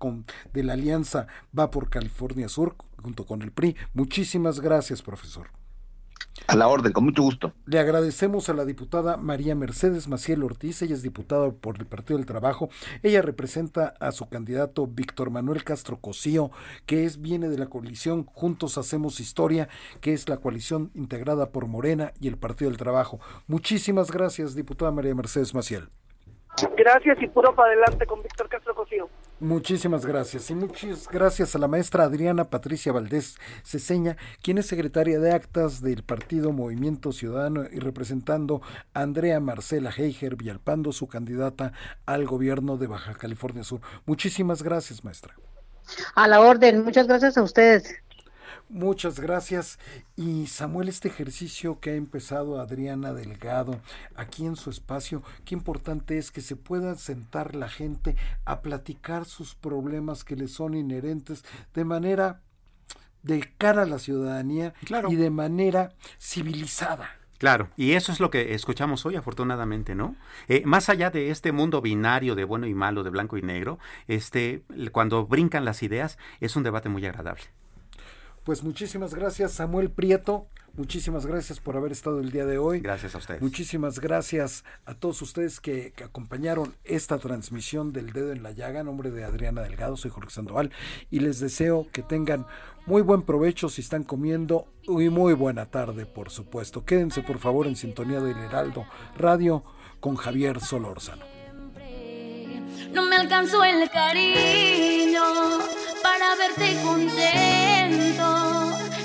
de 0.53 0.63
la 0.63 0.73
Alianza 0.73 1.27
Va 1.57 1.71
por 1.71 1.89
California 1.89 2.49
Sur, 2.49 2.75
junto 3.01 3.25
con 3.25 3.41
el 3.41 3.51
PRI. 3.51 3.75
Muchísimas 3.93 4.59
gracias, 4.59 5.01
profesor. 5.01 5.47
A 6.47 6.55
la 6.55 6.67
orden, 6.67 6.93
con 6.93 7.03
mucho 7.03 7.21
gusto. 7.21 7.53
Le 7.65 7.79
agradecemos 7.79 8.49
a 8.49 8.53
la 8.53 8.65
diputada 8.65 9.17
María 9.17 9.55
Mercedes 9.55 10.07
Maciel 10.07 10.43
Ortiz, 10.43 10.81
ella 10.81 10.95
es 10.95 11.03
diputada 11.03 11.51
por 11.51 11.77
el 11.77 11.85
Partido 11.85 12.17
del 12.17 12.25
Trabajo. 12.25 12.69
Ella 13.03 13.21
representa 13.21 13.93
a 13.99 14.11
su 14.11 14.29
candidato 14.29 14.87
Víctor 14.87 15.29
Manuel 15.29 15.63
Castro 15.63 15.97
Cosío, 15.97 16.49
que 16.85 17.05
es 17.05 17.21
viene 17.21 17.49
de 17.49 17.57
la 17.57 17.67
coalición 17.67 18.25
Juntos 18.25 18.77
Hacemos 18.77 19.19
Historia, 19.19 19.69
que 20.01 20.13
es 20.13 20.27
la 20.27 20.37
coalición 20.37 20.91
integrada 20.95 21.51
por 21.51 21.67
Morena 21.67 22.13
y 22.19 22.27
el 22.27 22.37
Partido 22.37 22.71
del 22.71 22.79
Trabajo. 22.79 23.19
Muchísimas 23.47 24.09
gracias, 24.11 24.55
diputada 24.55 24.91
María 24.91 25.13
Mercedes 25.13 25.53
Maciel. 25.53 25.89
Gracias 26.75 27.21
y 27.21 27.27
puro 27.27 27.53
para 27.53 27.71
adelante 27.71 28.05
con 28.05 28.23
Víctor 28.23 28.49
Castro 28.49 28.73
Cosío. 28.73 29.07
Muchísimas 29.41 30.05
gracias 30.05 30.49
y 30.49 30.55
muchas 30.55 31.07
gracias 31.07 31.55
a 31.55 31.59
la 31.59 31.69
maestra 31.69 32.03
Adriana 32.03 32.49
Patricia 32.49 32.91
Valdés 32.91 33.37
Ceseña, 33.63 34.17
quien 34.41 34.57
es 34.57 34.65
secretaria 34.65 35.17
de 35.17 35.31
actas 35.31 35.81
del 35.81 36.03
Partido 36.03 36.51
Movimiento 36.51 37.13
Ciudadano 37.13 37.63
y 37.71 37.79
representando 37.79 38.61
a 38.93 39.01
Andrea 39.01 39.39
Marcela 39.39 39.91
Heiger 39.95 40.35
Villalpando, 40.35 40.91
su 40.91 41.07
candidata 41.07 41.71
al 42.05 42.25
gobierno 42.25 42.75
de 42.75 42.87
Baja 42.87 43.13
California 43.13 43.63
Sur. 43.63 43.79
Muchísimas 44.05 44.61
gracias, 44.61 45.05
maestra. 45.05 45.33
A 46.15 46.27
la 46.27 46.41
orden, 46.41 46.83
muchas 46.83 47.07
gracias 47.07 47.37
a 47.37 47.41
ustedes. 47.41 47.95
Muchas 48.69 49.19
gracias. 49.19 49.79
Y 50.15 50.45
Samuel, 50.45 50.89
este 50.89 51.07
ejercicio 51.07 51.79
que 51.79 51.89
ha 51.89 51.95
empezado 51.95 52.59
Adriana 52.59 53.13
Delgado 53.13 53.81
aquí 54.15 54.45
en 54.45 54.55
su 54.55 54.69
espacio, 54.69 55.23
qué 55.43 55.55
importante 55.55 56.19
es 56.19 56.29
que 56.29 56.41
se 56.41 56.55
pueda 56.55 56.93
sentar 56.95 57.55
la 57.55 57.67
gente 57.67 58.15
a 58.45 58.61
platicar 58.61 59.25
sus 59.25 59.55
problemas 59.55 60.23
que 60.23 60.35
les 60.35 60.51
son 60.51 60.75
inherentes 60.75 61.43
de 61.73 61.83
manera 61.83 62.41
de 63.23 63.51
cara 63.57 63.81
a 63.81 63.87
la 63.87 63.97
ciudadanía 63.97 64.73
claro. 64.85 65.11
y 65.11 65.15
de 65.15 65.31
manera 65.31 65.93
civilizada. 66.19 67.09
Claro, 67.39 67.69
y 67.77 67.93
eso 67.93 68.11
es 68.11 68.19
lo 68.19 68.29
que 68.29 68.53
escuchamos 68.53 69.05
hoy, 69.05 69.15
afortunadamente, 69.15 69.95
¿no? 69.95 70.15
Eh, 70.49 70.61
más 70.65 70.89
allá 70.89 71.09
de 71.09 71.31
este 71.31 71.53
mundo 71.53 71.81
binario 71.81 72.35
de 72.35 72.43
bueno 72.43 72.67
y 72.67 72.73
malo, 72.73 73.01
de 73.03 73.09
blanco 73.09 73.37
y 73.37 73.41
negro, 73.41 73.79
este, 74.07 74.63
cuando 74.91 75.25
brincan 75.25 75.63
las 75.63 75.81
ideas, 75.81 76.17
es 76.41 76.57
un 76.57 76.63
debate 76.63 76.89
muy 76.89 77.05
agradable. 77.05 77.45
Pues 78.49 78.63
muchísimas 78.63 79.13
gracias, 79.13 79.51
Samuel 79.51 79.91
Prieto. 79.91 80.47
Muchísimas 80.73 81.27
gracias 81.27 81.59
por 81.59 81.77
haber 81.77 81.91
estado 81.91 82.19
el 82.19 82.31
día 82.31 82.47
de 82.47 82.57
hoy. 82.57 82.79
Gracias 82.79 83.13
a 83.13 83.19
ustedes. 83.19 83.43
Muchísimas 83.43 83.99
gracias 83.99 84.63
a 84.85 84.95
todos 84.95 85.21
ustedes 85.21 85.59
que, 85.59 85.93
que, 85.95 86.03
acompañaron 86.03 86.73
esta 86.83 87.19
transmisión 87.19 87.93
del 87.93 88.11
Dedo 88.11 88.31
en 88.31 88.41
la 88.41 88.51
Llaga. 88.51 88.79
En 88.79 88.87
nombre 88.87 89.11
de 89.11 89.23
Adriana 89.23 89.61
Delgado, 89.61 89.97
soy 89.97 90.09
Jorge 90.09 90.31
Sandoval 90.31 90.71
y 91.11 91.19
les 91.19 91.39
deseo 91.39 91.85
que 91.91 92.01
tengan 92.01 92.47
muy 92.87 93.03
buen 93.03 93.21
provecho 93.21 93.69
si 93.69 93.81
están 93.81 94.03
comiendo 94.03 94.65
y 94.87 95.09
muy 95.09 95.35
buena 95.35 95.67
tarde, 95.67 96.07
por 96.07 96.31
supuesto. 96.31 96.83
Quédense 96.83 97.21
por 97.21 97.37
favor 97.37 97.67
en 97.67 97.75
sintonía 97.75 98.19
del 98.19 98.39
Heraldo 98.39 98.87
Radio 99.15 99.63
con 99.99 100.15
Javier 100.15 100.59
Solórzano. 100.59 101.23
No 102.93 103.03
me 103.03 103.15
alcanzó 103.15 103.63
el 103.63 103.87
cariño 103.91 105.21
para 106.01 106.35
verte 106.35 106.81
contento. 106.83 107.58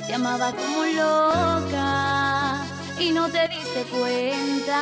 Te 0.07 0.15
amaba 0.15 0.53
como 0.53 0.85
loca 0.85 2.57
y 3.01 3.11
no 3.11 3.29
te 3.29 3.49
diste 3.49 3.85
cuenta. 3.91 4.81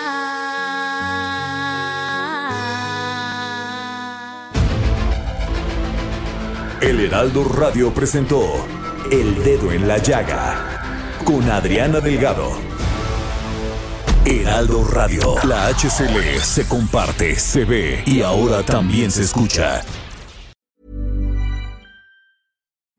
El 6.81 6.99
Heraldo 6.99 7.45
Radio 7.45 7.95
presentó 7.95 8.43
El 9.11 9.43
Dedo 9.45 9.71
en 9.71 9.87
la 9.87 9.99
Llaga 9.99 10.83
con 11.25 11.49
Adriana 11.49 12.01
Delgado. 12.01 12.51
Heraldo 14.25 14.85
Radio, 14.85 15.37
la 15.45 15.69
HCL 15.69 16.41
se 16.43 16.67
comparte, 16.67 17.39
se 17.39 17.65
ve 17.65 18.03
y 18.07 18.23
ahora 18.23 18.63
también 18.65 19.11
se 19.11 19.23
escucha. 19.23 19.83